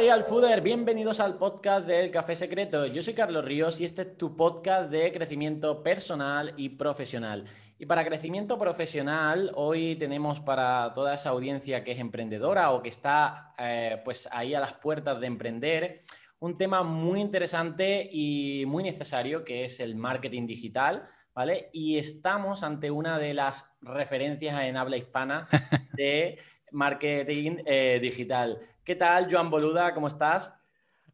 Real 0.00 0.24
Fooder, 0.24 0.62
bienvenidos 0.62 1.20
al 1.20 1.36
podcast 1.36 1.86
del 1.86 2.10
Café 2.10 2.34
Secreto. 2.34 2.86
Yo 2.86 3.02
soy 3.02 3.12
Carlos 3.12 3.44
Ríos 3.44 3.82
y 3.82 3.84
este 3.84 4.00
es 4.00 4.16
tu 4.16 4.34
podcast 4.34 4.90
de 4.90 5.12
crecimiento 5.12 5.82
personal 5.82 6.54
y 6.56 6.70
profesional. 6.70 7.44
Y 7.78 7.84
para 7.84 8.06
crecimiento 8.06 8.58
profesional, 8.58 9.52
hoy 9.56 9.96
tenemos 9.96 10.40
para 10.40 10.90
toda 10.94 11.12
esa 11.12 11.28
audiencia 11.28 11.84
que 11.84 11.92
es 11.92 11.98
emprendedora 11.98 12.70
o 12.70 12.82
que 12.82 12.88
está 12.88 13.52
eh, 13.58 14.00
pues 14.02 14.26
ahí 14.32 14.54
a 14.54 14.60
las 14.60 14.72
puertas 14.72 15.20
de 15.20 15.26
emprender, 15.26 16.00
un 16.38 16.56
tema 16.56 16.82
muy 16.82 17.20
interesante 17.20 18.08
y 18.10 18.64
muy 18.66 18.82
necesario 18.82 19.44
que 19.44 19.66
es 19.66 19.80
el 19.80 19.96
marketing 19.96 20.46
digital. 20.46 21.06
¿Vale? 21.34 21.68
Y 21.74 21.98
estamos 21.98 22.62
ante 22.62 22.90
una 22.90 23.18
de 23.18 23.34
las 23.34 23.70
referencias 23.82 24.62
en 24.62 24.78
habla 24.78 24.96
hispana 24.96 25.46
de 25.92 26.38
marketing 26.72 27.58
eh, 27.66 27.98
digital. 28.02 28.58
¿Qué 28.90 28.96
tal, 28.96 29.28
Joan 29.30 29.50
Boluda? 29.50 29.94
¿Cómo 29.94 30.08
estás? 30.08 30.52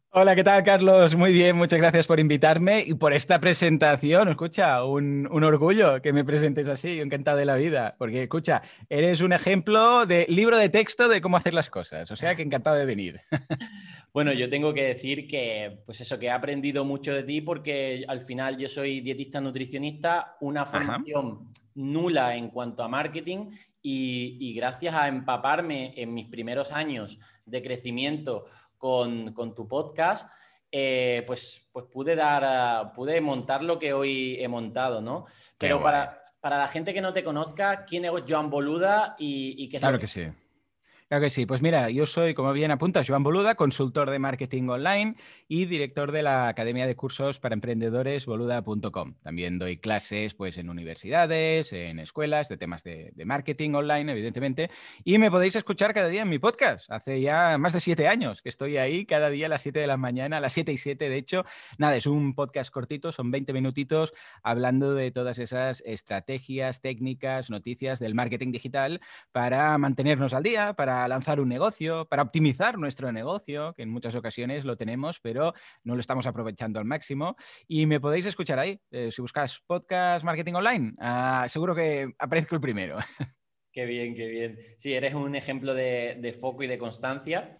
Hola, 0.09 0.35
¿qué 0.35 0.43
tal, 0.43 0.63
Carlos? 0.63 1.15
Muy 1.15 1.31
bien, 1.31 1.55
muchas 1.55 1.77
gracias 1.77 2.07
por 2.07 2.19
invitarme 2.19 2.81
y 2.81 2.95
por 2.95 3.13
esta 3.13 3.39
presentación. 3.39 4.29
Escucha, 4.29 4.83
un, 4.83 5.27
orgullo 5.31 6.01
que 6.01 6.11
me 6.11 6.25
presentes 6.25 6.67
así, 6.69 6.99
encantado 6.99 7.37
de 7.37 7.45
la 7.45 7.55
vida, 7.55 7.95
porque 7.99 8.23
escucha, 8.23 8.63
eres 8.89 9.21
un 9.21 9.31
ejemplo 9.31 10.07
de 10.07 10.25
libro 10.27 10.57
de 10.57 10.69
texto 10.69 11.07
de 11.07 11.21
cómo 11.21 11.37
hacer 11.37 11.53
las 11.53 11.69
cosas, 11.69 12.09
o 12.09 12.15
sea 12.15 12.33
que 12.33 12.41
encantado 12.41 12.77
de 12.77 12.85
venir. 12.85 13.21
Bueno, 14.13 14.33
yo 14.33 14.49
tengo 14.49 14.73
que 14.73 14.81
decir 14.81 15.27
que, 15.27 15.83
pues 15.85 16.01
eso, 16.01 16.17
que 16.17 16.25
he 16.25 16.31
aprendido 16.31 16.83
mucho 16.83 17.13
de 17.13 17.21
ti 17.21 17.41
porque 17.41 18.03
al 18.07 18.21
final 18.21 18.57
yo 18.57 18.67
soy 18.67 19.01
dietista 19.01 19.39
nutricionista, 19.39 20.37
una 20.41 20.65
formación 20.65 21.51
nula 21.75 22.35
en 22.35 22.49
cuanto 22.49 22.81
a 22.81 22.87
marketing 22.87 23.51
y, 23.89 24.53
gracias 24.53 24.93
a 24.93 25.07
empaparme 25.07 25.93
en 25.95 26.13
mis 26.13 26.27
primeros 26.27 26.71
años 26.71 27.19
de 27.47 27.61
crecimiento 27.63 28.45
con, 28.77 29.33
tu 29.55 29.67
podcast, 29.67 30.29
eh, 30.71 31.23
pues, 31.25 31.67
pues 31.71 31.85
pude 31.85 32.15
dar, 32.15 32.93
pude 32.93 33.19
montar 33.21 33.63
lo 33.63 33.79
que 33.79 33.93
hoy 33.93 34.37
he 34.39 34.47
montado, 34.47 35.01
¿no? 35.01 35.25
Pero 35.57 35.81
para, 35.81 36.21
para, 36.39 36.57
la 36.57 36.67
gente 36.67 36.93
que 36.93 37.01
no 37.01 37.13
te 37.13 37.23
conozca, 37.23 37.85
¿quién 37.85 38.05
es 38.05 38.11
Joan 38.27 38.49
Boluda 38.49 39.15
y, 39.17 39.55
y 39.57 39.69
qué 39.69 39.77
es 39.77 39.81
Claro 39.81 39.99
que 39.99 40.07
sí. 40.07 40.27
Claro 41.09 41.23
que 41.23 41.29
sí. 41.29 41.45
Pues 41.45 41.61
mira, 41.61 41.89
yo 41.89 42.05
soy, 42.05 42.33
como 42.33 42.51
bien 42.51 42.69
apunta, 42.69 43.01
Joan 43.07 43.23
Boluda, 43.23 43.55
consultor 43.55 44.09
de 44.11 44.19
marketing 44.19 44.67
online 44.67 45.15
y 45.47 45.63
director 45.63 46.11
de 46.11 46.21
la 46.21 46.49
Academia 46.49 46.85
de 46.85 46.97
Cursos 46.97 47.39
para 47.39 47.53
Emprendedores 47.53 48.25
boluda.com. 48.25 49.13
También 49.23 49.57
doy 49.57 49.77
clases 49.77 50.33
pues, 50.33 50.57
en 50.57 50.69
universidades, 50.69 51.71
en 51.71 51.99
escuelas 51.99 52.49
de 52.49 52.57
temas 52.57 52.83
de, 52.83 53.13
marketing 53.23 53.75
online, 53.75 54.11
evidentemente. 54.11 54.69
Y 55.05 55.17
me 55.17 55.31
podéis 55.31 55.55
escuchar 55.55 55.93
cada 55.93 56.09
día 56.09 56.23
en 56.23 56.29
mi 56.29 56.39
podcast. 56.39 56.91
Hace 56.91 57.21
ya 57.21 57.57
más 57.57 57.71
de 57.71 57.79
siete 57.79 58.09
años 58.09 58.41
que 58.41 58.49
estoy 58.49 58.75
ahí, 58.75 59.05
cada 59.05 59.29
día 59.29 59.45
a 59.45 59.49
las 59.49 59.61
siete 59.61 59.79
de 59.79 59.87
la 59.87 59.95
mañana, 59.95 60.37
a 60.37 60.41
las 60.41 60.51
siete 60.51 60.73
y 60.73 60.77
siete, 60.77 61.07
de 61.07 61.15
hecho. 61.15 61.45
Nada, 61.77 61.95
es 61.95 62.05
un 62.05 62.35
podcast 62.35 62.69
cortito, 62.69 63.13
son 63.13 63.31
20 63.31 63.53
minutitos 63.53 64.13
hablando 64.43 64.93
de 64.93 65.11
todas 65.11 65.39
esas 65.39 65.81
estrategias, 65.85 66.81
técnicas, 66.81 67.49
noticias 67.49 67.99
del 67.99 68.13
marketing 68.13 68.51
digital 68.51 68.99
para 69.31 69.77
mantenernos 69.77 70.33
al 70.33 70.43
día, 70.43 70.73
para 70.73 70.96
lanzar 71.07 71.41
un 71.41 71.49
negocio, 71.49 72.05
para 72.05 72.23
optimizar 72.23 72.77
nuestro 72.77 73.11
negocio, 73.11 73.73
que 73.73 73.83
en 73.83 73.89
muchas 73.89 74.15
ocasiones 74.15 74.63
lo 74.63 74.77
tenemos, 74.77 75.19
pero 75.19 75.53
no 75.83 75.95
lo 75.95 75.99
estamos 75.99 76.25
aprovechando 76.27 76.79
al 76.79 76.85
máximo. 76.85 77.35
Y 77.67 77.85
me 77.85 77.99
podéis 77.99 78.25
escuchar 78.25 78.57
ahí. 78.57 78.79
Eh, 78.89 79.11
si 79.11 79.21
buscas 79.21 79.61
podcast 79.67 80.23
marketing 80.23 80.53
online, 80.53 80.93
ah, 80.99 81.45
seguro 81.49 81.75
que 81.75 82.13
aparezco 82.17 82.55
el 82.55 82.61
primero. 82.61 82.97
Qué 83.71 83.85
bien, 83.85 84.15
qué 84.15 84.25
bien. 84.25 84.57
Sí, 84.77 84.95
eres 84.95 85.13
un 85.13 85.35
ejemplo 85.35 85.75
de, 85.75 86.17
de 86.19 86.33
foco 86.33 86.63
y 86.63 86.67
de 86.67 86.79
constancia. 86.79 87.59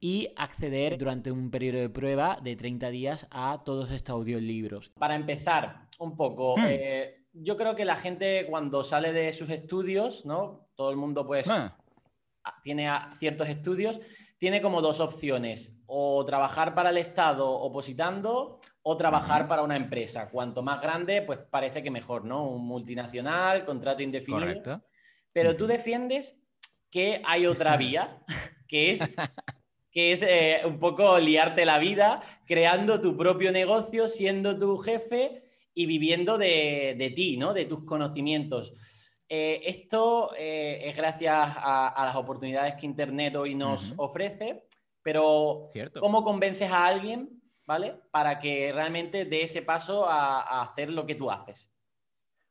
y 0.00 0.28
acceder 0.36 0.98
durante 0.98 1.30
un 1.30 1.50
periodo 1.50 1.78
de 1.78 1.88
prueba 1.88 2.38
de 2.42 2.56
30 2.56 2.90
días 2.90 3.26
a 3.30 3.62
todos 3.64 3.90
estos 3.90 4.14
audiolibros. 4.14 4.90
Para 4.98 5.14
empezar, 5.14 5.88
un 5.98 6.16
poco, 6.16 6.56
hmm. 6.56 6.64
eh, 6.68 7.26
yo 7.32 7.56
creo 7.56 7.74
que 7.74 7.84
la 7.84 7.96
gente 7.96 8.46
cuando 8.48 8.84
sale 8.84 9.12
de 9.12 9.32
sus 9.32 9.50
estudios, 9.50 10.24
¿no? 10.24 10.68
Todo 10.74 10.90
el 10.90 10.96
mundo 10.96 11.26
pues 11.26 11.48
ah. 11.48 11.76
tiene 12.62 12.90
ciertos 13.14 13.48
estudios, 13.48 14.00
tiene 14.38 14.60
como 14.60 14.82
dos 14.82 15.00
opciones, 15.00 15.82
o 15.86 16.24
trabajar 16.24 16.74
para 16.74 16.90
el 16.90 16.98
Estado 16.98 17.48
opositando 17.48 18.60
o 18.82 18.96
trabajar 18.96 19.48
para 19.48 19.62
una 19.62 19.74
empresa. 19.76 20.28
Cuanto 20.28 20.62
más 20.62 20.80
grande, 20.80 21.22
pues 21.22 21.40
parece 21.50 21.82
que 21.82 21.90
mejor, 21.90 22.24
¿no? 22.24 22.48
Un 22.48 22.66
multinacional, 22.66 23.64
contrato 23.64 24.02
indefinido. 24.02 24.46
Correcto. 24.46 24.84
Pero 25.32 25.56
tú 25.56 25.66
defiendes 25.66 26.38
que 26.90 27.20
hay 27.26 27.46
otra 27.46 27.76
vía, 27.76 28.22
que 28.68 28.92
es 28.92 29.00
que 29.96 30.12
es 30.12 30.20
eh, 30.20 30.60
un 30.66 30.78
poco 30.78 31.18
liarte 31.18 31.64
la 31.64 31.78
vida, 31.78 32.20
creando 32.44 33.00
tu 33.00 33.16
propio 33.16 33.50
negocio, 33.50 34.08
siendo 34.08 34.58
tu 34.58 34.76
jefe 34.76 35.42
y 35.72 35.86
viviendo 35.86 36.36
de, 36.36 37.12
ti, 37.16 37.38
¿no? 37.38 37.54
De 37.54 37.64
tus 37.64 37.82
conocimientos. 37.84 38.74
Eh, 39.26 39.62
esto 39.64 40.32
eh, 40.36 40.82
es 40.84 40.98
gracias 40.98 41.34
a, 41.34 41.94
las 42.04 42.14
oportunidades 42.14 42.74
que 42.74 42.84
Internet 42.84 43.36
hoy 43.36 43.54
nos 43.54 43.94
ofrece, 43.96 44.66
pero 45.00 45.70
¿cómo 45.98 46.22
convences 46.22 46.70
a 46.70 46.84
alguien, 46.84 47.30
¿vale? 47.64 47.98
Para 48.10 48.38
que 48.38 48.72
realmente 48.74 49.24
dé 49.24 49.44
ese 49.44 49.62
paso 49.62 50.06
a 50.06 50.60
hacer 50.60 50.90
lo 50.90 51.06
que 51.06 51.14
tú 51.14 51.30
haces. 51.30 51.70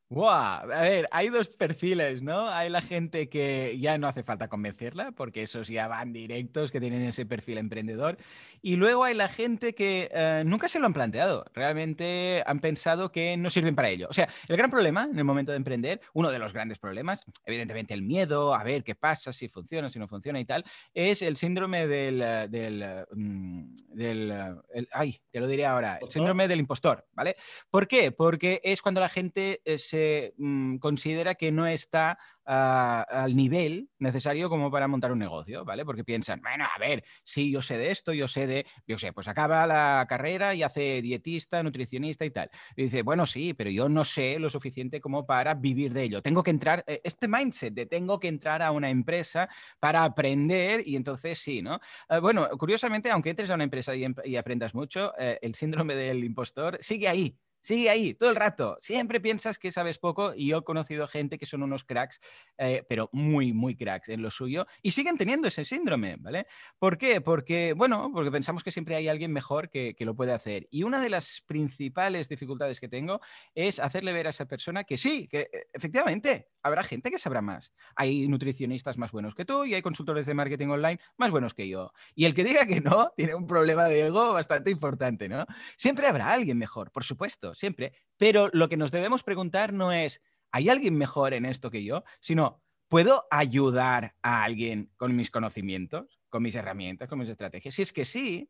Wow, 0.09 0.29
a 0.29 0.81
ver, 0.81 1.07
hay 1.11 1.29
dos 1.29 1.49
perfiles, 1.49 2.21
¿no? 2.21 2.47
Hay 2.47 2.69
la 2.69 2.81
gente 2.81 3.27
que 3.27 3.75
ya 3.79 3.97
no 3.97 4.07
hace 4.07 4.21
falta 4.21 4.47
convencerla, 4.47 5.11
porque 5.13 5.41
esos 5.41 5.67
ya 5.67 5.87
van 5.87 6.13
directos, 6.13 6.69
que 6.69 6.79
tienen 6.79 7.01
ese 7.01 7.25
perfil 7.25 7.57
emprendedor. 7.57 8.17
Y 8.61 8.75
luego 8.75 9.03
hay 9.03 9.13
la 9.15 9.27
gente 9.27 9.73
que 9.73 10.09
eh, 10.11 10.43
nunca 10.45 10.67
se 10.67 10.79
lo 10.79 10.85
han 10.85 10.93
planteado, 10.93 11.45
realmente 11.53 12.43
han 12.45 12.59
pensado 12.59 13.11
que 13.11 13.37
no 13.37 13.49
sirven 13.49 13.75
para 13.75 13.89
ello. 13.89 14.07
O 14.09 14.13
sea, 14.13 14.29
el 14.47 14.57
gran 14.57 14.71
problema 14.71 15.07
en 15.11 15.17
el 15.17 15.23
momento 15.23 15.51
de 15.51 15.57
emprender, 15.57 16.01
uno 16.13 16.31
de 16.31 16.39
los 16.39 16.53
grandes 16.53 16.79
problemas, 16.79 17.19
evidentemente 17.45 17.93
el 17.93 18.01
miedo 18.01 18.53
a 18.53 18.63
ver 18.63 18.83
qué 18.83 18.95
pasa, 18.95 19.33
si 19.33 19.49
funciona, 19.49 19.89
si 19.89 19.99
no 19.99 20.07
funciona 20.07 20.39
y 20.39 20.45
tal, 20.45 20.63
es 20.93 21.21
el 21.21 21.37
síndrome 21.37 21.87
del, 21.87 22.21
eh, 22.21 22.47
del, 22.49 23.05
mm, 23.11 23.75
del 23.93 24.31
eh, 24.73 24.87
ay, 24.91 25.19
te 25.31 25.39
lo 25.39 25.47
diré 25.47 25.65
ahora, 25.65 25.99
el 26.01 26.09
síndrome 26.09 26.47
del 26.47 26.59
impostor, 26.59 27.05
¿vale? 27.13 27.35
¿Por 27.69 27.87
qué? 27.87 28.11
Porque 28.11 28.61
es 28.63 28.81
cuando 28.81 29.01
la 29.01 29.09
gente 29.09 29.61
se 29.77 30.33
Mm, 30.37 30.77
considera 30.77 31.35
que 31.35 31.51
no 31.51 31.67
está 31.67 32.17
al 32.45 33.35
nivel 33.35 33.89
necesario 33.99 34.49
como 34.49 34.71
para 34.71 34.87
montar 34.87 35.11
un 35.11 35.19
negocio, 35.19 35.65
¿vale? 35.65 35.85
Porque 35.85 36.03
piensan, 36.03 36.41
bueno, 36.41 36.65
a 36.65 36.79
ver, 36.79 37.03
sí, 37.23 37.51
yo 37.51 37.61
sé 37.61 37.77
de 37.77 37.91
esto, 37.91 38.13
yo 38.13 38.27
sé 38.27 38.47
de, 38.47 38.65
yo 38.87 38.97
sé, 38.97 39.13
pues 39.13 39.27
acaba 39.27 39.65
la 39.67 40.05
carrera 40.07 40.53
y 40.53 40.63
hace 40.63 41.01
dietista, 41.01 41.63
nutricionista 41.63 42.25
y 42.25 42.31
tal. 42.31 42.49
Y 42.75 42.83
dice, 42.83 43.01
bueno, 43.01 43.25
sí, 43.25 43.53
pero 43.53 43.69
yo 43.69 43.89
no 43.89 44.05
sé 44.05 44.39
lo 44.39 44.49
suficiente 44.49 45.01
como 45.01 45.25
para 45.25 45.53
vivir 45.55 45.93
de 45.93 46.03
ello. 46.03 46.21
Tengo 46.21 46.43
que 46.43 46.51
entrar, 46.51 46.83
eh, 46.87 47.01
este 47.03 47.27
mindset 47.27 47.73
de 47.73 47.85
tengo 47.85 48.19
que 48.19 48.27
entrar 48.27 48.61
a 48.61 48.71
una 48.71 48.89
empresa 48.89 49.49
para 49.79 50.03
aprender 50.03 50.81
y 50.85 50.95
entonces 50.95 51.39
sí, 51.39 51.61
¿no? 51.61 51.79
Ah, 52.09 52.19
bueno, 52.19 52.47
curiosamente, 52.57 53.09
aunque 53.11 53.29
entres 53.31 53.49
a 53.49 53.55
una 53.55 53.63
empresa 53.63 53.93
y, 53.95 54.35
aprendas 54.37 54.73
mucho, 54.73 55.13
eh, 55.17 55.39
el 55.41 55.55
síndrome 55.55 55.95
del 55.95 56.23
impostor 56.23 56.77
sigue 56.81 57.07
ahí, 57.07 57.37
Sigue 57.65 57.89
ahí 57.89 58.13
todo 58.13 58.29
el 58.29 58.35
rato. 58.35 58.77
Siempre 58.79 59.19
piensas 59.19 59.57
que 59.57 59.71
sabes 59.71 59.97
poco 59.97 60.35
y 60.35 60.49
yo 60.49 60.59
he 60.59 60.63
conocido 60.63 61.07
gente 61.07 61.39
que 61.39 61.47
son 61.47 61.63
unos 61.63 61.83
cracks, 61.83 62.19
eh, 62.59 62.83
pero 62.87 63.09
muy, 63.11 63.53
muy 63.53 63.75
cracks 63.75 64.09
en 64.09 64.21
lo 64.21 64.29
suyo 64.29 64.67
y 64.83 64.91
siguen 64.91 65.17
teniendo 65.17 65.47
ese 65.47 65.65
síndrome, 65.65 66.15
¿vale? 66.19 66.45
¿Por 66.77 66.99
qué? 66.99 67.21
Porque, 67.21 67.73
bueno, 67.73 68.11
porque 68.13 68.29
pensamos 68.29 68.63
que 68.63 68.69
siempre 68.69 68.95
hay 68.95 69.07
alguien 69.07 69.33
mejor 69.33 69.71
que, 69.71 69.95
que 69.95 70.05
lo 70.05 70.15
puede 70.15 70.31
hacer. 70.31 70.67
Y 70.69 70.83
una 70.83 71.01
de 71.01 71.09
las 71.09 71.41
principales 71.47 72.29
dificultades 72.29 72.79
que 72.79 72.87
tengo 72.87 73.19
es 73.55 73.79
hacerle 73.79 74.13
ver 74.13 74.27
a 74.27 74.29
esa 74.29 74.45
persona 74.45 74.83
que 74.83 74.99
sí, 74.99 75.27
que 75.27 75.49
eh, 75.51 75.65
efectivamente 75.73 76.49
habrá 76.61 76.83
gente 76.83 77.09
que 77.09 77.17
sabrá 77.17 77.41
más. 77.41 77.73
Hay 77.95 78.27
nutricionistas 78.27 78.99
más 78.99 79.11
buenos 79.11 79.33
que 79.33 79.43
tú 79.43 79.65
y 79.65 79.73
hay 79.73 79.81
consultores 79.81 80.27
de 80.27 80.35
marketing 80.35 80.67
online 80.67 80.99
más 81.17 81.31
buenos 81.31 81.55
que 81.55 81.67
yo. 81.67 81.93
Y 82.13 82.25
el 82.25 82.35
que 82.35 82.43
diga 82.43 82.67
que 82.67 82.79
no 82.79 83.11
tiene 83.17 83.33
un 83.33 83.47
problema 83.47 83.85
de 83.85 84.05
ego 84.05 84.33
bastante 84.33 84.69
importante, 84.69 85.27
¿no? 85.27 85.47
Siempre 85.77 86.05
habrá 86.05 86.31
alguien 86.31 86.59
mejor, 86.59 86.91
por 86.91 87.03
supuesto 87.03 87.54
siempre, 87.55 87.93
pero 88.17 88.49
lo 88.53 88.69
que 88.69 88.77
nos 88.77 88.91
debemos 88.91 89.23
preguntar 89.23 89.73
no 89.73 89.91
es, 89.91 90.21
¿hay 90.51 90.69
alguien 90.69 90.95
mejor 90.95 91.33
en 91.33 91.45
esto 91.45 91.71
que 91.71 91.83
yo? 91.83 92.03
Sino, 92.19 92.61
¿puedo 92.87 93.25
ayudar 93.31 94.15
a 94.21 94.43
alguien 94.43 94.91
con 94.97 95.15
mis 95.15 95.31
conocimientos, 95.31 96.19
con 96.29 96.43
mis 96.43 96.55
herramientas, 96.55 97.09
con 97.09 97.19
mis 97.19 97.29
estrategias? 97.29 97.75
Si 97.75 97.81
es 97.81 97.91
que 97.91 98.05
sí, 98.05 98.49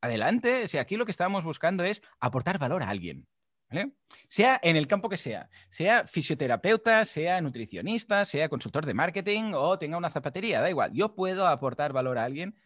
adelante, 0.00 0.68
si 0.68 0.78
aquí 0.78 0.96
lo 0.96 1.04
que 1.04 1.12
estábamos 1.12 1.44
buscando 1.44 1.84
es 1.84 2.02
aportar 2.20 2.58
valor 2.58 2.82
a 2.82 2.90
alguien. 2.90 3.26
Sea 4.28 4.58
en 4.62 4.76
el 4.76 4.86
campo 4.86 5.10
que 5.10 5.18
sea, 5.18 5.50
sea 5.68 6.06
fisioterapeuta, 6.06 7.04
sea 7.04 7.40
nutricionista, 7.42 8.24
sea 8.24 8.48
consultor 8.48 8.86
de 8.86 8.94
marketing 8.94 9.52
o 9.54 9.78
tenga 9.78 9.98
una 9.98 10.10
zapatería, 10.10 10.62
da 10.62 10.70
igual, 10.70 10.92
yo 10.94 11.14
puedo 11.14 11.46
aportar 11.46 11.92
valor 11.92 12.16
a 12.16 12.24
alguien 12.24 12.56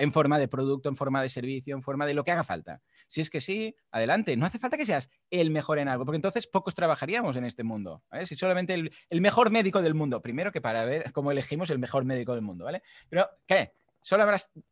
en 0.00 0.12
forma 0.12 0.38
de 0.38 0.48
producto, 0.48 0.88
en 0.88 0.96
forma 0.96 1.22
de 1.22 1.28
servicio, 1.28 1.76
en 1.76 1.82
forma 1.82 2.06
de 2.06 2.14
lo 2.14 2.24
que 2.24 2.32
haga 2.32 2.42
falta. 2.42 2.80
Si 3.06 3.20
es 3.20 3.28
que 3.28 3.40
sí, 3.40 3.76
adelante. 3.90 4.36
No 4.36 4.46
hace 4.46 4.58
falta 4.58 4.78
que 4.78 4.86
seas 4.86 5.10
el 5.30 5.50
mejor 5.50 5.78
en 5.78 5.88
algo, 5.88 6.06
porque 6.06 6.16
entonces 6.16 6.46
pocos 6.46 6.74
trabajaríamos 6.74 7.36
en 7.36 7.44
este 7.44 7.64
mundo. 7.64 8.02
Si 8.24 8.34
solamente 8.34 8.74
el, 8.74 9.20
mejor 9.20 9.50
médico 9.50 9.82
del 9.82 9.94
mundo, 9.94 10.22
primero 10.22 10.52
que 10.52 10.62
para 10.62 10.84
ver 10.84 11.12
cómo 11.12 11.30
elegimos 11.30 11.68
el 11.70 11.78
mejor 11.78 12.04
médico 12.04 12.32
del 12.32 12.42
mundo, 12.42 12.64
¿vale? 12.64 12.82
Pero, 13.10 13.28
¿qué? 13.46 13.72
Solo, 14.00 14.24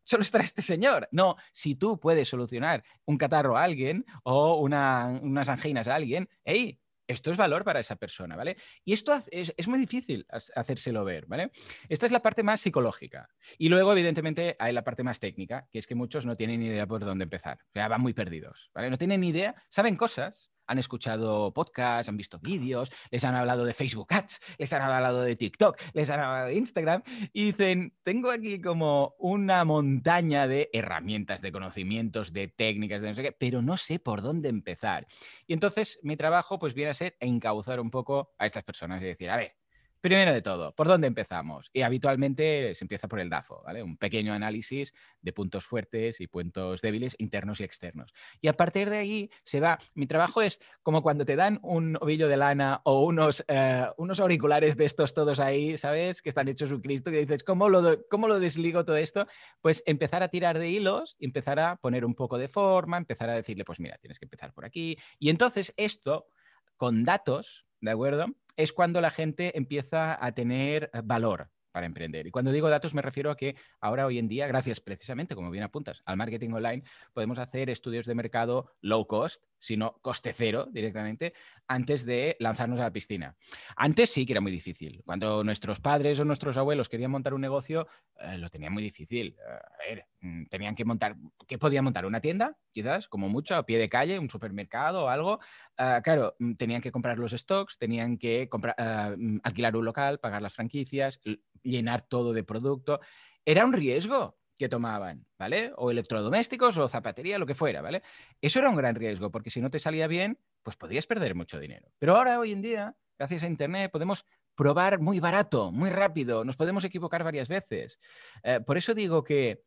solo 0.03 0.23
estará 0.23 0.45
este 0.45 0.63
señor. 0.63 1.09
No, 1.13 1.37
si 1.53 1.75
tú 1.75 2.01
puedes 2.01 2.29
solucionar 2.29 2.83
un 3.05 3.19
catarro 3.19 3.59
a 3.59 3.65
alguien 3.65 4.07
o 4.23 4.57
unas 4.57 5.49
anginas 5.49 5.89
a 5.89 5.95
alguien, 5.95 6.29
¡hey! 6.45 6.81
Esto 7.09 7.31
es 7.31 7.37
valor 7.37 7.65
para 7.65 7.81
esa 7.81 7.97
persona, 7.97 8.37
¿vale? 8.37 8.57
Y 8.85 8.93
esto 8.93 9.13
es, 9.31 9.67
muy 9.67 9.79
difícil 9.81 10.27
hacérselo 10.55 11.05
ver, 11.05 11.27
¿vale? 11.27 11.51
Esta 11.89 12.07
es 12.07 12.13
la 12.13 12.23
parte 12.23 12.43
más 12.43 12.61
psicológica. 12.61 13.29
Y 13.57 13.69
luego, 13.69 13.93
evidentemente, 13.93 14.55
hay 14.59 14.73
la 14.73 14.85
parte 14.85 15.03
más 15.03 15.19
técnica, 15.19 15.67
que 15.73 15.79
es 15.79 15.87
que 15.87 15.95
muchos 15.95 16.27
no 16.27 16.37
tienen 16.37 16.61
ni 16.61 16.67
idea 16.67 16.87
por 16.87 17.05
dónde 17.05 17.25
empezar. 17.25 17.59
O 17.63 17.73
sea, 17.73 17.89
van 17.89 18.03
muy 18.03 18.13
perdidos, 18.13 18.71
¿vale? 18.75 18.91
No 18.91 18.99
tienen 18.99 19.23
ni 19.23 19.29
idea, 19.29 19.55
saben 19.71 19.97
cosas, 19.97 20.51
han 20.69 20.79
escuchado 20.79 21.53
podcasts, 21.53 22.09
han 22.09 22.17
visto 22.17 22.39
vídeos, 22.39 22.93
les 23.11 23.25
han 23.25 23.35
hablado 23.35 23.65
de 23.65 23.75
Facebook 23.75 24.07
Ads, 24.11 24.41
les 24.59 24.73
han 24.73 24.83
hablado 24.83 25.23
de 25.23 25.35
TikTok, 25.35 25.81
les 25.95 26.09
han 26.11 26.21
hablado 26.21 26.47
de 26.49 26.55
Instagram 26.55 27.03
y 27.33 27.47
dicen, 27.47 27.97
tengo 28.05 28.31
aquí 28.31 28.61
como 28.61 29.17
una 29.19 29.65
montaña 29.65 30.47
de 30.47 30.71
herramientas, 30.73 31.41
de 31.41 31.51
conocimientos, 31.51 32.33
de 32.33 32.49
técnicas, 32.49 33.01
de 33.01 33.09
no 33.09 33.15
sé 33.15 33.23
qué, 33.23 33.33
pero 33.33 33.63
no 33.63 33.77
sé 33.77 33.99
por 33.99 34.23
dónde 34.23 34.49
empezar. 34.49 35.07
Y 35.47 35.55
entonces 35.55 35.99
mi 36.03 36.17
trabajo 36.17 36.59
pues 36.59 36.75
viene 36.75 36.91
a 36.91 36.95
ser 36.95 37.17
encauzar 37.19 37.81
un 37.81 37.91
poco 37.91 38.35
a 38.39 38.47
estas 38.47 38.65
personas 38.65 39.03
y 39.03 39.07
decir, 39.07 39.31
a 39.31 39.37
ver, 39.37 39.57
Primero 40.01 40.33
de 40.33 40.43
todo, 40.43 40.75
¿por 40.77 40.87
dónde 40.87 41.09
empezamos? 41.09 41.71
Y 41.73 41.83
habitualmente 41.83 42.73
se 42.77 42.85
empieza 42.85 43.09
por 43.09 43.19
el 43.19 43.29
DAFO, 43.29 43.63
¿vale? 43.65 43.83
Un 43.83 43.97
pequeño 43.97 44.33
análisis 44.33 44.95
de 45.21 45.33
puntos 45.33 45.67
fuertes 45.67 46.21
y 46.21 46.29
puntos 46.29 46.83
débiles 46.83 47.17
internos 47.19 47.61
y 47.61 47.65
externos. 47.65 48.13
Y 48.41 48.47
a 48.47 48.53
partir 48.53 48.91
de 48.91 48.99
ahí 48.99 49.31
se 49.45 49.59
va. 49.59 49.77
Mi 49.97 50.07
trabajo 50.07 50.41
es 50.41 50.61
como 50.85 51.03
cuando 51.03 51.25
te 51.25 51.35
dan 51.35 51.59
un 51.63 51.97
ovillo 52.01 52.29
de 52.29 52.37
lana 52.37 52.81
o 52.85 53.05
unos, 53.05 53.45
eh, 53.49 53.87
unos 53.97 54.21
auriculares 54.21 54.77
de 54.77 54.85
estos 54.85 55.15
todos 55.15 55.41
ahí, 55.41 55.77
¿sabes? 55.77 56.23
Que 56.23 56.29
están 56.29 56.47
hechos 56.47 56.71
un 56.71 56.81
Cristo, 56.81 57.11
que 57.11 57.19
dices, 57.19 57.43
¿cómo 57.43 57.69
lo, 57.69 58.07
¿cómo 58.09 58.29
lo 58.29 58.39
desligo 58.39 58.85
todo 58.85 58.97
esto? 58.97 59.27
Pues 59.61 59.83
empezar 59.85 60.23
a 60.23 60.29
tirar 60.29 60.61
de 60.61 60.71
hilos, 60.71 61.17
empezar 61.19 61.59
a 61.59 61.75
poner 61.77 62.05
un 62.05 62.15
poco 62.15 62.39
de 62.39 62.47
forma, 62.49 62.99
empezar 62.99 63.31
a 63.31 63.35
decirle, 63.35 63.65
pues 63.65 63.81
mira, 63.81 63.99
tienes 63.99 64.21
que 64.21 64.27
empezar 64.27 64.53
por 64.53 64.65
aquí. 64.65 64.97
Y 65.19 65.31
entonces 65.31 65.73
esto, 65.77 66.29
con 66.77 67.03
datos, 67.03 67.68
¿de 67.81 67.91
acuerdo? 67.91 68.27
Es 68.57 68.73
cuando 68.73 69.01
la 69.01 69.11
gente 69.11 69.57
empieza 69.57 70.25
a 70.25 70.33
tener 70.33 70.91
eh, 70.93 71.01
valor 71.05 71.51
para 71.73 71.87
emprender. 71.87 72.27
Y 72.27 72.31
cuando 72.31 72.51
digo 72.51 72.69
datos 72.71 72.95
me 72.95 73.03
refiero 73.03 73.31
a 73.31 73.37
que 73.37 73.55
ahora, 73.81 74.07
hoy 74.07 74.19
en 74.19 74.29
día, 74.29 74.47
gracias 74.47 74.81
precisamente, 74.81 75.35
como 75.35 75.51
bien 75.51 75.65
apuntas, 75.65 76.03
al 76.07 76.17
marketing 76.17 76.51
online, 76.51 76.83
podemos 77.13 77.39
hacer 77.39 77.71
estudios 77.71 78.07
de 78.07 78.15
mercado 78.15 78.73
low 78.81 79.07
cost, 79.07 79.43
sino 79.59 79.99
coste 80.03 80.33
cero 80.33 80.69
directamente, 80.71 81.35
antes 81.67 82.05
de 82.05 82.37
lanzarnos 82.39 82.79
a 82.81 82.85
la 82.85 82.93
piscina. 82.93 83.37
Antes 83.77 84.11
sí 84.11 84.25
que 84.25 84.33
era 84.33 84.41
muy 84.41 84.53
difícil. 84.53 85.03
Cuando 85.05 85.45
nuestros 85.45 85.81
padres 85.81 86.19
o 86.21 86.25
nuestros 86.25 86.57
abuelos 86.57 86.89
querían 86.89 87.11
montar 87.11 87.35
un 87.35 87.41
negocio, 87.41 87.87
eh, 88.21 88.39
lo 88.39 88.49
tenían 88.49 88.73
muy 88.73 88.83
difícil. 88.83 89.37
Eh, 89.39 89.43
a 89.45 89.89
ver, 89.89 90.07
mm, 90.21 90.45
tenían 90.47 90.75
que 90.75 90.85
montar, 90.85 91.17
¿qué 91.47 91.59
podían 91.59 91.85
montar? 91.85 92.07
¿Una 92.07 92.21
tienda? 92.21 92.57
Quizás, 92.73 93.09
como 93.09 93.29
mucho, 93.29 93.55
a 93.57 93.67
pie 93.67 93.79
de 93.79 93.89
calle, 93.89 94.19
un 94.19 94.31
supermercado 94.31 95.05
o 95.05 95.09
algo. 95.09 95.41
Ah, 95.77 96.01
claro, 96.03 96.35
mm, 96.39 96.55
tenían 96.55 96.81
que 96.81 96.93
comprar 96.93 97.19
los 97.19 97.33
stocks, 97.33 97.79
tenían 97.79 98.19
que 98.19 98.49
comprar, 98.49 98.75
mm, 99.17 99.39
alquilar 99.43 99.77
un 99.77 99.85
local, 99.85 100.19
pagar 100.21 100.43
las 100.43 100.55
franquicias, 100.55 101.21
llenar 101.63 102.03
todo 102.03 102.33
de 102.33 102.45
producto. 102.45 103.01
Era 103.45 103.65
un 103.65 103.73
riesgo 103.73 104.39
que 104.59 104.69
tomaban, 104.69 105.27
¿vale? 105.39 105.73
O 105.77 105.91
electrodomésticos 105.91 106.77
o 106.79 106.89
zapatería, 106.89 107.39
lo 107.39 107.47
que 107.47 107.55
fuera, 107.55 107.81
¿vale? 107.81 108.03
Eso 108.41 108.59
era 108.59 108.69
un 108.69 108.77
gran 108.77 108.95
riesgo, 108.95 109.31
porque 109.31 109.51
si 109.51 109.61
no 109.61 109.71
te 109.71 109.79
salía 109.79 110.07
bien, 110.07 110.39
pues 110.63 110.77
podías 110.77 111.07
perder 111.07 111.35
mucho 111.35 111.59
dinero. 111.59 111.91
Pero 111.99 112.17
ahora, 112.17 112.39
hoy 112.39 112.53
en 112.53 112.61
día, 112.63 112.97
gracias 113.19 113.43
a 113.45 113.47
Internet, 113.47 113.91
podemos 113.91 114.25
probar 114.55 115.01
muy 115.01 115.21
barato, 115.21 115.71
muy 115.71 115.89
rápido, 115.89 116.45
nos 116.45 116.57
podemos 116.57 116.85
equivocar 116.85 117.23
varias 117.23 117.49
veces. 117.49 117.99
Eh, 118.43 118.61
por 118.61 118.77
eso 118.77 118.93
digo 118.93 119.23
que 119.23 119.63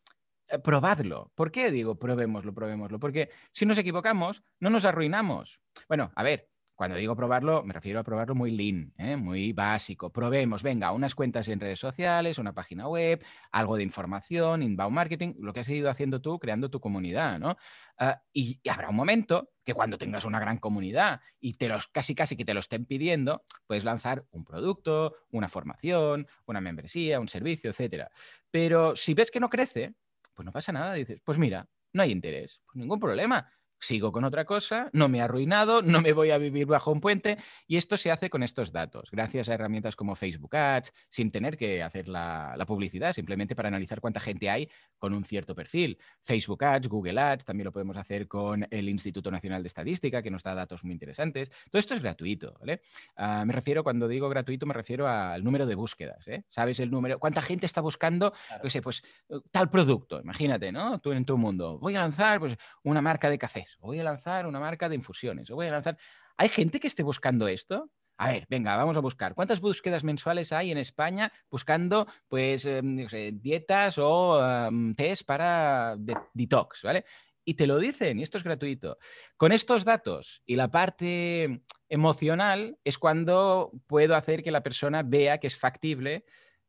eh, 0.52 0.60
probadlo. 0.60 1.32
¿Por 1.34 1.52
qué 1.52 1.72
digo 1.72 1.98
probémoslo, 1.98 2.54
probémoslo? 2.54 3.00
Porque 3.00 3.30
si 3.52 3.66
nos 3.66 3.78
equivocamos, 3.78 4.44
no 4.60 4.70
nos 4.70 4.84
arruinamos. 4.84 5.62
Bueno, 5.88 6.12
a 6.14 6.24
ver, 6.24 6.51
cuando 6.82 6.98
digo 6.98 7.16
probarlo, 7.16 7.62
me 7.62 7.74
refiero 7.74 8.00
a 8.00 8.04
probarlo 8.04 8.34
muy 8.34 8.50
lean, 8.50 8.92
¿eh? 8.98 9.16
muy 9.16 9.54
básico. 9.54 10.12
Probemos, 10.12 10.64
venga, 10.64 10.92
unas 10.94 11.14
cuentas 11.14 11.48
en 11.48 11.60
redes 11.60 11.78
sociales, 11.78 12.40
una 12.40 12.56
página 12.56 12.88
web, 12.88 13.24
algo 13.52 13.78
de 13.78 13.84
información, 13.84 14.64
inbound 14.64 14.96
marketing, 14.96 15.36
lo 15.38 15.54
que 15.54 15.60
has 15.60 15.70
ido 15.70 15.92
haciendo 15.92 16.22
tú, 16.22 16.40
creando 16.40 16.72
tu 16.72 16.80
comunidad, 16.80 17.38
¿no? 17.38 17.56
Ah, 18.00 18.24
y, 18.34 18.60
habrá 18.68 18.90
un 18.90 18.96
momento 18.96 19.52
que 19.64 19.76
cuando 19.76 20.00
tengas 20.00 20.26
una 20.26 20.40
gran 20.40 20.58
comunidad 20.58 21.22
y 21.40 21.54
te 21.54 21.70
los 21.70 21.86
casi 21.86 22.16
casi 22.16 22.36
que 22.36 22.46
te 22.46 22.56
lo 22.56 22.62
estén 22.62 22.88
pidiendo, 22.88 23.46
puedes 23.68 23.84
lanzar 23.84 24.26
un 24.32 24.44
producto, 24.44 25.14
una 25.30 25.50
formación, 25.50 26.26
una 26.48 26.62
membresía, 26.62 27.20
un 27.20 27.28
servicio, 27.28 27.70
etcétera. 27.70 28.10
Pero 28.50 28.96
si 28.96 29.14
ves 29.14 29.30
que 29.30 29.40
no 29.40 29.52
crece, 29.52 29.94
pues 30.34 30.48
no 30.48 30.52
pasa 30.52 30.72
nada, 30.72 30.94
dices, 30.94 31.22
pues 31.24 31.38
mira, 31.38 31.70
no 31.94 32.02
hay 32.02 32.10
interés, 32.12 32.60
pues 32.66 32.78
ningún 32.78 33.00
problema 33.00 33.52
sigo 33.82 34.12
con 34.12 34.24
otra 34.24 34.46
cosa, 34.46 34.90
no 34.94 35.10
me 35.10 35.18
he 35.18 35.22
arruinado, 35.22 35.82
no 35.82 36.02
me 36.02 36.14
voy 36.14 36.32
a 36.32 36.38
vivir 36.38 36.68
bajo 36.68 36.92
un 36.92 37.02
puente 37.02 37.38
y 37.68 37.78
esto 37.78 37.98
se 37.98 38.12
hace 38.12 38.30
con 38.30 38.44
estos 38.44 38.72
datos, 38.72 39.10
gracias 39.12 39.50
a 39.50 39.56
herramientas 39.56 39.96
como 39.96 40.16
Facebook 40.16 40.56
Ads, 40.56 40.94
sin 41.10 41.32
tener 41.32 41.58
que 41.58 41.84
hacer 41.84 42.08
la, 42.08 42.56
publicidad, 42.68 43.12
simplemente 43.12 43.56
para 43.56 43.68
analizar 43.68 44.00
cuánta 44.00 44.20
gente 44.20 44.50
hay 44.50 44.70
con 44.98 45.14
un 45.14 45.26
cierto 45.26 45.56
perfil. 45.56 45.98
Facebook 46.24 46.64
Ads, 46.64 46.88
Google 46.88 47.20
Ads, 47.20 47.44
también 47.44 47.66
lo 47.66 47.72
podemos 47.72 47.98
hacer 47.98 48.28
con 48.28 48.66
el 48.70 48.88
Instituto 48.88 49.32
Nacional 49.32 49.64
de 49.64 49.68
Estadística, 49.68 50.22
que 50.22 50.30
nos 50.30 50.44
da 50.44 50.54
datos 50.54 50.84
muy 50.84 50.94
interesantes. 50.94 51.50
Todo 51.70 51.80
esto 51.80 51.96
es 51.96 52.02
gratuito, 52.02 52.56
¿vale? 52.60 52.82
Ah, 53.16 53.44
me 53.46 53.52
refiero, 53.52 53.84
cuando 53.84 54.08
digo 54.08 54.30
gratuito, 54.30 54.68
me 54.68 54.76
refiero 54.76 55.08
al 55.08 55.44
número 55.44 55.66
de 55.66 55.76
búsquedas, 55.76 56.28
¿eh? 56.28 56.46
¿Sabes 56.50 56.80
el 56.80 56.92
número? 56.92 57.20
¿Cuánta 57.20 57.42
gente 57.42 57.66
está 57.66 57.82
buscando, 57.82 58.32
sé, 58.68 58.82
pues 58.82 59.04
tal 59.50 59.70
producto? 59.70 60.22
Imagínate, 60.22 60.72
¿no? 60.72 61.00
Tú 61.00 61.12
en 61.12 61.26
tu 61.26 61.38
mundo, 61.38 61.80
voy 61.80 61.96
a 61.96 62.00
lanzar 62.00 62.40
pues, 62.40 62.56
una 62.84 63.02
marca 63.02 63.30
de 63.30 63.40
café 63.40 63.66
voy 63.80 64.00
a 64.00 64.04
lanzar 64.04 64.46
una 64.46 64.60
marca 64.60 64.90
de 64.90 64.96
infusiones, 64.96 65.50
o 65.50 65.56
voy 65.56 65.68
a 65.68 65.72
lanzar... 65.72 65.98
¿Hay 66.38 66.50
gente 66.50 66.80
que 66.80 66.88
esté 66.88 67.04
buscando 67.04 67.48
esto? 67.48 67.92
A 68.18 68.32
ver, 68.32 68.46
venga, 68.50 68.76
vamos 68.76 68.98
a 68.98 69.00
buscar. 69.00 69.34
¿Cuántas 69.36 69.62
búsquedas 69.62 70.04
mensuales 70.04 70.52
hay 70.52 70.72
en 70.72 70.78
España 70.78 71.32
buscando, 71.50 72.08
pues, 72.28 72.66
em, 72.66 73.06
dietas 73.34 73.98
o 73.98 74.40
um, 74.40 74.94
test 74.96 75.24
para 75.26 75.96
detox, 76.34 76.84
¿vale? 76.84 77.06
Y 77.44 77.56
te 77.56 77.66
lo 77.66 77.80
dicen, 77.80 78.20
y 78.20 78.24
esto 78.24 78.38
es 78.38 78.44
gratuito. 78.44 78.98
Con 79.38 79.52
estos 79.52 79.84
datos 79.84 80.44
y 80.46 80.56
la 80.56 80.70
parte 80.70 81.64
emocional 81.90 82.78
es 82.84 82.98
cuando 82.98 83.72
puedo 83.88 84.16
hacer 84.16 84.44
que 84.44 84.52
la 84.52 84.62
persona 84.62 85.04
vea 85.04 85.40
que 85.40 85.48
es 85.48 85.58
factible 85.58 86.24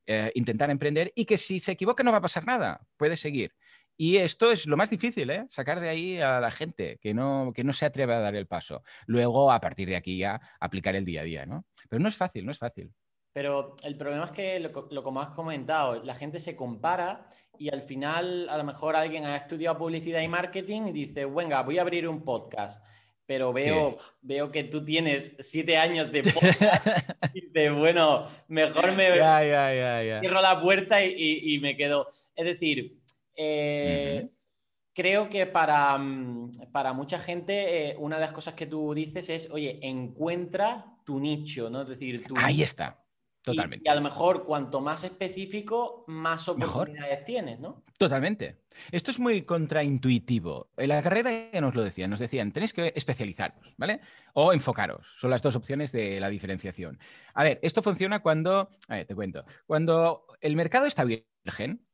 eh, 0.07 0.33
intentar 0.35 0.71
emprender 0.71 1.13
y 1.15 1.27
que 1.27 1.39
si 1.39 1.61
se 1.61 1.73
equivoca 1.73 2.03
no 2.03 2.11
va 2.11 2.19
a 2.19 2.23
pasar 2.23 2.45
nada, 2.47 2.81
puede 2.97 3.17
seguir. 3.17 3.55
Y 3.97 4.17
esto 4.17 4.51
es 4.51 4.67
lo 4.67 4.77
más 4.77 4.91
difícil, 4.91 5.31
¿eh? 5.31 5.45
sacar 5.49 5.81
de 5.81 5.89
ahí 5.89 6.19
a 6.19 6.41
la 6.41 6.51
gente 6.51 6.99
que 7.01 7.15
no, 7.15 7.53
que 7.55 7.65
no 7.65 7.73
se 7.73 7.87
atreve 7.87 8.15
a 8.15 8.21
dar 8.21 8.35
el 8.35 8.47
paso. 8.47 8.83
Luego, 9.07 9.53
a 9.53 9.61
partir 9.61 9.89
de 9.89 9.97
aquí 9.97 10.19
ya, 10.19 10.41
aplicar 10.61 10.97
el 10.97 11.05
día 11.05 11.21
a 11.21 11.25
día, 11.25 11.47
¿no? 11.47 11.65
Pero 11.89 12.03
no 12.03 12.09
es 12.09 12.17
fácil, 12.17 12.45
no 12.47 12.53
es 12.53 12.59
fácil. 12.59 12.93
Pero 13.33 13.77
el 13.83 13.97
problema 13.97 14.25
es 14.25 14.31
que, 14.31 14.61
lo, 14.61 14.89
lo 14.91 15.03
como 15.03 15.21
has 15.21 15.31
comentado, 15.31 16.03
la 16.05 16.15
gente 16.15 16.39
se 16.39 16.55
compara 16.55 17.29
y 17.59 17.71
al 17.73 17.83
final 17.83 18.49
a 18.49 18.59
lo 18.59 18.65
mejor 18.65 18.97
alguien 18.97 19.25
ha 19.25 19.37
estudiado 19.37 19.79
publicidad 19.79 20.21
y 20.21 20.29
marketing 20.29 20.89
y 20.89 20.93
dice, 20.93 21.25
venga, 21.27 21.63
voy 21.63 21.79
a 21.79 21.83
abrir 21.83 22.09
un 22.09 22.25
podcast. 22.25 22.85
Pero 23.25 23.53
veo, 23.53 23.97
veo 24.21 24.51
que 24.51 24.65
tú 24.65 24.85
tienes 24.85 25.37
siete 25.39 25.79
años 25.79 26.11
de 26.11 26.23
podcast 26.35 26.87
y 27.33 27.41
dices, 27.43 27.73
bueno, 27.73 28.27
mejor 28.49 28.93
me 28.93 29.13
cierro 29.13 30.43
la 30.43 30.61
puerta 30.61 31.03
y, 31.03 31.55
y 31.55 31.61
me 31.61 31.77
quedo. 31.77 32.09
Es 32.35 32.45
decir, 32.45 33.02
eh, 33.37 34.31
creo 34.95 35.29
que 35.29 35.47
para, 35.47 35.97
mm, 35.99 36.51
para 36.73 36.93
mucha 36.93 37.19
gente, 37.19 37.91
eh, 37.91 37.97
una 37.99 38.17
de 38.17 38.23
las 38.23 38.33
cosas 38.33 38.55
que 38.55 38.67
tú 38.67 38.95
dices 38.95 39.29
es, 39.31 39.51
oye, 39.51 39.79
encuentra 39.83 40.97
tu 41.05 41.21
nicho, 41.21 41.71
¿no? 41.71 41.83
Es 41.83 41.89
decir, 41.89 42.25
tu... 42.25 42.35
Ahí 42.37 42.63
está. 42.63 42.99
Totalmente. 43.43 43.83
Y, 43.85 43.91
a 43.91 43.97
lo 43.97 44.03
mejor 44.03 44.45
cuanto 44.45 44.81
más 44.81 45.03
específico, 45.03 46.05
más 46.07 46.49
oportunidades 46.49 47.25
tienes, 47.25 47.59
¿no? 47.59 47.83
Totalmente. 47.99 48.63
Esto 48.93 49.11
es 49.11 49.19
muy 49.19 49.43
contraintuitivo. 49.43 50.71
En 50.77 50.89
la 50.89 51.03
carrera 51.03 51.51
ya 51.53 51.61
nos 51.61 51.75
lo 51.75 51.83
decían, 51.83 52.09
nos 52.09 52.21
decían, 52.21 52.53
tenéis 52.53 52.73
que 52.73 52.93
especializaros, 52.95 53.75
¿vale? 53.77 54.01
O 54.35 54.53
enfocaros. 54.53 55.09
Son 55.19 55.31
las 55.31 55.43
dos 55.43 55.57
opciones 55.57 55.91
de 55.91 56.21
la 56.21 56.29
diferenciación. 56.29 57.01
A 57.35 57.43
ver, 57.43 57.59
esto 57.63 57.83
funciona 57.83 58.21
cuando, 58.21 58.71
a 58.89 58.95
ver, 58.95 59.07
te 59.07 59.15
cuento, 59.17 59.45
cuando 59.67 60.25
el 60.41 60.55
mercado 60.55 60.87
está 60.87 61.05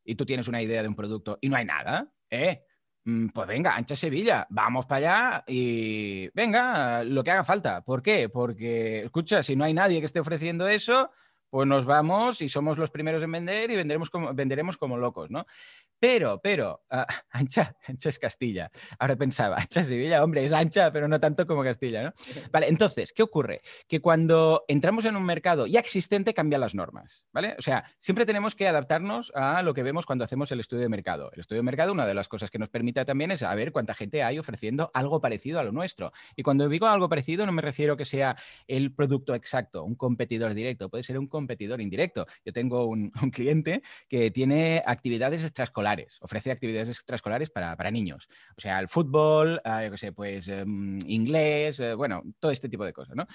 y 0.05 0.15
tú 0.15 0.27
tienes 0.27 0.49
una 0.49 0.63
idea 0.63 0.83
de 0.83 0.89
un 0.89 0.95
producto 0.95 1.39
y 1.41 1.49
no 1.49 1.57
hay 1.57 1.65
nada, 1.65 2.13
¿eh? 2.31 2.65
Mm, 3.05 3.29
pues 3.29 3.49
venga, 3.49 3.75
ancha 3.75 3.97
Sevilla, 3.97 4.47
vamos 4.51 4.87
para 4.87 4.99
allá 4.99 5.45
y 5.47 6.29
venga, 6.35 7.05
lo 7.05 7.25
que 7.25 7.31
haga 7.31 7.45
falta. 7.45 7.83
¿Por 7.83 8.03
qué? 8.03 8.29
Porque, 8.29 9.05
escucha, 9.05 9.43
si 9.43 9.57
no 9.57 9.65
hay 9.65 9.73
nadie 9.73 10.01
que 10.01 10.07
esté 10.07 10.21
ofreciendo 10.21 10.69
eso, 10.69 11.11
pues 11.51 11.67
nos 11.67 11.87
vamos 11.87 12.43
y 12.43 12.49
somos 12.49 12.77
los 12.77 12.91
primeros 12.91 13.23
en 13.23 13.33
vender 13.33 13.71
y 13.71 13.77
venderemos 13.77 14.11
como, 14.11 14.35
venderemos 14.35 14.77
como 14.77 14.99
locos, 14.99 15.31
¿no? 15.31 15.47
Pero, 16.01 16.41
pero, 16.41 16.85
uh, 16.91 17.03
ancha, 17.31 17.77
ancha 17.87 18.09
es 18.09 18.19
Castilla. 18.19 18.71
Ahora 18.99 19.17
pensaba, 19.17 19.57
ancha 19.57 19.83
Sevilla, 19.83 20.23
hombre, 20.23 20.45
es 20.45 20.53
ancha, 20.53 20.93
pero 20.93 21.09
no 21.09 21.19
tanto 21.19 21.47
como 21.47 21.65
Castilla, 21.65 22.03
¿no? 22.03 22.13
Vale, 22.53 22.69
entonces, 22.69 23.13
¿qué 23.13 23.23
ocurre? 23.23 23.63
Que 23.89 24.01
cuando 24.01 24.65
entramos 24.69 25.05
en 25.05 25.17
un 25.17 25.25
mercado 25.25 25.67
ya 25.67 25.81
existente 25.81 26.35
cambian 26.35 26.61
las 26.61 26.75
normas, 26.75 27.25
¿vale? 27.33 27.57
O 27.59 27.63
sea, 27.63 27.85
siempre 27.99 28.27
tenemos 28.27 28.55
que 28.55 28.69
adaptarnos 28.69 29.33
a 29.35 29.63
lo 29.63 29.75
que 29.75 29.83
vemos 29.83 30.07
cuando 30.07 30.25
hacemos 30.25 30.53
el 30.53 30.61
estudio 30.61 30.83
de 30.83 30.89
mercado. 30.89 31.31
El 31.33 31.41
estudio 31.41 31.61
de 31.61 31.65
mercado, 31.65 31.93
una 31.93 32.07
de 32.07 32.15
las 32.15 32.29
cosas 32.29 32.51
que 32.51 32.59
nos 32.59 32.69
permite 32.69 33.05
también 33.05 33.31
es 33.31 33.41
saber 33.41 33.73
cuánta 33.73 33.95
gente 33.95 34.23
hay 34.23 34.39
ofreciendo 34.39 34.91
algo 34.95 35.21
parecido 35.21 35.59
a 35.59 35.65
lo 35.65 35.73
nuestro. 35.73 36.13
Y 36.37 36.43
cuando 36.43 36.69
digo 36.69 36.87
algo 36.87 37.09
parecido, 37.09 37.45
no 37.47 37.53
me 37.53 37.63
refiero 37.63 37.97
que 37.97 38.05
sea 38.05 38.37
el 38.67 38.93
producto 38.95 39.35
exacto, 39.35 39.85
un 39.85 39.95
competidor 39.95 40.55
directo, 40.55 40.89
puede 40.89 41.03
ser 41.03 41.19
un 41.19 41.27
competidor 41.27 41.81
indirecto. 41.81 42.27
Yo 42.45 42.53
tengo 42.53 42.85
un, 42.87 43.13
un 43.23 43.31
cliente 43.31 43.83
que 44.09 44.31
tiene 44.31 44.83
actividades 44.85 45.43
extraescolares 45.43 45.88
ofrece 46.21 46.51
actividades 46.51 46.89
extraescolares 46.89 47.51
para, 47.51 47.77
para 47.77 47.91
niños. 47.91 48.29
O 48.57 48.61
sea, 48.61 48.79
el 48.79 48.89
fútbol, 48.89 49.61
ah, 49.65 49.85
yo 49.85 49.91
qué 49.91 49.99
sé, 49.99 50.13
pues 50.13 50.49
em, 50.49 50.99
inglés, 51.07 51.81
eh, 51.81 51.95
bueno, 51.95 52.23
todo 52.39 52.51
este 52.51 52.69
tipo 52.69 52.85
de 52.85 52.93
cosas, 52.93 53.17
¿no? 53.17 53.27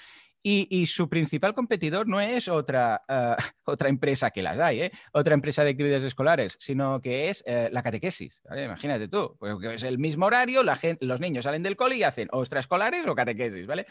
Y, 0.46 0.86
su 0.88 1.08
principal 1.08 1.54
competidor 1.54 2.06
no 2.06 2.20
es 2.20 2.48
otra, 2.48 3.02
ah, 3.08 3.36
otra 3.64 3.88
empresa 3.88 4.30
que 4.30 4.42
las 4.42 4.58
hay, 4.58 4.82
¿eh? 4.82 4.92
otra 5.12 5.32
empresa 5.32 5.64
de 5.64 5.70
actividades 5.70 6.04
escolares, 6.04 6.56
sino 6.60 7.00
que 7.00 7.30
es 7.30 7.42
eh, 7.46 7.70
la 7.72 7.82
catequesis. 7.82 8.42
Imagínate 8.54 9.08
tú, 9.08 9.36
porque 9.38 9.74
es 9.74 9.82
el 9.84 9.98
mismo 9.98 10.26
horario, 10.26 10.62
la 10.62 10.76
gente, 10.76 11.06
los 11.06 11.20
niños 11.20 11.44
salen 11.44 11.62
del 11.62 11.76
cole 11.76 11.96
y 11.96 12.02
hacen 12.02 12.28
o 12.32 12.42
extraescolares 12.42 13.06
o 13.06 13.14
catequesis, 13.14 13.66
¿vale? 13.66 13.86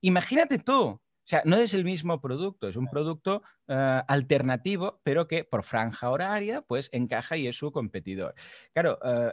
Imagínate 0.00 0.60
tú 0.60 1.00
o 1.28 1.30
sea, 1.30 1.42
no 1.44 1.58
es 1.58 1.74
el 1.74 1.84
mismo 1.84 2.22
producto, 2.22 2.68
es 2.68 2.76
un 2.76 2.88
producto 2.88 3.42
eh, 3.68 4.02
alternativo, 4.08 5.00
pero 5.02 5.28
que 5.28 5.44
por 5.44 5.62
franja 5.62 6.10
horaria, 6.10 6.62
pues 6.62 6.88
encaja 6.92 7.36
y 7.36 7.46
es 7.46 7.56
su 7.56 7.70
competidor. 7.70 8.34
Claro, 8.72 8.98
eh, 9.04 9.32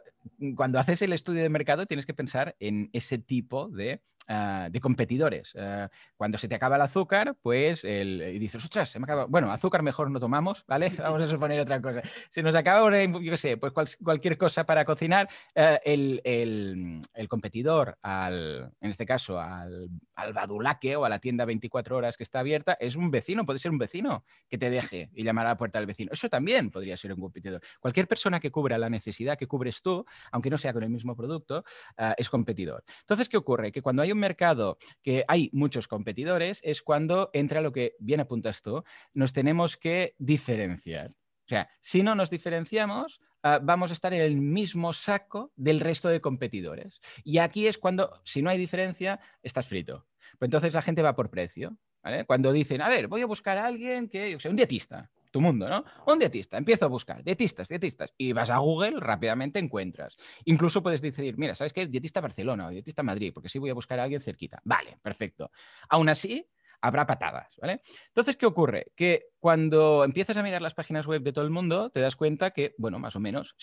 cuando 0.56 0.80
haces 0.80 1.02
el 1.02 1.14
estudio 1.14 1.42
de 1.42 1.50
mercado 1.50 1.86
tienes 1.86 2.06
que 2.06 2.14
pensar 2.14 2.56
en 2.60 2.90
ese 2.94 3.18
tipo 3.18 3.70
de 3.70 4.02
Ah, 4.28 4.70
de 4.72 4.80
competidores. 4.80 5.54
Ah, 5.56 5.88
cuando 6.18 6.40
se 6.40 6.48
te 6.48 6.56
acaba 6.56 6.78
el 6.78 6.82
azúcar, 6.82 7.36
pues 7.44 7.84
el, 7.86 8.24
y 8.34 8.40
dices, 8.40 8.64
ostras, 8.64 8.90
se 8.90 9.00
me 9.00 9.04
acaba. 9.04 9.26
Bueno, 9.26 9.52
azúcar 9.52 9.84
mejor 9.84 10.10
no 10.10 10.20
tomamos, 10.20 10.66
¿vale? 10.68 10.90
Vamos 10.98 11.22
a 11.22 11.30
suponer 11.30 11.60
otra 11.60 11.80
cosa. 11.80 12.02
Se 12.32 12.42
nos 12.42 12.56
acaba, 12.56 12.90
yo 13.06 13.32
qué 13.32 13.38
sé, 13.38 13.58
pues 13.58 13.98
cualquier 14.04 14.38
cosa 14.38 14.66
para 14.66 14.84
cocinar, 14.84 15.30
ah, 15.56 15.80
el, 15.86 16.22
el, 16.24 17.28
competidor, 17.30 18.00
al, 18.02 18.72
en 18.82 18.90
este 18.90 19.06
caso, 19.06 19.40
al, 19.40 19.90
al 20.16 20.34
badulaque 20.34 20.96
o 20.96 21.06
a 21.06 21.10
la 21.10 21.20
tienda 21.20 21.46
24 21.46 21.96
horas 21.96 22.18
que 22.18 22.24
está 22.24 22.40
abierta, 22.40 22.76
es 22.80 22.96
un 22.96 23.12
vecino, 23.12 23.46
puede 23.46 23.60
ser 23.60 23.72
un 23.72 23.78
vecino 23.78 24.25
que 24.50 24.58
te 24.58 24.70
deje 24.70 25.10
y 25.14 25.24
llamar 25.24 25.46
a 25.46 25.50
la 25.50 25.58
puerta 25.58 25.80
del 25.80 25.86
vecino. 25.86 26.12
Eso 26.14 26.30
también 26.30 26.72
podría 26.72 26.98
ser 26.98 27.14
un 27.14 27.20
competidor. 27.20 27.62
Cualquier 27.80 28.08
persona 28.08 28.40
que 28.40 28.52
cubra 28.52 28.78
la 28.78 28.90
necesidad 28.90 29.38
que 29.38 29.48
cubres 29.48 29.82
tú, 29.82 30.06
aunque 30.32 30.50
no 30.50 30.58
sea 30.58 30.74
con 30.74 30.84
el 30.84 30.90
mismo 30.90 31.16
producto, 31.16 31.64
es 32.18 32.30
competidor. 32.30 32.84
Entonces, 33.02 33.30
¿qué 33.30 33.38
ocurre? 33.38 33.72
Que 33.72 33.82
cuando 33.82 34.02
hay 34.02 34.14
mercado 34.16 34.78
que 35.04 35.24
hay 35.28 35.50
muchos 35.52 35.88
competidores, 35.88 36.60
es 36.64 36.82
cuando 36.82 37.30
entra 37.34 37.62
lo 37.62 37.72
que 37.72 37.96
bien 38.00 38.22
apuntas 38.22 38.62
tú, 38.62 38.84
nos 39.14 39.34
tenemos 39.34 39.78
que 39.78 40.16
diferenciar. 40.18 41.12
O 41.46 41.48
sea, 41.48 41.70
si 41.80 42.02
no 42.02 42.16
nos 42.16 42.30
diferenciamos, 42.30 43.22
ah, 43.44 43.60
vamos 43.62 43.92
a 43.92 43.94
estar 43.94 44.14
en 44.14 44.22
el 44.22 44.36
mismo 44.42 44.94
saco 44.94 45.52
del 45.56 45.80
resto 45.80 46.10
de 46.10 46.22
competidores. 46.22 47.00
Y 47.24 47.38
aquí 47.38 47.68
es 47.68 47.78
cuando, 47.78 48.22
si 48.24 48.42
no 48.42 48.50
hay 48.50 48.58
diferencia, 48.58 49.20
estás 49.44 49.68
frito. 49.68 50.08
Pues 50.40 50.48
entonces 50.48 50.74
la 50.74 50.82
gente 50.82 51.02
va 51.02 51.16
por 51.16 51.30
precio. 51.30 51.78
Cuando 52.28 52.52
dicen, 52.52 52.84
a 52.84 52.90
ver, 52.90 53.08
voy 53.08 53.22
a 53.22 53.26
buscar 53.26 53.58
a 53.58 53.66
alguien 53.66 54.10
que, 54.10 54.30
yo 54.30 54.40
sé, 54.40 54.50
un 54.50 54.56
dietista 54.56 55.10
tu 55.36 55.42
mundo, 55.42 55.68
¿no? 55.68 55.84
Un 56.08 56.18
dietista, 56.18 56.58
empiezo 56.58 56.86
a 56.86 56.88
buscar 56.88 57.22
dietistas, 57.22 57.68
dietistas, 57.68 58.14
y 58.18 58.32
vas 58.32 58.50
a 58.50 58.60
Google, 58.60 59.02
rápidamente 59.02 59.60
encuentras. 59.60 60.16
Incluso 60.46 60.82
puedes 60.82 61.02
decir, 61.02 61.38
mira, 61.38 61.56
¿sabes 61.56 61.74
qué? 61.74 61.88
Dietista 61.88 62.22
Barcelona 62.22 62.68
o 62.68 62.70
dietista 62.70 63.04
Madrid, 63.04 63.34
porque 63.34 63.50
sí 63.50 63.60
voy 63.60 63.70
a 63.70 63.74
buscar 63.74 64.00
a 64.00 64.04
alguien 64.04 64.22
cerquita. 64.22 64.62
Vale, 64.64 64.98
perfecto. 65.02 65.52
Aún 65.90 66.08
así, 66.08 66.48
habrá 66.86 67.06
patadas, 67.06 67.56
¿vale? 67.62 67.82
Entonces, 68.08 68.38
¿qué 68.38 68.46
ocurre? 68.46 68.92
Que 68.96 69.28
cuando 69.40 70.04
empiezas 70.04 70.38
a 70.38 70.44
mirar 70.44 70.62
las 70.62 70.74
páginas 70.74 71.06
web 71.06 71.22
de 71.22 71.34
todo 71.34 71.46
el 71.46 71.52
mundo, 71.52 71.90
te 71.90 72.00
das 72.00 72.16
cuenta 72.16 72.52
que, 72.52 72.76
bueno, 72.78 73.00
más 73.00 73.16
o 73.16 73.20
menos, 73.20 73.56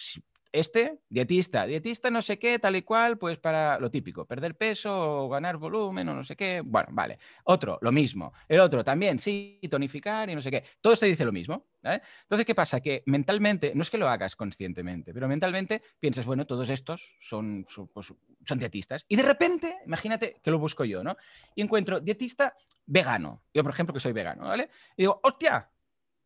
este, 0.53 1.01
dietista, 1.09 1.67
dietista 1.67 2.11
no 2.11 2.21
sé 2.23 2.39
qué, 2.39 2.59
tal 2.59 2.77
y 2.77 2.83
cual, 2.83 3.19
pues 3.19 3.39
para 3.39 3.81
lo 3.81 3.91
típico, 3.91 4.27
perder 4.27 4.57
peso 4.57 5.25
o 5.25 5.29
ganar 5.29 5.57
volumen 5.57 6.09
o 6.11 6.15
no 6.15 6.23
sé 6.23 6.37
qué. 6.37 6.63
Bueno, 6.65 6.89
vale. 6.93 7.19
Otro, 7.45 7.79
lo 7.81 7.91
mismo. 7.91 8.33
El 8.49 8.61
otro 8.61 8.85
también, 8.85 9.19
sí, 9.19 9.59
tonificar 9.71 10.29
y 10.29 10.35
no 10.35 10.43
sé 10.43 10.51
qué. 10.51 10.65
Todo 10.81 10.95
te 10.97 11.07
dice 11.07 11.25
lo 11.25 11.33
mismo. 11.33 11.67
Entonces, 11.83 12.47
¿qué 12.47 12.55
pasa? 12.55 12.81
Que 12.81 13.03
mentalmente, 13.07 13.73
no 13.75 13.83
es 13.83 13.91
que 13.91 13.99
lo 13.99 14.09
hagas 14.09 14.37
conscientemente, 14.37 15.13
pero 15.13 15.27
mentalmente 15.27 15.83
piensas, 15.99 16.25
bueno, 16.25 16.45
todos 16.45 16.71
estos 16.71 17.03
son, 17.21 17.67
son, 17.69 17.89
pues, 17.89 18.13
son 18.47 18.59
dietistas. 18.59 19.05
Y 19.09 19.17
de 19.17 19.23
repente, 19.23 19.79
imagínate 19.87 20.37
que 20.43 20.51
lo 20.51 20.59
busco 20.59 20.85
yo, 20.85 21.03
¿no? 21.03 21.17
Y 21.55 21.63
encuentro 21.63 21.99
dietista 21.99 22.55
vegano. 22.87 23.43
Yo, 23.53 23.63
por 23.63 23.73
ejemplo, 23.73 23.95
que 23.95 24.01
soy 24.01 24.13
vegano, 24.13 24.45
¿vale? 24.45 24.69
Y 24.97 25.03
digo, 25.03 25.19
hostia, 25.25 25.71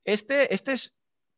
este, 0.04 0.52
este 0.54 0.72
es 0.72 0.95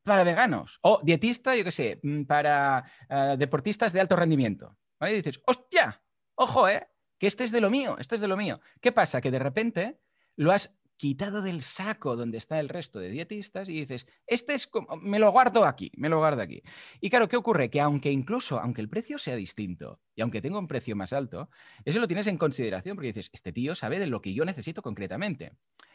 para 0.08 0.24
veganos. 0.24 0.78
O 0.82 1.00
dietista, 1.02 1.54
yo 1.54 1.64
qué 1.64 1.72
sé, 1.72 2.00
mm, 2.02 2.24
para 2.24 2.84
eh, 3.08 3.36
deportistas 3.38 3.92
de 3.92 4.00
alto 4.00 4.16
rendimiento. 4.16 4.76
Y 5.00 5.12
dices, 5.12 5.40
hostia, 5.46 6.02
ojo, 6.34 6.68
¿eh? 6.68 6.88
Que 7.18 7.26
este 7.26 7.44
es 7.44 7.52
de 7.52 7.60
lo 7.60 7.70
mío, 7.70 7.96
este 7.98 8.16
es 8.16 8.20
de 8.20 8.28
lo 8.28 8.36
mío. 8.36 8.60
¿Qué 8.80 8.92
pasa? 8.92 9.20
Que 9.20 9.30
de 9.30 9.38
repente 9.38 10.00
lo 10.36 10.52
has 10.52 10.78
quitado 10.98 11.42
del 11.42 11.62
saco 11.62 12.16
donde 12.16 12.38
está 12.38 12.58
el 12.58 12.68
resto 12.68 12.98
de 12.98 13.08
dietistas 13.08 13.68
y 13.68 13.74
dices, 13.74 14.06
este 14.26 14.54
es 14.54 14.66
como, 14.66 14.96
me 14.96 15.20
lo 15.20 15.30
guardo 15.30 15.64
aquí, 15.64 15.92
me 15.96 16.08
lo 16.08 16.18
guardo 16.18 16.42
aquí. 16.42 16.62
Y 17.00 17.08
claro, 17.08 17.28
¿qué 17.28 17.36
ocurre? 17.36 17.70
Que 17.70 17.80
aunque 17.80 18.10
incluso, 18.10 18.58
aunque 18.58 18.80
el 18.80 18.88
precio 18.88 19.16
sea 19.16 19.36
distinto 19.36 20.00
y 20.14 20.22
aunque 20.22 20.42
tenga 20.42 20.58
un 20.58 20.66
precio 20.66 20.96
más 20.96 21.12
alto, 21.12 21.50
eso 21.84 22.00
lo 22.00 22.08
tienes 22.08 22.26
en 22.26 22.36
consideración 22.36 22.96
porque 22.96 23.12
dices, 23.12 23.30
este 23.32 23.52
tío 23.52 23.76
sabe 23.76 24.00
de 24.00 24.08
lo 24.08 24.20
que 24.20 24.34
yo 24.34 24.44
necesito 24.44 24.82
concretamente. 24.82 25.52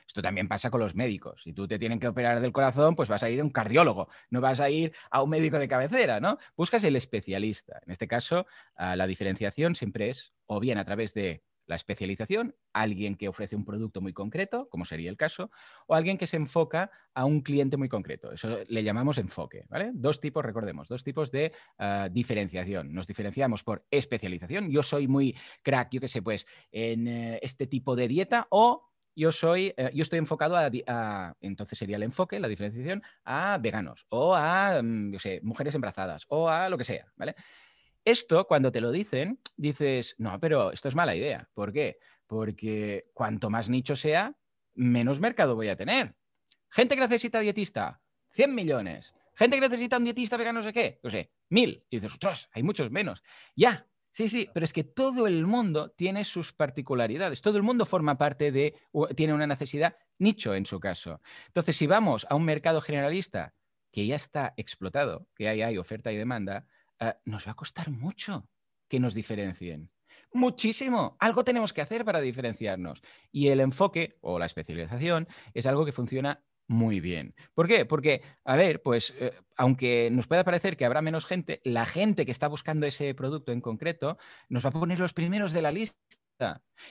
Esto 0.07 0.21
también 0.21 0.47
pasa 0.47 0.69
con 0.69 0.79
los 0.79 0.95
médicos. 0.95 1.41
Si 1.43 1.53
tú 1.53 1.67
te 1.67 1.79
tienen 1.79 1.99
que 1.99 2.07
operar 2.07 2.39
del 2.39 2.51
corazón, 2.51 2.95
pues 2.95 3.09
vas 3.09 3.23
a 3.23 3.29
ir 3.29 3.39
a 3.39 3.43
un 3.43 3.49
cardiólogo, 3.49 4.09
no 4.29 4.41
vas 4.41 4.59
a 4.59 4.69
ir 4.69 4.93
a 5.11 5.21
un 5.21 5.29
médico 5.29 5.59
de 5.59 5.67
cabecera, 5.67 6.19
¿no? 6.19 6.37
Buscas 6.55 6.83
el 6.83 6.95
especialista. 6.95 7.79
En 7.85 7.91
este 7.91 8.07
caso, 8.07 8.45
ah, 8.75 8.95
la 8.95 9.07
diferenciación 9.07 9.75
siempre 9.75 10.09
es 10.09 10.33
o 10.45 10.59
bien 10.59 10.77
a 10.77 10.85
través 10.85 11.13
de 11.13 11.43
la 11.65 11.75
especialización, 11.75 12.55
alguien 12.73 13.15
que 13.15 13.27
ofrece 13.27 13.55
un 13.55 13.65
producto 13.65 14.01
muy 14.01 14.13
concreto, 14.13 14.67
como 14.69 14.85
sería 14.85 15.09
el 15.09 15.17
caso, 15.17 15.49
o 15.87 15.95
alguien 15.95 16.17
que 16.17 16.27
se 16.27 16.37
enfoca 16.37 16.91
a 17.13 17.25
un 17.25 17.41
cliente 17.41 17.77
muy 17.77 17.89
concreto. 17.89 18.31
Eso 18.31 18.59
le 18.67 18.83
llamamos 18.83 19.17
enfoque, 19.17 19.65
¿vale? 19.69 19.91
Dos 19.93 20.19
tipos, 20.19 20.43
recordemos, 20.43 20.87
dos 20.87 21.03
tipos 21.03 21.31
de 21.31 21.53
ah, 21.77 22.09
diferenciación. 22.11 22.93
Nos 22.93 23.07
diferenciamos 23.07 23.63
por 23.63 23.85
especialización. 23.91 24.69
Yo 24.71 24.83
soy 24.83 25.07
muy 25.07 25.37
crack, 25.61 25.89
yo 25.91 26.01
qué 26.01 26.07
sé, 26.07 26.21
pues, 26.21 26.45
en 26.71 27.07
eh, 27.07 27.39
este 27.41 27.67
tipo 27.67 27.95
de 27.95 28.07
dieta 28.07 28.47
o 28.49 28.92
yo 29.15 29.31
soy, 29.31 29.73
eh, 29.77 29.91
yo 29.93 30.03
estoy 30.03 30.19
enfocado 30.19 30.57
a, 30.57 31.35
entonces 31.41 31.77
sería 31.77 31.97
el 31.97 32.03
enfoque, 32.03 32.39
la 32.39 32.47
diferenciación, 32.47 33.03
a 33.23 33.57
veganos 33.59 34.05
o 34.09 34.35
a, 34.35 34.81
mm, 34.81 35.17
sé, 35.19 35.39
mujeres 35.43 35.75
embarazadas 35.75 36.25
o 36.29 36.49
a 36.49 36.69
lo 36.69 36.77
que 36.77 36.83
sea, 36.83 37.11
¿vale? 37.15 37.35
Esto, 38.05 38.45
cuando 38.47 38.71
te 38.71 38.81
lo 38.81 38.91
dicen, 38.91 39.39
dices, 39.55 40.15
no, 40.17 40.39
pero 40.39 40.71
esto 40.71 40.89
es 40.89 40.95
mala 40.95 41.15
idea. 41.15 41.49
¿Por 41.53 41.71
qué? 41.71 41.99
Porque 42.27 43.05
cuanto 43.13 43.49
más 43.49 43.69
nicho 43.69 43.95
sea, 43.95 44.35
menos 44.73 45.19
mercado 45.19 45.55
voy 45.55 45.69
a 45.69 45.77
tener. 45.77 46.15
Gente 46.69 46.95
que 46.95 47.01
necesita 47.01 47.39
dietista, 47.39 48.01
100 48.31 48.53
millones. 48.53 49.13
Gente 49.35 49.57
que 49.57 49.67
necesita 49.67 49.97
un 49.97 50.03
dietista 50.03 50.37
vegano, 50.37 50.59
no 50.59 50.65
sé 50.65 50.73
qué, 50.73 50.99
no 51.01 51.09
sé, 51.09 51.31
mil. 51.49 51.85
Y 51.89 51.97
dices, 51.97 52.13
ostras, 52.13 52.49
hay 52.51 52.63
muchos 52.63 52.91
menos. 52.91 53.23
Ya, 53.55 53.87
Sí, 54.13 54.29
sí, 54.29 54.47
pero 54.53 54.63
es 54.63 54.73
que 54.73 54.83
todo 54.83 55.25
el 55.25 55.47
mundo 55.47 55.89
tiene 55.89 56.23
sus 56.23 56.53
particularidades, 56.53 57.41
todo 57.41 57.57
el 57.57 57.63
mundo 57.63 57.83
forma 57.83 58.15
parte 58.15 58.51
de, 58.51 58.75
tiene 59.15 59.33
una 59.33 59.47
necesidad 59.47 59.97
nicho 60.19 60.53
en 60.53 60.67
su 60.67 60.79
caso. 60.79 61.19
Entonces, 61.47 61.75
si 61.75 61.87
vamos 61.87 62.27
a 62.29 62.35
un 62.35 62.45
mercado 62.45 62.79
generalista 62.79 63.55
que 63.91 64.05
ya 64.05 64.15
está 64.15 64.53
explotado, 64.55 65.27
que 65.35 65.49
hay, 65.49 65.63
hay 65.63 65.79
oferta 65.79 66.11
y 66.11 66.17
demanda, 66.17 66.67
eh, 66.99 67.15
nos 67.25 67.47
va 67.47 67.53
a 67.53 67.55
costar 67.55 67.89
mucho 67.89 68.47
que 68.87 68.99
nos 68.99 69.15
diferencien. 69.15 69.89
Muchísimo. 70.31 71.17
Algo 71.19 71.43
tenemos 71.43 71.73
que 71.73 71.81
hacer 71.81 72.05
para 72.05 72.21
diferenciarnos. 72.21 73.01
Y 73.31 73.47
el 73.47 73.61
enfoque 73.61 74.17
o 74.21 74.37
la 74.37 74.45
especialización 74.45 75.27
es 75.55 75.65
algo 75.65 75.85
que 75.85 75.91
funciona 75.91 76.43
muy 76.73 76.99
bien. 76.99 77.35
¿Por 77.53 77.67
qué? 77.67 77.85
Porque, 77.85 78.21
a 78.43 78.55
ver, 78.55 78.81
pues 78.81 79.13
eh, 79.19 79.31
aunque 79.55 80.09
nos 80.11 80.27
pueda 80.27 80.43
parecer 80.43 80.75
que 80.75 80.85
habrá 80.85 81.01
menos 81.01 81.25
gente, 81.25 81.61
la 81.63 81.85
gente 81.85 82.25
que 82.25 82.31
está 82.31 82.47
buscando 82.47 82.85
ese 82.85 83.13
producto 83.13 83.51
en 83.51 83.61
concreto 83.61 84.17
nos 84.49 84.65
va 84.65 84.69
a 84.69 84.73
poner 84.73 84.99
los 84.99 85.13
primeros 85.13 85.53
de 85.53 85.61
la 85.61 85.71
lista. 85.71 85.97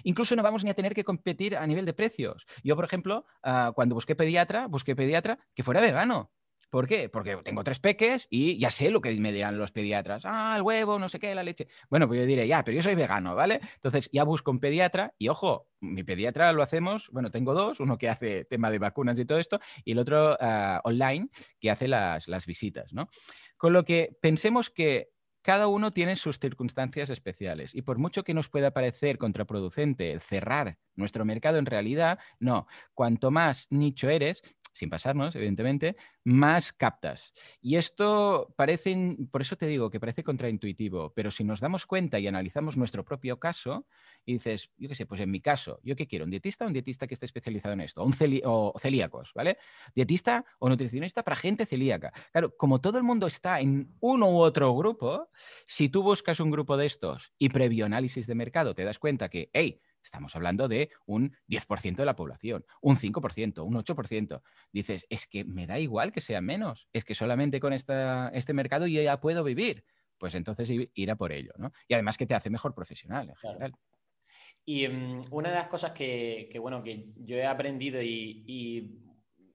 Incluso 0.04 0.36
no 0.36 0.42
vamos 0.42 0.64
ni 0.64 0.70
a 0.70 0.74
tener 0.74 0.94
que 0.94 1.04
competir 1.04 1.56
a 1.56 1.66
nivel 1.66 1.84
de 1.84 1.92
precios. 1.92 2.46
Yo, 2.62 2.76
por 2.76 2.84
ejemplo, 2.84 3.26
ah, 3.42 3.72
cuando 3.74 3.94
busqué 3.94 4.14
pediatra, 4.14 4.66
busqué 4.68 4.96
pediatra 4.96 5.38
que 5.54 5.64
fuera 5.64 5.80
vegano. 5.80 6.30
¿Por 6.72 6.86
qué? 6.86 7.10
Porque 7.10 7.36
tengo 7.44 7.62
tres 7.64 7.80
peques 7.80 8.26
y 8.30 8.58
ya 8.58 8.70
sé 8.70 8.90
lo 8.90 9.02
que 9.02 9.12
me 9.16 9.30
dirán 9.30 9.58
los 9.58 9.72
pediatras. 9.72 10.22
Ah, 10.24 10.54
el 10.56 10.62
huevo, 10.62 10.98
no 10.98 11.10
sé 11.10 11.18
qué, 11.18 11.34
la 11.34 11.42
leche. 11.42 11.68
Bueno, 11.90 12.08
pues 12.08 12.18
yo 12.20 12.24
diré, 12.24 12.48
ya, 12.48 12.64
pero 12.64 12.74
yo 12.74 12.82
soy 12.82 12.94
vegano, 12.94 13.34
¿vale? 13.34 13.60
Entonces 13.74 14.08
ya 14.10 14.24
busco 14.24 14.50
un 14.50 14.58
pediatra 14.58 15.12
y 15.18 15.28
ojo, 15.28 15.68
mi 15.80 16.02
pediatra 16.02 16.50
lo 16.54 16.62
hacemos, 16.62 17.10
bueno, 17.12 17.30
tengo 17.30 17.52
dos, 17.52 17.78
uno 17.78 17.98
que 17.98 18.08
hace 18.08 18.46
tema 18.46 18.70
de 18.70 18.78
vacunas 18.78 19.18
y 19.18 19.26
todo 19.26 19.38
esto 19.38 19.60
y 19.84 19.92
el 19.92 19.98
otro 19.98 20.34
ah, 20.40 20.80
online 20.84 21.28
que 21.60 21.70
hace 21.70 21.88
las, 21.88 22.26
las 22.26 22.46
visitas, 22.46 22.94
¿no? 22.94 23.10
Con 23.58 23.74
lo 23.74 23.84
que 23.84 24.16
pensemos 24.22 24.70
que 24.70 25.10
cada 25.42 25.66
uno 25.66 25.90
tiene 25.90 26.16
sus 26.16 26.38
circunstancias 26.38 27.10
especiales 27.10 27.74
y 27.74 27.82
por 27.82 27.98
mucho 27.98 28.24
que 28.24 28.32
nos 28.32 28.48
pueda 28.48 28.70
parecer 28.70 29.18
contraproducente 29.18 30.10
el 30.10 30.20
cerrar 30.20 30.78
nuestro 30.94 31.26
mercado, 31.26 31.58
en 31.58 31.66
realidad 31.66 32.18
no. 32.38 32.66
Cuanto 32.94 33.30
más 33.30 33.66
nicho 33.70 34.08
eres, 34.08 34.42
sin 34.72 34.90
pasarnos, 34.90 35.36
evidentemente, 35.36 35.96
más 36.24 36.72
captas. 36.72 37.32
Y 37.60 37.76
esto 37.76 38.52
parece, 38.56 39.16
por 39.30 39.42
eso 39.42 39.56
te 39.56 39.66
digo 39.66 39.90
que 39.90 40.00
parece 40.00 40.24
contraintuitivo, 40.24 41.12
pero 41.14 41.30
si 41.30 41.44
nos 41.44 41.60
damos 41.60 41.86
cuenta 41.86 42.18
y 42.18 42.26
analizamos 42.26 42.76
nuestro 42.76 43.04
propio 43.04 43.38
caso, 43.38 43.86
y 44.24 44.34
dices, 44.34 44.70
yo 44.76 44.88
qué 44.88 44.94
sé, 44.94 45.06
pues 45.06 45.20
en 45.20 45.30
mi 45.30 45.40
caso, 45.40 45.80
¿yo 45.82 45.96
qué 45.96 46.06
quiero? 46.06 46.24
¿Un 46.24 46.30
dietista 46.30 46.64
o 46.64 46.68
un 46.68 46.72
dietista 46.72 47.06
que 47.06 47.14
esté 47.14 47.26
especializado 47.26 47.74
en 47.74 47.80
esto? 47.80 48.04
Un 48.04 48.14
o 48.44 48.74
celíacos, 48.78 49.32
¿vale? 49.34 49.58
¿Dietista 49.94 50.44
o 50.58 50.68
nutricionista 50.68 51.22
para 51.22 51.36
gente 51.36 51.66
celíaca? 51.66 52.12
Claro, 52.30 52.56
como 52.56 52.80
todo 52.80 52.98
el 52.98 53.04
mundo 53.04 53.26
está 53.26 53.60
en 53.60 53.94
uno 54.00 54.30
u 54.30 54.38
otro 54.38 54.74
grupo, 54.74 55.28
si 55.66 55.88
tú 55.88 56.02
buscas 56.02 56.40
un 56.40 56.50
grupo 56.50 56.76
de 56.76 56.86
estos 56.86 57.32
y 57.38 57.48
previo 57.48 57.86
análisis 57.86 58.26
de 58.26 58.34
mercado 58.34 58.74
te 58.74 58.84
das 58.84 58.98
cuenta 58.98 59.28
que, 59.28 59.50
hey, 59.52 59.80
Estamos 60.02 60.34
hablando 60.36 60.68
de 60.68 60.90
un 61.06 61.36
10% 61.48 61.96
de 61.96 62.04
la 62.04 62.16
población, 62.16 62.64
un 62.80 62.96
5%, 62.96 63.64
un 63.64 63.74
8%. 63.74 64.42
Dices, 64.72 65.06
es 65.08 65.26
que 65.26 65.44
me 65.44 65.66
da 65.66 65.78
igual 65.78 66.12
que 66.12 66.20
sea 66.20 66.40
menos, 66.40 66.88
es 66.92 67.04
que 67.04 67.14
solamente 67.14 67.60
con 67.60 67.72
esta, 67.72 68.30
este 68.34 68.52
mercado 68.52 68.86
yo 68.86 69.02
ya 69.02 69.20
puedo 69.20 69.44
vivir. 69.44 69.84
Pues 70.18 70.36
entonces 70.36 70.70
ir 70.70 71.10
a 71.10 71.16
por 71.16 71.32
ello, 71.32 71.50
¿no? 71.56 71.72
Y 71.88 71.94
además 71.94 72.16
que 72.16 72.26
te 72.26 72.34
hace 72.36 72.48
mejor 72.48 72.76
profesional 72.76 73.28
en 73.28 73.34
general. 73.34 73.72
Y 74.64 74.86
mm, 74.86 75.22
una 75.30 75.48
de 75.48 75.56
las 75.56 75.66
cosas 75.66 75.92
que, 75.92 76.56
bueno, 76.60 76.82
que 76.82 77.06
yo 77.16 77.36
he 77.36 77.46
aprendido 77.46 78.00
y, 78.00 78.98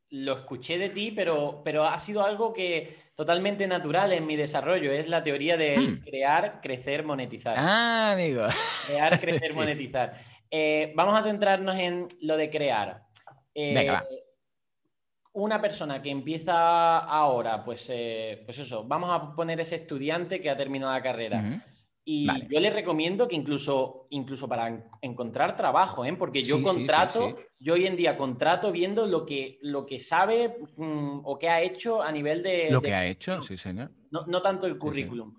lo 0.10 0.34
escuché 0.38 0.78
de 0.78 0.88
ti, 0.88 1.12
pero, 1.12 1.62
pero 1.66 1.84
ha 1.84 1.98
sido 2.00 2.24
algo 2.24 2.54
que 2.54 2.96
totalmente 3.14 3.68
natural 3.68 4.14
en 4.14 4.26
mi 4.26 4.38
desarrollo, 4.38 4.90
es 4.90 5.10
la 5.10 5.22
teoría 5.22 5.58
de 5.58 5.78
hmm. 5.78 6.00
crear, 6.00 6.62
crecer, 6.62 7.04
monetizar. 7.04 7.56
Ah, 7.58 8.14
amigo. 8.14 8.44
Crear, 8.86 9.20
crecer, 9.20 9.54
monetizar. 9.54 10.14
Eh, 10.50 10.94
vamos 10.96 11.16
a 11.16 11.24
centrarnos 11.24 11.76
en 11.76 12.08
lo 12.22 12.38
de 12.38 12.50
crear. 12.50 13.04
Eh, 13.54 13.90
una 15.34 15.62
persona 15.62 16.02
que 16.02 16.10
empieza 16.10 17.00
ahora, 17.00 17.64
pues, 17.64 17.90
eh, 17.94 18.42
pues 18.46 18.58
eso, 18.60 18.84
vamos 18.86 19.10
a 19.12 19.36
poner 19.36 19.60
ese 19.60 19.76
estudiante 19.76 20.42
que 20.42 20.50
ha 20.50 20.56
terminado 20.56 20.94
la 20.94 21.02
carrera. 21.02 21.62
Y 22.10 22.26
yo 22.48 22.62
le 22.62 22.70
recomiendo 22.70 23.28
que 23.28 23.36
incluso, 23.36 24.08
incluso 24.12 24.48
para 24.48 24.90
encontrar 25.02 25.58
trabajo, 25.58 26.04
porque 26.18 26.42
yo 26.42 26.64
contrato, 26.64 27.36
yo 27.60 27.74
hoy 27.74 27.86
en 27.86 27.98
día 27.98 28.16
contrato 28.16 28.72
viendo 28.72 29.06
lo 29.06 29.26
que, 29.26 29.60
lo 29.62 29.86
que 29.86 30.00
sabe 30.00 30.58
mm, 30.78 31.20
o 31.26 31.38
que 31.38 31.50
ha 31.50 31.62
hecho 31.62 32.02
a 32.02 32.12
nivel 32.12 32.42
de... 32.42 32.72
Lo 32.72 32.82
que 32.82 32.94
ha 32.94 33.06
hecho, 33.06 33.42
sí, 33.42 33.58
señor. 33.58 33.92
No, 34.10 34.42
tanto 34.42 34.68
el 34.68 34.78
currículum. 34.78 35.36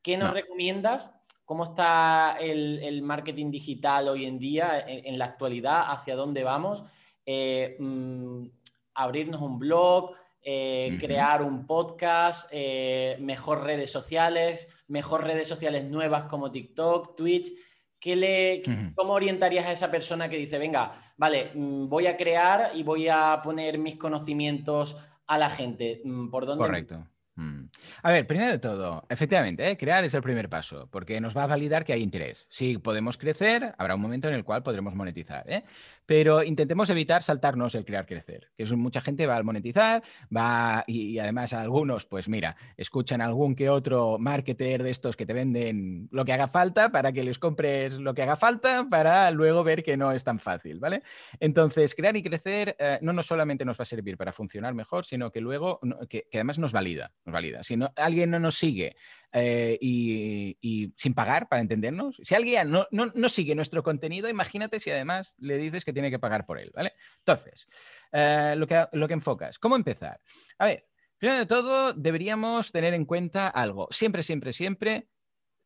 ¿Qué 0.00 0.16
nos 0.16 0.32
recomiendas 0.32 1.12
¿Cómo 1.44 1.64
está 1.64 2.36
el, 2.40 3.02
marketing 3.02 3.50
digital 3.50 4.08
hoy 4.08 4.24
en 4.24 4.38
día, 4.38 4.82
en, 4.86 5.18
la 5.18 5.26
actualidad? 5.26 5.84
¿Hacia 5.88 6.16
dónde 6.16 6.42
vamos? 6.42 6.84
Eh, 7.26 7.76
mm, 7.78 8.46
abrirnos 8.94 9.42
un 9.42 9.58
blog, 9.58 10.12
eh, 10.46 10.96
crear 11.00 11.42
un 11.42 11.66
podcast, 11.66 12.48
eh, 12.50 13.16
mejor 13.20 13.62
redes 13.62 13.90
sociales, 13.90 14.68
mejor 14.88 15.24
redes 15.24 15.48
sociales 15.48 15.84
nuevas 15.84 16.24
como 16.24 16.50
TikTok, 16.50 17.16
Twitch. 17.16 17.52
¿Qué 17.98 18.16
le, 18.16 18.62
¿Cómo 18.94 19.14
orientarías 19.14 19.64
a 19.64 19.72
esa 19.72 19.90
persona 19.90 20.28
que 20.28 20.36
dice, 20.36 20.58
venga, 20.58 20.92
vale, 21.16 21.50
mm, 21.54 21.88
voy 21.88 22.06
a 22.06 22.16
crear 22.18 22.72
y 22.74 22.82
voy 22.82 23.08
a 23.08 23.40
poner 23.42 23.78
mis 23.78 23.96
conocimientos 23.96 24.96
a 25.26 25.38
la 25.38 25.48
gente? 25.48 26.02
Mm, 26.04 26.28
¿Por 26.28 26.44
dónde? 26.44 26.64
Correcto. 26.64 27.06
Mm. 27.36 27.63
A 28.02 28.12
ver, 28.12 28.26
primero 28.26 28.52
de 28.52 28.58
todo, 28.58 29.04
efectivamente, 29.08 29.70
¿eh? 29.70 29.76
crear 29.76 30.04
es 30.04 30.14
el 30.14 30.22
primer 30.22 30.48
paso, 30.48 30.88
porque 30.90 31.20
nos 31.20 31.36
va 31.36 31.44
a 31.44 31.46
validar 31.46 31.84
que 31.84 31.92
hay 31.92 32.02
interés. 32.02 32.46
Si 32.50 32.78
podemos 32.78 33.18
crecer, 33.18 33.74
habrá 33.78 33.94
un 33.94 34.00
momento 34.00 34.28
en 34.28 34.34
el 34.34 34.44
cual 34.44 34.62
podremos 34.62 34.94
monetizar. 34.94 35.44
¿eh? 35.50 35.64
pero 36.06 36.42
intentemos 36.42 36.90
evitar 36.90 37.22
saltarnos 37.22 37.74
el 37.74 37.84
crear 37.84 38.06
crecer, 38.06 38.50
que 38.56 38.64
es 38.64 38.72
mucha 38.72 39.00
gente 39.00 39.26
va 39.26 39.36
al 39.36 39.44
monetizar, 39.44 40.02
va 40.34 40.84
y, 40.86 41.18
además 41.18 41.52
algunos, 41.52 42.06
pues 42.06 42.28
mira, 42.28 42.56
escuchan 42.76 43.20
algún 43.20 43.54
que 43.54 43.70
otro 43.70 44.18
marketer 44.18 44.82
de 44.82 44.90
estos 44.90 45.16
que 45.16 45.26
te 45.26 45.32
venden 45.32 46.08
lo 46.10 46.24
que 46.24 46.32
haga 46.32 46.48
falta 46.48 46.90
para 46.90 47.12
que 47.12 47.24
les 47.24 47.38
compres 47.38 47.94
lo 47.94 48.14
que 48.14 48.22
haga 48.22 48.36
falta 48.36 48.86
para 48.90 49.30
luego 49.30 49.64
ver 49.64 49.82
que 49.82 49.96
no 49.96 50.12
es 50.12 50.24
tan 50.24 50.38
fácil, 50.38 50.78
¿vale? 50.78 51.02
Entonces, 51.40 51.94
crear 51.94 52.16
y 52.16 52.22
crecer 52.22 52.76
eh, 52.78 52.98
no, 53.00 53.12
no 53.12 53.22
solamente 53.22 53.64
nos 53.64 53.78
va 53.78 53.82
a 53.82 53.86
servir 53.86 54.16
para 54.16 54.32
funcionar 54.32 54.74
mejor, 54.74 55.04
sino 55.04 55.30
que 55.30 55.40
luego, 55.40 55.80
que, 56.08 56.26
además 56.32 56.58
nos 56.58 56.72
valida, 56.72 57.12
nos 57.24 57.32
valida. 57.32 57.62
Si 57.64 57.76
no, 57.76 57.92
alguien 57.96 58.30
no 58.30 58.38
nos 58.38 58.56
sigue 58.56 58.96
eh, 59.32 59.78
y, 59.80 60.92
sin 60.96 61.14
pagar, 61.14 61.48
para 61.48 61.60
entendernos. 61.60 62.20
Si 62.22 62.34
alguien 62.34 62.70
no, 62.70 62.86
no, 62.90 63.28
sigue 63.28 63.54
nuestro 63.54 63.82
contenido, 63.82 64.28
imagínate 64.28 64.78
si 64.78 64.90
además 64.90 65.34
le 65.38 65.58
dices 65.58 65.84
que 65.84 65.92
tiene 65.92 66.10
que 66.10 66.18
pagar 66.18 66.46
por 66.46 66.58
él, 66.58 66.70
¿vale? 66.74 66.92
Entonces, 67.18 67.66
eh, 68.12 68.54
lo, 68.56 68.66
que, 68.66 68.86
lo 68.92 69.08
que 69.08 69.14
enfocas, 69.14 69.58
¿cómo 69.58 69.76
empezar? 69.76 70.20
A 70.58 70.66
ver, 70.66 70.86
primero 71.18 71.40
de 71.40 71.46
todo, 71.46 71.92
deberíamos 71.92 72.70
tener 72.70 72.94
en 72.94 73.04
cuenta 73.04 73.48
algo. 73.48 73.88
Siempre, 73.90 74.22
siempre, 74.22 74.52
siempre 74.52 75.08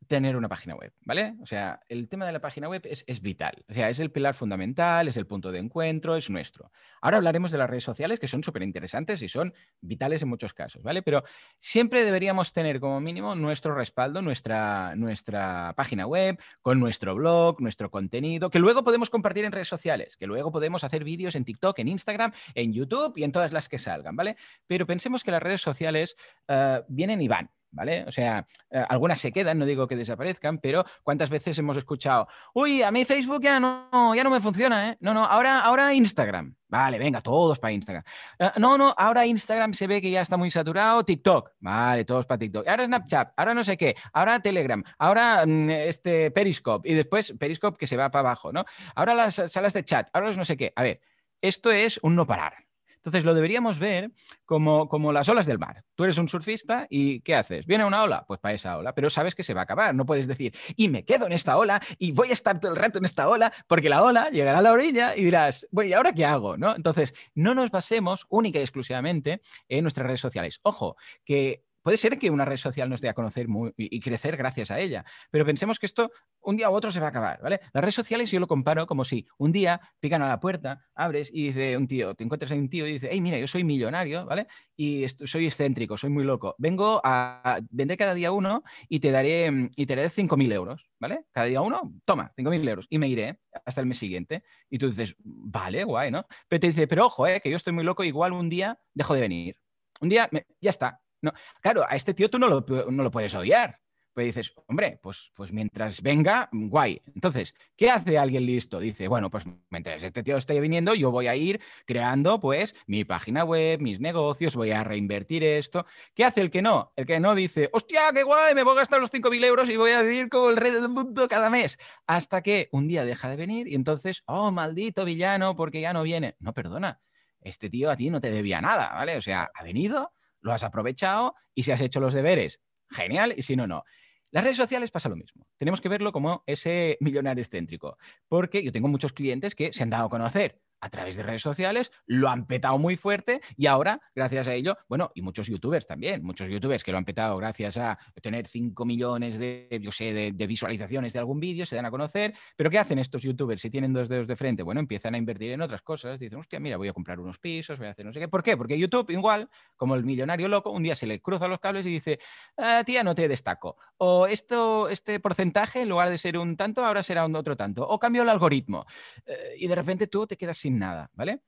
tener 0.06 0.36
una 0.36 0.48
página 0.48 0.74
web, 0.74 0.92
¿vale? 1.04 1.34
O 1.42 1.46
sea, 1.46 1.80
el 1.88 2.08
tema 2.08 2.24
de 2.24 2.32
la 2.32 2.40
página 2.40 2.68
web 2.68 2.82
es, 2.84 3.20
vital. 3.20 3.64
O 3.68 3.74
sea, 3.74 3.90
es 3.90 3.98
el 4.00 4.10
pilar 4.10 4.34
fundamental, 4.34 5.08
es 5.08 5.16
el 5.16 5.26
punto 5.26 5.50
de 5.52 5.58
encuentro, 5.58 6.16
es 6.16 6.30
nuestro. 6.30 6.70
Ahora 7.00 7.18
hablaremos 7.18 7.50
de 7.50 7.58
las 7.58 7.68
redes 7.68 7.84
sociales, 7.84 8.18
que 8.18 8.28
son 8.28 8.42
súper 8.42 8.62
interesantes 8.62 9.20
y 9.22 9.28
son 9.28 9.52
vitales 9.80 10.22
en 10.22 10.28
muchos 10.28 10.54
casos, 10.54 10.82
¿vale? 10.82 11.02
Pero 11.02 11.24
siempre 11.58 12.04
deberíamos 12.04 12.52
tener 12.52 12.80
como 12.80 13.00
mínimo 13.00 13.34
nuestro 13.34 13.74
respaldo, 13.74 14.22
nuestra, 14.22 14.94
nuestra 14.96 15.74
página 15.76 16.06
web, 16.06 16.38
con 16.62 16.80
nuestro 16.80 17.14
blog, 17.14 17.60
nuestro 17.60 17.90
contenido, 17.90 18.50
que 18.50 18.60
luego 18.60 18.84
podemos 18.84 19.10
compartir 19.10 19.44
en 19.44 19.52
redes 19.52 19.68
sociales, 19.68 20.16
que 20.16 20.26
luego 20.26 20.52
podemos 20.52 20.84
hacer 20.84 21.04
vídeos 21.04 21.34
en 21.34 21.44
TikTok, 21.44 21.78
en 21.80 21.88
Instagram, 21.88 22.32
en 22.54 22.72
YouTube 22.72 23.12
y 23.16 23.24
en 23.24 23.32
todas 23.32 23.52
las 23.52 23.68
que 23.68 23.78
salgan, 23.78 24.16
¿vale? 24.16 24.36
Pero 24.66 24.86
pensemos 24.86 25.24
que 25.24 25.32
las 25.32 25.42
redes 25.42 25.60
sociales 25.60 26.16
eh, 26.46 26.82
vienen 26.88 27.20
y 27.20 27.28
van. 27.28 27.50
¿Vale? 27.70 28.04
O 28.06 28.12
sea, 28.12 28.46
eh, 28.70 28.84
algunas 28.88 29.20
se 29.20 29.32
quedan, 29.32 29.58
no 29.58 29.66
digo 29.66 29.86
que 29.86 29.96
desaparezcan, 29.96 30.58
pero 30.58 30.84
¿cuántas 31.02 31.30
veces 31.30 31.58
hemos 31.58 31.76
escuchado, 31.76 32.28
uy, 32.54 32.82
a 32.82 32.90
mí 32.90 33.04
Facebook 33.04 33.42
ya 33.42 33.60
no, 33.60 34.14
ya 34.14 34.24
no 34.24 34.30
me 34.30 34.40
funciona, 34.40 34.90
¿eh? 34.90 34.96
No, 35.00 35.14
no, 35.14 35.24
ahora, 35.24 35.60
ahora 35.60 35.94
Instagram. 35.94 36.54
Vale, 36.70 36.98
venga, 36.98 37.22
todos 37.22 37.58
para 37.58 37.72
Instagram. 37.72 38.04
Eh, 38.38 38.50
no, 38.58 38.76
no, 38.76 38.94
ahora 38.96 39.24
Instagram 39.24 39.72
se 39.72 39.86
ve 39.86 40.02
que 40.02 40.10
ya 40.10 40.20
está 40.20 40.36
muy 40.36 40.50
saturado, 40.50 41.02
TikTok. 41.02 41.52
Vale, 41.60 42.04
todos 42.04 42.26
para 42.26 42.38
TikTok. 42.38 42.68
Ahora 42.68 42.84
Snapchat, 42.84 43.32
ahora 43.36 43.54
no 43.54 43.64
sé 43.64 43.76
qué, 43.76 43.96
ahora 44.12 44.40
Telegram, 44.40 44.82
ahora 44.98 45.46
mm, 45.46 45.70
este 45.70 46.30
Periscope 46.30 46.88
y 46.88 46.94
después 46.94 47.34
Periscope 47.38 47.78
que 47.78 47.86
se 47.86 47.96
va 47.96 48.10
para 48.10 48.28
abajo, 48.28 48.52
¿no? 48.52 48.64
Ahora 48.94 49.14
las 49.14 49.42
salas 49.46 49.72
de 49.72 49.84
chat, 49.84 50.08
ahora 50.12 50.32
no 50.32 50.44
sé 50.44 50.56
qué. 50.56 50.72
A 50.76 50.82
ver, 50.82 51.00
esto 51.40 51.70
es 51.70 51.98
un 52.02 52.14
no 52.16 52.26
parar. 52.26 52.67
Entonces 53.08 53.24
lo 53.24 53.34
deberíamos 53.34 53.78
ver 53.78 54.12
como, 54.44 54.86
como 54.86 55.12
las 55.12 55.28
olas 55.30 55.46
del 55.46 55.58
mar. 55.58 55.82
Tú 55.94 56.04
eres 56.04 56.18
un 56.18 56.28
surfista 56.28 56.86
y 56.90 57.20
¿qué 57.20 57.34
haces? 57.34 57.64
¿Viene 57.64 57.86
una 57.86 58.02
ola? 58.02 58.24
Pues 58.28 58.38
para 58.38 58.54
esa 58.54 58.76
ola, 58.76 58.94
pero 58.94 59.08
sabes 59.08 59.34
que 59.34 59.42
se 59.42 59.54
va 59.54 59.62
a 59.62 59.64
acabar. 59.64 59.94
No 59.94 60.04
puedes 60.04 60.26
decir, 60.26 60.54
y 60.76 60.88
me 60.88 61.04
quedo 61.04 61.24
en 61.26 61.32
esta 61.32 61.56
ola 61.56 61.80
y 61.98 62.12
voy 62.12 62.28
a 62.28 62.34
estar 62.34 62.60
todo 62.60 62.70
el 62.72 62.76
rato 62.76 62.98
en 62.98 63.06
esta 63.06 63.28
ola, 63.28 63.50
porque 63.66 63.88
la 63.88 64.02
ola 64.02 64.28
llegará 64.28 64.58
a 64.58 64.62
la 64.62 64.72
orilla 64.72 65.16
y 65.16 65.24
dirás, 65.24 65.66
bueno, 65.70 65.88
¿y 65.88 65.92
ahora 65.94 66.12
qué 66.12 66.26
hago? 66.26 66.58
¿no? 66.58 66.76
Entonces, 66.76 67.14
no 67.34 67.54
nos 67.54 67.70
basemos 67.70 68.26
única 68.28 68.58
y 68.58 68.62
exclusivamente 68.62 69.40
en 69.68 69.84
nuestras 69.84 70.06
redes 70.06 70.20
sociales. 70.20 70.60
Ojo, 70.62 70.96
que 71.24 71.64
Puede 71.88 71.96
ser 71.96 72.18
que 72.18 72.30
una 72.30 72.44
red 72.44 72.58
social 72.58 72.90
nos 72.90 73.00
dé 73.00 73.08
a 73.08 73.14
conocer 73.14 73.46
y 73.78 74.00
crecer 74.00 74.36
gracias 74.36 74.70
a 74.70 74.78
ella, 74.78 75.06
pero 75.30 75.46
pensemos 75.46 75.78
que 75.78 75.86
esto 75.86 76.10
un 76.42 76.58
día 76.58 76.68
u 76.68 76.74
otro 76.74 76.92
se 76.92 77.00
va 77.00 77.06
a 77.06 77.08
acabar, 77.08 77.40
¿vale? 77.40 77.60
Las 77.72 77.82
redes 77.82 77.94
sociales 77.94 78.30
yo 78.30 78.40
lo 78.40 78.46
comparo 78.46 78.86
como 78.86 79.06
si 79.06 79.26
un 79.38 79.52
día 79.52 79.80
pican 79.98 80.20
a 80.20 80.28
la 80.28 80.38
puerta, 80.38 80.84
abres 80.94 81.30
y 81.32 81.46
dice 81.46 81.78
un 81.78 81.88
tío, 81.88 82.14
te 82.14 82.24
encuentras 82.24 82.52
a 82.52 82.56
un 82.56 82.68
tío 82.68 82.86
y 82.86 82.92
dice, 82.92 83.08
hey, 83.10 83.22
mira, 83.22 83.38
yo 83.38 83.46
soy 83.46 83.64
millonario, 83.64 84.26
¿vale? 84.26 84.48
Y 84.76 85.08
soy 85.08 85.46
excéntrico, 85.46 85.96
soy 85.96 86.10
muy 86.10 86.24
loco. 86.24 86.54
Vengo 86.58 87.00
a 87.02 87.58
vender 87.70 87.96
cada 87.96 88.12
día 88.12 88.32
uno 88.32 88.64
y 88.90 89.00
te 89.00 89.10
daré, 89.10 89.70
y 89.74 89.86
te 89.86 89.96
daré 89.96 90.10
5.000 90.10 90.52
euros, 90.52 90.90
¿vale? 91.00 91.24
Cada 91.32 91.46
día 91.46 91.62
uno, 91.62 91.94
toma, 92.04 92.34
5.000 92.36 92.68
euros 92.68 92.86
y 92.90 92.98
me 92.98 93.08
iré 93.08 93.40
hasta 93.64 93.80
el 93.80 93.86
mes 93.86 93.96
siguiente. 93.96 94.44
Y 94.68 94.76
tú 94.76 94.90
dices, 94.90 95.16
vale, 95.24 95.84
guay, 95.84 96.10
¿no? 96.10 96.26
Pero 96.48 96.60
te 96.60 96.66
dice, 96.66 96.86
pero 96.86 97.06
ojo, 97.06 97.26
¿eh? 97.26 97.40
que 97.40 97.48
yo 97.48 97.56
estoy 97.56 97.72
muy 97.72 97.84
loco, 97.84 98.04
igual 98.04 98.34
un 98.34 98.50
día 98.50 98.78
dejo 98.92 99.14
de 99.14 99.22
venir. 99.22 99.56
Un 100.00 100.10
día, 100.10 100.28
ya 100.60 100.70
está, 100.70 101.00
no, 101.22 101.32
claro, 101.60 101.84
a 101.88 101.96
este 101.96 102.14
tío 102.14 102.30
tú 102.30 102.38
no 102.38 102.48
lo, 102.48 102.64
no 102.90 103.02
lo 103.02 103.10
puedes 103.10 103.34
odiar. 103.34 103.80
pues 104.14 104.26
dices, 104.26 104.52
hombre, 104.66 104.98
pues, 105.00 105.30
pues 105.34 105.52
mientras 105.52 106.02
venga, 106.02 106.48
guay. 106.52 107.00
Entonces, 107.14 107.54
¿qué 107.76 107.88
hace 107.90 108.18
alguien 108.18 108.46
listo? 108.46 108.80
Dice, 108.80 109.06
bueno, 109.06 109.30
pues 109.30 109.44
mientras 109.70 110.02
este 110.02 110.24
tío 110.24 110.36
esté 110.36 110.58
viniendo, 110.60 110.94
yo 110.94 111.12
voy 111.12 111.28
a 111.28 111.36
ir 111.36 111.60
creando 111.86 112.40
pues 112.40 112.74
mi 112.86 113.04
página 113.04 113.44
web, 113.44 113.80
mis 113.80 114.00
negocios, 114.00 114.56
voy 114.56 114.72
a 114.72 114.82
reinvertir 114.82 115.44
esto. 115.44 115.86
¿Qué 116.14 116.24
hace 116.24 116.40
el 116.40 116.50
que 116.50 116.62
no? 116.62 116.92
El 116.96 117.06
que 117.06 117.20
no 117.20 117.34
dice, 117.36 117.68
hostia, 117.72 118.10
qué 118.12 118.24
guay, 118.24 118.54
me 118.56 118.64
voy 118.64 118.72
a 118.72 118.80
gastar 118.80 119.00
los 119.00 119.12
5.000 119.12 119.44
euros 119.44 119.68
y 119.70 119.76
voy 119.76 119.92
a 119.92 120.02
vivir 120.02 120.28
como 120.28 120.50
el 120.50 120.56
rey 120.56 120.72
del 120.72 120.88
mundo 120.88 121.28
cada 121.28 121.48
mes. 121.48 121.78
Hasta 122.08 122.42
que 122.42 122.68
un 122.72 122.88
día 122.88 123.04
deja 123.04 123.28
de 123.28 123.36
venir 123.36 123.68
y 123.68 123.74
entonces, 123.76 124.22
oh, 124.26 124.50
maldito 124.50 125.04
villano, 125.04 125.54
porque 125.54 125.80
ya 125.80 125.92
no 125.92 126.02
viene. 126.02 126.34
No, 126.40 126.52
perdona, 126.52 127.00
este 127.40 127.70
tío 127.70 127.88
a 127.90 127.96
ti 127.96 128.10
no 128.10 128.20
te 128.20 128.30
debía 128.30 128.60
nada, 128.60 128.90
¿vale? 128.94 129.16
O 129.16 129.22
sea, 129.22 129.48
ha 129.54 129.62
venido, 129.62 130.12
lo 130.40 130.52
has 130.52 130.64
aprovechado 130.64 131.34
y 131.54 131.62
si 131.62 131.72
has 131.72 131.80
hecho 131.80 132.00
los 132.00 132.14
deberes, 132.14 132.60
genial, 132.90 133.34
y 133.36 133.42
si 133.42 133.56
no, 133.56 133.66
no. 133.66 133.84
Las 134.30 134.44
redes 134.44 134.58
sociales 134.58 134.90
pasa 134.90 135.08
lo 135.08 135.16
mismo. 135.16 135.46
Tenemos 135.56 135.80
que 135.80 135.88
verlo 135.88 136.12
como 136.12 136.42
ese 136.46 136.98
millonario 137.00 137.42
excéntrico, 137.42 137.98
porque 138.28 138.62
yo 138.62 138.72
tengo 138.72 138.88
muchos 138.88 139.12
clientes 139.12 139.54
que 139.54 139.72
se 139.72 139.82
han 139.82 139.90
dado 139.90 140.06
a 140.06 140.10
conocer 140.10 140.60
a 140.80 140.90
través 140.90 141.16
de 141.16 141.22
redes 141.22 141.42
sociales, 141.42 141.92
lo 142.06 142.28
han 142.28 142.46
petado 142.46 142.78
muy 142.78 142.96
fuerte 142.96 143.40
y 143.56 143.66
ahora, 143.66 144.00
gracias 144.14 144.48
a 144.48 144.54
ello, 144.54 144.76
bueno, 144.88 145.10
y 145.14 145.22
muchos 145.22 145.46
youtubers 145.46 145.86
también, 145.86 146.22
muchos 146.22 146.48
youtubers 146.48 146.84
que 146.84 146.92
lo 146.92 146.98
han 146.98 147.04
petado 147.04 147.36
gracias 147.36 147.76
a 147.76 147.98
tener 148.22 148.46
5 148.46 148.84
millones 148.84 149.38
de, 149.38 149.80
yo 149.82 149.92
sé, 149.92 150.12
de, 150.12 150.46
visualizaciones 150.46 151.12
de 151.12 151.18
algún 151.18 151.40
vídeo, 151.40 151.66
se 151.66 151.76
dan 151.76 151.86
a 151.86 151.90
conocer, 151.90 152.34
pero 152.56 152.70
¿qué 152.70 152.78
hacen 152.78 152.98
estos 152.98 153.22
youtubers 153.22 153.60
si 153.60 153.70
tienen 153.70 153.92
dos 153.92 154.08
dedos 154.08 154.26
de 154.26 154.36
frente? 154.36 154.62
Bueno, 154.62 154.80
empiezan 154.80 155.14
a 155.14 155.18
invertir 155.18 155.52
en 155.52 155.60
otras 155.60 155.82
cosas, 155.82 156.18
dicen, 156.18 156.38
hostia, 156.38 156.60
mira, 156.60 156.76
voy 156.76 156.88
a 156.88 156.92
comprar 156.92 157.20
unos 157.20 157.38
pisos, 157.38 157.78
voy 157.78 157.88
a 157.88 157.90
hacer 157.90 158.06
no 158.06 158.12
sé 158.12 158.20
qué. 158.20 158.28
¿Por 158.28 158.42
qué? 158.42 158.56
Porque 158.56 158.78
YouTube, 158.78 159.10
igual, 159.10 159.48
como 159.76 159.94
el 159.94 160.04
millonario 160.04 160.48
loco, 160.48 160.70
un 160.70 160.82
día 160.82 160.94
se 160.94 161.06
le 161.06 161.20
cruza 161.20 161.48
los 161.48 161.60
cables 161.60 161.86
y 161.86 161.90
dice, 161.90 162.18
ah, 162.56 162.82
tía, 162.84 163.02
no 163.02 163.14
te 163.14 163.28
destaco. 163.28 163.76
O 163.98 164.26
esto, 164.26 164.88
este 164.88 165.20
porcentaje, 165.20 165.82
en 165.82 165.88
lugar 165.88 166.10
de 166.10 166.18
ser 166.18 166.38
un 166.38 166.56
tanto, 166.56 166.84
ahora 166.84 167.02
será 167.02 167.26
un 167.26 167.36
otro 167.36 167.56
tanto. 167.56 167.86
O 167.86 167.98
cambio 167.98 168.22
el 168.22 168.28
algoritmo. 168.28 168.86
Eh, 169.26 169.56
y 169.58 169.66
de 169.66 169.74
repente 169.74 170.06
tú 170.06 170.26
te 170.26 170.36
quedas 170.36 170.58
sin 170.58 170.67
nada, 170.70 171.10
¿vale? 171.14 171.42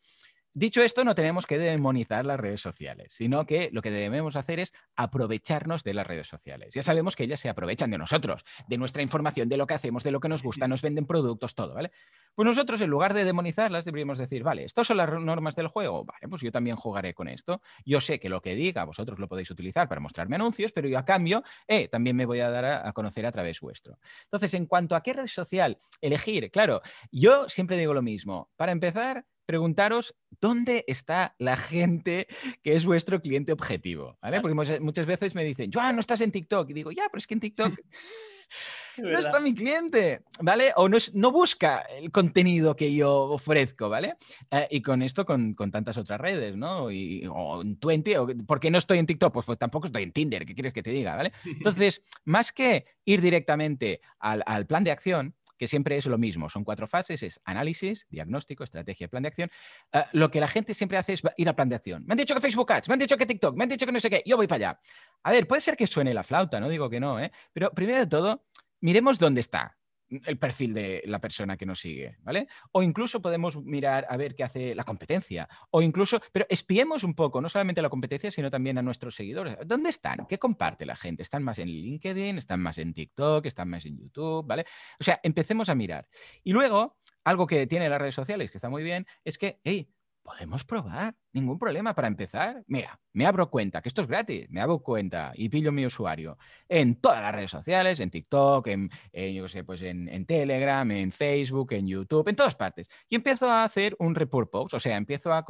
Dicho 0.52 0.82
esto, 0.82 1.04
no 1.04 1.14
tenemos 1.14 1.46
que 1.46 1.58
demonizar 1.58 2.26
las 2.26 2.40
redes 2.40 2.60
sociales, 2.60 3.14
sino 3.16 3.46
que 3.46 3.70
lo 3.72 3.82
que 3.82 3.92
debemos 3.92 4.34
hacer 4.34 4.58
es 4.58 4.72
aprovecharnos 4.96 5.84
de 5.84 5.94
las 5.94 6.04
redes 6.04 6.26
sociales. 6.26 6.74
Ya 6.74 6.82
sabemos 6.82 7.14
que 7.14 7.22
ellas 7.22 7.38
se 7.38 7.48
aprovechan 7.48 7.92
de 7.92 7.98
nosotros, 7.98 8.44
de 8.66 8.76
nuestra 8.76 9.02
información, 9.02 9.48
de 9.48 9.56
lo 9.56 9.68
que 9.68 9.74
hacemos, 9.74 10.02
de 10.02 10.10
lo 10.10 10.18
que 10.18 10.28
nos 10.28 10.42
gusta, 10.42 10.66
nos 10.66 10.82
venden 10.82 11.06
productos, 11.06 11.54
todo, 11.54 11.74
¿vale? 11.74 11.92
Pues 12.34 12.46
nosotros, 12.46 12.80
en 12.80 12.90
lugar 12.90 13.14
de 13.14 13.24
demonizarlas, 13.24 13.84
deberíamos 13.84 14.18
decir, 14.18 14.42
vale, 14.42 14.64
estas 14.64 14.88
son 14.88 14.96
las 14.96 15.08
normas 15.22 15.54
del 15.54 15.68
juego, 15.68 16.04
vale, 16.04 16.26
pues 16.28 16.42
yo 16.42 16.50
también 16.50 16.74
jugaré 16.74 17.14
con 17.14 17.28
esto. 17.28 17.62
Yo 17.84 18.00
sé 18.00 18.18
que 18.18 18.28
lo 18.28 18.42
que 18.42 18.56
diga, 18.56 18.82
vosotros 18.84 19.20
lo 19.20 19.28
podéis 19.28 19.52
utilizar 19.52 19.88
para 19.88 20.00
mostrarme 20.00 20.34
anuncios, 20.34 20.72
pero 20.72 20.88
yo 20.88 20.98
a 20.98 21.04
cambio, 21.04 21.44
eh, 21.68 21.86
también 21.86 22.16
me 22.16 22.26
voy 22.26 22.40
a 22.40 22.50
dar 22.50 22.64
a, 22.64 22.88
a 22.88 22.92
conocer 22.92 23.24
a 23.24 23.30
través 23.30 23.60
vuestro. 23.60 23.98
Entonces, 24.24 24.54
en 24.54 24.66
cuanto 24.66 24.96
a 24.96 25.02
qué 25.02 25.12
red 25.12 25.28
social 25.28 25.78
elegir, 26.00 26.50
claro, 26.50 26.82
yo 27.12 27.48
siempre 27.48 27.76
digo 27.76 27.94
lo 27.94 28.02
mismo. 28.02 28.50
Para 28.56 28.72
empezar, 28.72 29.24
preguntaros 29.50 30.14
dónde 30.40 30.84
está 30.86 31.34
la 31.38 31.56
gente 31.56 32.28
que 32.62 32.76
es 32.76 32.84
vuestro 32.84 33.20
cliente 33.20 33.50
objetivo, 33.50 34.16
¿vale? 34.22 34.40
Porque 34.40 34.78
muchas 34.80 35.06
veces 35.06 35.34
me 35.34 35.42
dicen, 35.42 35.72
Joan, 35.74 35.96
no 35.96 36.00
estás 36.00 36.20
en 36.20 36.30
TikTok. 36.30 36.70
Y 36.70 36.72
digo, 36.72 36.92
ya, 36.92 37.08
pero 37.10 37.18
es 37.18 37.26
que 37.26 37.34
en 37.34 37.40
TikTok 37.40 37.72
no 38.98 39.18
está 39.18 39.40
mi 39.40 39.52
cliente, 39.52 40.22
¿vale? 40.40 40.70
O 40.76 40.88
no, 40.88 40.98
no 41.14 41.32
busca 41.32 41.80
el 41.80 42.12
contenido 42.12 42.76
que 42.76 42.94
yo 42.94 43.22
ofrezco, 43.22 43.88
¿vale? 43.88 44.14
Eh, 44.52 44.68
y 44.70 44.82
con 44.82 45.02
esto, 45.02 45.26
con, 45.26 45.56
tantas 45.56 45.98
otras 45.98 46.20
redes, 46.20 46.54
¿no? 46.54 46.92
Y, 46.92 47.26
o 47.28 47.62
en 47.62 47.80
Twenty, 47.80 48.14
o, 48.14 48.28
¿por 48.46 48.60
qué 48.60 48.70
no 48.70 48.78
estoy 48.78 48.98
en 48.98 49.06
TikTok? 49.06 49.34
Pues, 49.34 49.46
pues, 49.46 49.58
tampoco 49.58 49.88
estoy 49.88 50.04
en 50.04 50.12
Tinder, 50.12 50.46
¿qué 50.46 50.54
quieres 50.54 50.72
que 50.72 50.84
te 50.84 50.90
diga, 50.90 51.16
¿vale? 51.16 51.32
Entonces, 51.44 52.02
más 52.24 52.52
que 52.52 52.86
ir 53.04 53.20
directamente 53.20 54.00
al, 54.20 54.44
al 54.46 54.68
plan 54.68 54.84
de 54.84 54.92
acción, 54.92 55.34
que 55.60 55.66
siempre 55.66 55.98
es 55.98 56.06
lo 56.06 56.16
mismo. 56.16 56.48
Son 56.48 56.64
cuatro 56.64 56.88
fases, 56.88 57.22
es 57.22 57.38
análisis, 57.44 58.06
diagnóstico, 58.08 58.64
estrategia, 58.64 59.08
plan 59.08 59.22
de 59.22 59.28
acción. 59.28 59.50
Ah, 59.92 60.06
lo 60.14 60.30
que 60.30 60.40
la 60.40 60.48
gente 60.48 60.72
siempre 60.72 60.96
hace 60.96 61.12
es 61.12 61.22
ir 61.36 61.46
al 61.50 61.54
plan 61.54 61.68
de 61.68 61.76
acción. 61.76 62.02
Me 62.06 62.14
han 62.14 62.16
dicho 62.16 62.34
que 62.34 62.40
Facebook 62.40 62.72
Ads, 62.72 62.88
me 62.88 62.94
han 62.94 62.98
dicho 62.98 63.18
que 63.18 63.26
TikTok, 63.26 63.54
me 63.54 63.64
han 63.64 63.68
dicho 63.68 63.84
que 63.84 63.92
no 63.92 64.00
sé 64.00 64.08
qué, 64.08 64.22
yo 64.24 64.38
voy 64.38 64.46
para 64.46 64.70
allá. 64.70 64.80
A 65.22 65.32
ver, 65.32 65.46
puede 65.46 65.60
ser 65.60 65.76
que 65.76 65.86
suene 65.86 66.14
la 66.14 66.24
flauta, 66.24 66.60
no 66.60 66.68
digo 66.70 66.88
que 66.88 66.98
no, 66.98 67.20
¿eh? 67.20 67.30
pero 67.52 67.72
primero 67.72 67.98
de 67.98 68.06
todo, 68.06 68.42
miremos 68.80 69.18
dónde 69.18 69.42
está 69.42 69.76
el 70.10 70.38
perfil 70.38 70.74
de 70.74 71.02
la 71.06 71.20
persona 71.20 71.56
que 71.56 71.66
nos 71.66 71.80
sigue, 71.80 72.16
¿vale? 72.20 72.48
O 72.72 72.82
incluso 72.82 73.22
podemos 73.22 73.62
mirar 73.62 74.06
a 74.08 74.16
ver 74.16 74.34
qué 74.34 74.44
hace 74.44 74.74
la 74.74 74.84
competencia, 74.84 75.48
o 75.70 75.82
incluso, 75.82 76.20
pero 76.32 76.46
espiemos 76.48 77.04
un 77.04 77.14
poco, 77.14 77.40
no 77.40 77.48
solamente 77.48 77.82
la 77.82 77.88
competencia, 77.88 78.30
sino 78.30 78.50
también 78.50 78.78
a 78.78 78.82
nuestros 78.82 79.14
seguidores. 79.14 79.56
¿Dónde 79.66 79.90
están? 79.90 80.26
¿Qué 80.28 80.38
comparte 80.38 80.84
la 80.86 80.96
gente? 80.96 81.22
¿Están 81.22 81.42
más 81.42 81.58
en 81.58 81.68
LinkedIn? 81.68 82.38
¿Están 82.38 82.60
más 82.60 82.78
en 82.78 82.92
TikTok? 82.92 83.46
¿Están 83.46 83.68
más 83.68 83.86
en 83.86 83.98
YouTube? 83.98 84.46
¿Vale? 84.46 84.64
O 84.98 85.04
sea, 85.04 85.20
empecemos 85.22 85.68
a 85.68 85.74
mirar. 85.74 86.08
Y 86.42 86.52
luego, 86.52 86.98
algo 87.24 87.46
que 87.46 87.66
tiene 87.66 87.88
las 87.88 88.00
redes 88.00 88.14
sociales, 88.14 88.50
que 88.50 88.58
está 88.58 88.68
muy 88.68 88.82
bien, 88.82 89.06
es 89.24 89.38
que, 89.38 89.60
hey, 89.64 89.92
podemos 90.30 90.64
probar, 90.64 91.14
ningún 91.32 91.58
problema 91.58 91.92
para 91.92 92.06
empezar. 92.06 92.62
Mira, 92.68 93.00
me 93.12 93.26
abro 93.26 93.50
cuenta, 93.50 93.82
que 93.82 93.88
esto 93.88 94.02
es 94.02 94.06
gratis, 94.06 94.48
me 94.48 94.60
abro 94.60 94.78
cuenta 94.78 95.32
y 95.34 95.48
pillo 95.48 95.72
mi 95.72 95.84
usuario 95.84 96.38
en 96.68 97.00
todas 97.00 97.20
las 97.20 97.34
redes 97.34 97.50
sociales, 97.50 97.98
en 97.98 98.10
TikTok, 98.10 98.66
en, 98.68 98.90
yo 99.12 99.48
sé, 99.48 99.64
pues 99.64 99.82
en, 99.82 100.26
Telegram, 100.26 100.88
en 100.92 101.10
Facebook, 101.10 101.72
en 101.72 101.88
YouTube, 101.88 102.28
en 102.28 102.36
todas 102.36 102.54
partes. 102.54 102.88
Y 103.08 103.16
empiezo 103.16 103.50
a 103.50 103.64
hacer 103.64 103.96
un 103.98 104.14
report 104.14 104.50
post, 104.50 104.74
o 104.74 104.80
sea, 104.80 104.96
empiezo 104.96 105.32
a, 105.32 105.44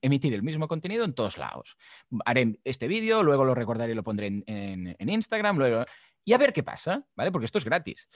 emitir 0.00 0.34
el 0.34 0.44
mismo 0.44 0.68
contenido 0.68 1.04
en 1.04 1.14
todos 1.14 1.36
lados. 1.36 1.76
Haré 2.24 2.60
este 2.62 2.86
vídeo, 2.86 3.24
luego 3.24 3.44
lo 3.44 3.54
recordaré 3.54 3.92
y 3.92 3.96
lo 3.96 4.04
pondré 4.04 4.28
en, 4.28 4.44
en 4.46 5.08
Instagram, 5.08 5.58
luego... 5.58 5.84
Y 6.22 6.34
a 6.34 6.38
ver 6.38 6.52
qué 6.52 6.62
pasa, 6.62 7.02
¿vale? 7.16 7.32
Porque 7.32 7.46
esto 7.46 7.58
es 7.58 7.64
gratis. 7.64 8.06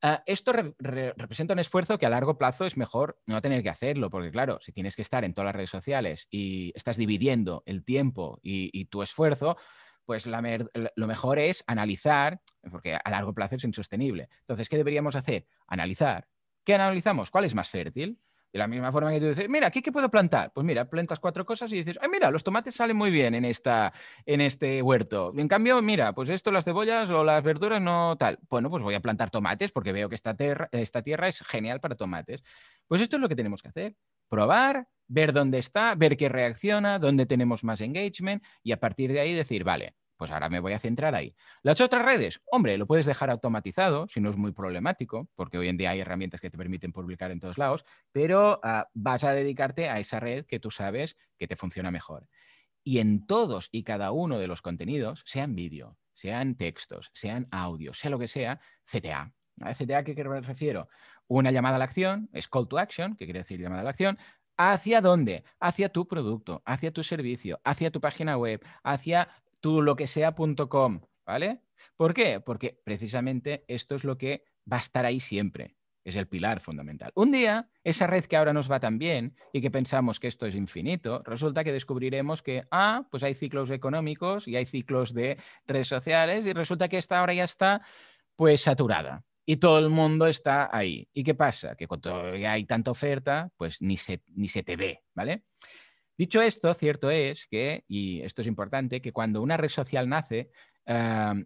Ah, 0.00 0.22
esto 0.26 0.52
representa 0.52 1.54
un 1.54 1.58
esfuerzo 1.58 1.98
que 1.98 2.06
a 2.06 2.10
largo 2.10 2.38
plazo 2.38 2.64
es 2.66 2.76
mejor 2.76 3.20
no 3.26 3.42
tener 3.42 3.64
que 3.64 3.70
hacerlo, 3.70 4.10
porque 4.10 4.30
claro, 4.30 4.58
si 4.60 4.70
tienes 4.72 4.94
que 4.94 5.02
estar 5.02 5.24
en 5.24 5.34
todas 5.34 5.46
las 5.46 5.56
redes 5.56 5.70
sociales 5.70 6.28
y 6.30 6.72
estás 6.76 6.96
dividiendo 6.96 7.64
el 7.66 7.84
tiempo 7.84 8.38
y, 8.42 8.84
tu 8.86 9.02
esfuerzo, 9.02 9.56
pues 10.04 10.26
lo 10.26 11.06
mejor 11.06 11.40
es 11.40 11.64
analizar, 11.66 12.40
porque 12.70 12.96
a 13.02 13.10
largo 13.10 13.34
plazo 13.34 13.56
es 13.56 13.64
insostenible. 13.64 14.28
Entonces, 14.40 14.68
¿qué 14.68 14.76
deberíamos 14.76 15.16
hacer? 15.16 15.46
Analizar. 15.66 16.28
¿Qué 16.64 16.74
analizamos? 16.74 17.30
¿Cuál 17.32 17.44
es 17.44 17.54
más 17.54 17.68
fértil? 17.68 18.20
De 18.52 18.58
la 18.58 18.66
misma 18.66 18.90
forma 18.90 19.10
que 19.10 19.20
tú 19.20 19.26
dices, 19.26 19.46
mira, 19.48 19.70
¿qué, 19.70 19.82
puedo 19.92 20.10
plantar? 20.10 20.52
Pues 20.54 20.64
mira, 20.64 20.88
plantas 20.88 21.20
cuatro 21.20 21.44
cosas 21.44 21.70
y 21.72 21.76
dices, 21.76 21.98
ay, 22.00 22.08
mira, 22.08 22.30
los 22.30 22.42
tomates 22.42 22.74
salen 22.74 22.96
muy 22.96 23.10
bien 23.10 23.34
en, 23.34 23.44
esta, 23.44 23.92
en 24.24 24.40
este 24.40 24.80
huerto. 24.80 25.32
En 25.36 25.48
cambio, 25.48 25.82
mira, 25.82 26.14
pues 26.14 26.30
esto, 26.30 26.50
las 26.50 26.64
cebollas 26.64 27.10
o 27.10 27.24
las 27.24 27.42
verduras 27.44 27.82
no 27.82 28.16
tal. 28.18 28.38
Bueno, 28.48 28.70
pues 28.70 28.82
voy 28.82 28.94
a 28.94 29.00
plantar 29.00 29.30
tomates 29.30 29.70
porque 29.70 29.92
veo 29.92 30.08
que 30.08 30.14
esta, 30.14 30.34
tierra, 30.34 30.68
esta 30.72 31.02
tierra 31.02 31.28
es 31.28 31.42
genial 31.42 31.80
para 31.80 31.94
tomates. 31.94 32.42
Pues 32.86 33.02
esto 33.02 33.16
es 33.16 33.20
lo 33.20 33.28
que 33.28 33.36
tenemos 33.36 33.62
que 33.62 33.68
hacer. 33.68 33.96
Probar, 34.28 34.88
ver 35.08 35.32
dónde 35.34 35.58
está, 35.58 35.94
ver 35.94 36.16
qué 36.16 36.28
reacciona, 36.28 36.98
dónde 36.98 37.26
tenemos 37.26 37.64
más 37.64 37.80
engagement 37.82 38.42
y 38.62 38.72
a 38.72 38.80
partir 38.80 39.12
de 39.12 39.20
ahí 39.20 39.34
decir, 39.34 39.64
vale, 39.64 39.94
pues 40.18 40.32
ahora 40.32 40.50
me 40.50 40.60
voy 40.60 40.72
a 40.74 40.80
centrar 40.80 41.14
ahí. 41.14 41.34
Las 41.62 41.80
otras 41.80 42.04
redes, 42.04 42.42
hombre, 42.50 42.76
lo 42.76 42.86
puedes 42.86 43.06
dejar 43.06 43.30
automatizado, 43.30 44.08
si 44.08 44.20
no 44.20 44.28
es 44.28 44.36
muy 44.36 44.52
problemático, 44.52 45.28
porque 45.36 45.56
hoy 45.56 45.68
en 45.68 45.78
día 45.78 45.90
hay 45.90 46.00
herramientas 46.00 46.40
que 46.40 46.50
te 46.50 46.58
permiten 46.58 46.92
publicar 46.92 47.30
en 47.30 47.40
todos 47.40 47.56
lados, 47.56 47.84
pero 48.12 48.60
ah, 48.64 48.88
vas 48.92 49.24
a 49.24 49.32
dedicarte 49.32 49.88
a 49.88 50.00
esa 50.00 50.20
red 50.20 50.44
que 50.44 50.58
tú 50.58 50.70
sabes 50.70 51.16
que 51.38 51.46
te 51.46 51.56
funciona 51.56 51.90
mejor. 51.90 52.28
Y 52.82 52.98
en 52.98 53.26
todos 53.26 53.68
y 53.70 53.84
cada 53.84 54.10
uno 54.10 54.38
de 54.38 54.48
los 54.48 54.60
contenidos, 54.60 55.22
sean 55.24 55.54
vídeo, 55.54 55.96
sean 56.12 56.56
textos, 56.56 57.10
sean 57.14 57.46
audios, 57.52 57.98
sea 57.98 58.10
lo 58.10 58.18
que 58.18 58.28
sea, 58.28 58.60
CTA. 58.84 59.32
¿A 59.60 59.74
CTA 59.74 60.02
qué 60.02 60.14
me 60.24 60.40
refiero? 60.40 60.88
Una 61.28 61.50
llamada 61.52 61.76
a 61.76 61.78
la 61.78 61.84
acción, 61.84 62.28
es 62.32 62.48
call 62.48 62.66
to 62.68 62.78
action, 62.78 63.14
que 63.14 63.24
quiere 63.24 63.40
decir 63.40 63.60
llamada 63.60 63.82
a 63.82 63.84
la 63.84 63.90
acción, 63.90 64.18
¿Hacia 64.60 65.00
dónde? 65.00 65.44
Hacia 65.60 65.88
tu 65.88 66.08
producto, 66.08 66.62
hacia 66.66 66.90
tu 66.90 67.04
servicio, 67.04 67.60
hacia 67.62 67.92
tu 67.92 68.00
página 68.00 68.36
web, 68.36 68.60
hacia 68.82 69.28
tú 69.60 69.82
lo 69.82 69.96
que 69.96 70.06
sea.com, 70.06 71.00
¿vale? 71.26 71.62
¿Por 71.96 72.14
qué? 72.14 72.40
Porque 72.40 72.80
precisamente 72.84 73.64
esto 73.68 73.94
es 73.94 74.04
lo 74.04 74.18
que 74.18 74.44
va 74.70 74.76
a 74.76 74.80
estar 74.80 75.04
ahí 75.04 75.20
siempre. 75.20 75.76
Es 76.04 76.16
el 76.16 76.26
pilar 76.26 76.60
fundamental. 76.60 77.12
Un 77.14 77.32
día, 77.32 77.68
esa 77.84 78.06
red 78.06 78.24
que 78.24 78.36
ahora 78.36 78.54
nos 78.54 78.70
va 78.70 78.80
tan 78.80 78.98
bien 78.98 79.34
y 79.52 79.60
que 79.60 79.70
pensamos 79.70 80.20
que 80.20 80.28
esto 80.28 80.46
es 80.46 80.54
infinito, 80.54 81.22
resulta 81.24 81.64
que 81.64 81.72
descubriremos 81.72 82.42
que, 82.42 82.64
ah, 82.70 83.06
pues 83.10 83.22
hay 83.24 83.34
ciclos 83.34 83.70
económicos 83.70 84.48
y 84.48 84.56
hay 84.56 84.64
ciclos 84.64 85.12
de 85.12 85.36
redes 85.66 85.88
sociales 85.88 86.46
y 86.46 86.52
resulta 86.54 86.88
que 86.88 86.98
esta 86.98 87.18
ahora 87.18 87.34
ya 87.34 87.44
está 87.44 87.82
pues 88.36 88.62
saturada 88.62 89.24
y 89.44 89.56
todo 89.56 89.78
el 89.78 89.88
mundo 89.88 90.26
está 90.26 90.68
ahí. 90.70 91.08
¿Y 91.12 91.24
qué 91.24 91.34
pasa? 91.34 91.74
Que 91.74 91.86
cuando 91.86 92.22
hay 92.22 92.64
tanta 92.64 92.90
oferta, 92.90 93.50
pues 93.56 93.80
ni 93.80 93.96
se, 93.96 94.22
ni 94.34 94.46
se 94.46 94.62
te 94.62 94.76
ve, 94.76 95.02
¿vale? 95.14 95.44
Dicho 96.18 96.42
esto, 96.42 96.74
cierto 96.74 97.10
es 97.10 97.46
que, 97.46 97.84
y 97.86 98.20
esto 98.22 98.42
es 98.42 98.48
importante, 98.48 99.00
que 99.00 99.12
cuando 99.12 99.40
una 99.40 99.56
red 99.56 99.68
social 99.68 100.08
nace, 100.08 100.50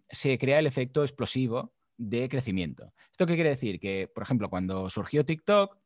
se 0.09 0.37
crea 0.39 0.59
el 0.59 0.67
efecto 0.67 1.03
explosivo 1.03 1.73
de 1.97 2.27
crecimiento. 2.27 2.91
¿Esto 3.11 3.27
qué 3.27 3.35
quiere 3.35 3.51
decir? 3.51 3.79
Que, 3.79 4.09
por 4.13 4.23
ejemplo, 4.23 4.49
cuando 4.49 4.89
surgió 4.89 5.23
TikTok 5.23 5.77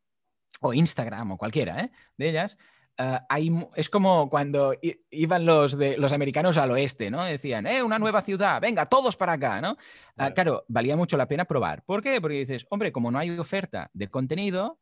o 0.62 0.74
Instagram 0.74 1.34
o 1.34 1.38
cualquiera 1.38 1.82
¿eh? 1.82 1.92
de 2.18 2.30
ellas, 2.30 2.58
hay, 3.30 3.52
es 3.76 3.90
como 3.90 4.30
cuando 4.30 4.74
iban 5.12 5.46
los, 5.46 5.78
de, 5.78 5.98
los 5.98 6.14
americanos 6.14 6.58
al 6.58 6.72
oeste, 6.72 7.12
¿no? 7.12 7.24
Decían, 7.24 7.68
eh, 7.68 7.84
una 7.84 8.00
nueva 8.00 8.22
ciudad, 8.22 8.60
venga, 8.60 8.88
todos 8.88 9.16
para 9.16 9.34
acá, 9.34 9.62
¿no? 9.62 9.78
Ah, 10.16 10.32
claro, 10.32 10.66
valía 10.68 10.96
mucho 10.96 11.16
la 11.16 11.28
pena 11.28 11.46
probar. 11.46 11.84
¿Por 11.84 12.02
qué? 12.02 12.20
Porque 12.20 12.40
dices, 12.40 12.66
hombre, 12.70 12.92
como 12.92 13.12
no 13.12 13.20
hay 13.20 13.38
oferta 13.38 13.92
de 13.94 14.08
contenido, 14.08 14.80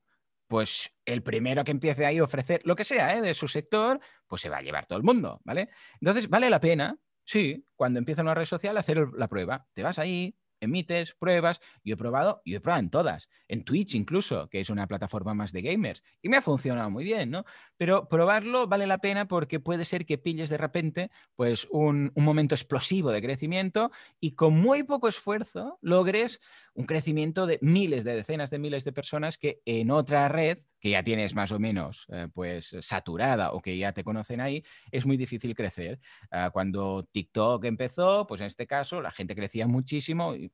pues 0.47 0.91
el 1.05 1.23
primero 1.23 1.63
que 1.63 1.71
empiece 1.71 2.05
ahí 2.05 2.17
a 2.17 2.23
ofrecer 2.23 2.61
lo 2.65 2.75
que 2.75 2.83
sea 2.83 3.17
¿eh? 3.17 3.21
de 3.21 3.33
su 3.33 3.47
sector, 3.47 3.99
pues 4.27 4.41
se 4.41 4.49
va 4.49 4.57
a 4.57 4.61
llevar 4.61 4.85
todo 4.85 4.97
el 4.97 5.03
mundo, 5.03 5.41
¿vale? 5.43 5.69
Entonces, 5.99 6.29
vale 6.29 6.49
la 6.49 6.59
pena, 6.59 6.97
sí, 7.23 7.67
cuando 7.75 7.99
empieza 7.99 8.21
una 8.21 8.33
red 8.33 8.45
social, 8.45 8.77
hacer 8.77 9.07
la 9.15 9.27
prueba. 9.27 9.67
Te 9.73 9.83
vas 9.83 9.99
ahí, 9.99 10.37
emites 10.59 11.13
pruebas. 11.13 11.59
Yo 11.83 11.93
he 11.95 11.97
probado, 11.97 12.41
yo 12.45 12.57
he 12.57 12.61
probado 12.61 12.81
en 12.81 12.89
todas, 12.89 13.29
en 13.47 13.63
Twitch 13.63 13.95
incluso, 13.95 14.49
que 14.49 14.61
es 14.61 14.69
una 14.69 14.87
plataforma 14.87 15.33
más 15.33 15.51
de 15.51 15.61
gamers, 15.61 16.03
y 16.21 16.29
me 16.29 16.37
ha 16.37 16.41
funcionado 16.41 16.89
muy 16.89 17.03
bien, 17.03 17.31
¿no? 17.31 17.45
Pero 17.77 18.07
probarlo 18.07 18.67
vale 18.67 18.87
la 18.87 18.99
pena 18.99 19.27
porque 19.27 19.59
puede 19.59 19.85
ser 19.85 20.05
que 20.05 20.17
pilles 20.17 20.49
de 20.49 20.57
repente 20.57 21.11
pues 21.35 21.67
un, 21.71 22.11
un 22.15 22.23
momento 22.23 22.55
explosivo 22.55 23.11
de 23.11 23.21
crecimiento 23.21 23.91
y 24.19 24.31
con 24.31 24.53
muy 24.53 24.83
poco 24.83 25.07
esfuerzo 25.07 25.77
logres 25.81 26.39
un 26.73 26.85
crecimiento 26.85 27.45
de 27.45 27.59
miles, 27.61 28.03
de 28.03 28.15
decenas 28.15 28.49
de 28.49 28.59
miles 28.59 28.83
de 28.83 28.93
personas 28.93 29.37
que 29.37 29.61
en 29.65 29.91
otra 29.91 30.27
red 30.27 30.59
que 30.85 30.91
ya 30.91 31.01
tienes 31.01 31.33
más 31.33 31.51
o 31.51 31.57
menos 31.57 32.05
eh, 32.09 32.27
pues 32.31 32.75
saturada 32.81 33.53
o 33.53 33.59
que 33.59 33.75
ya 33.75 33.91
te 33.91 34.03
conocen 34.03 34.39
ahí, 34.39 34.63
es 34.91 35.03
muy 35.03 35.17
difícil 35.17 35.55
crecer. 35.55 35.99
Ah, 36.29 36.51
cuando 36.53 37.09
TikTok 37.11 37.65
empezó, 37.65 38.27
pues 38.27 38.41
en 38.41 38.45
este 38.45 38.67
caso 38.67 39.01
la 39.01 39.09
gente 39.09 39.33
crecía 39.33 39.65
muchísimo 39.65 40.35
y 40.35 40.51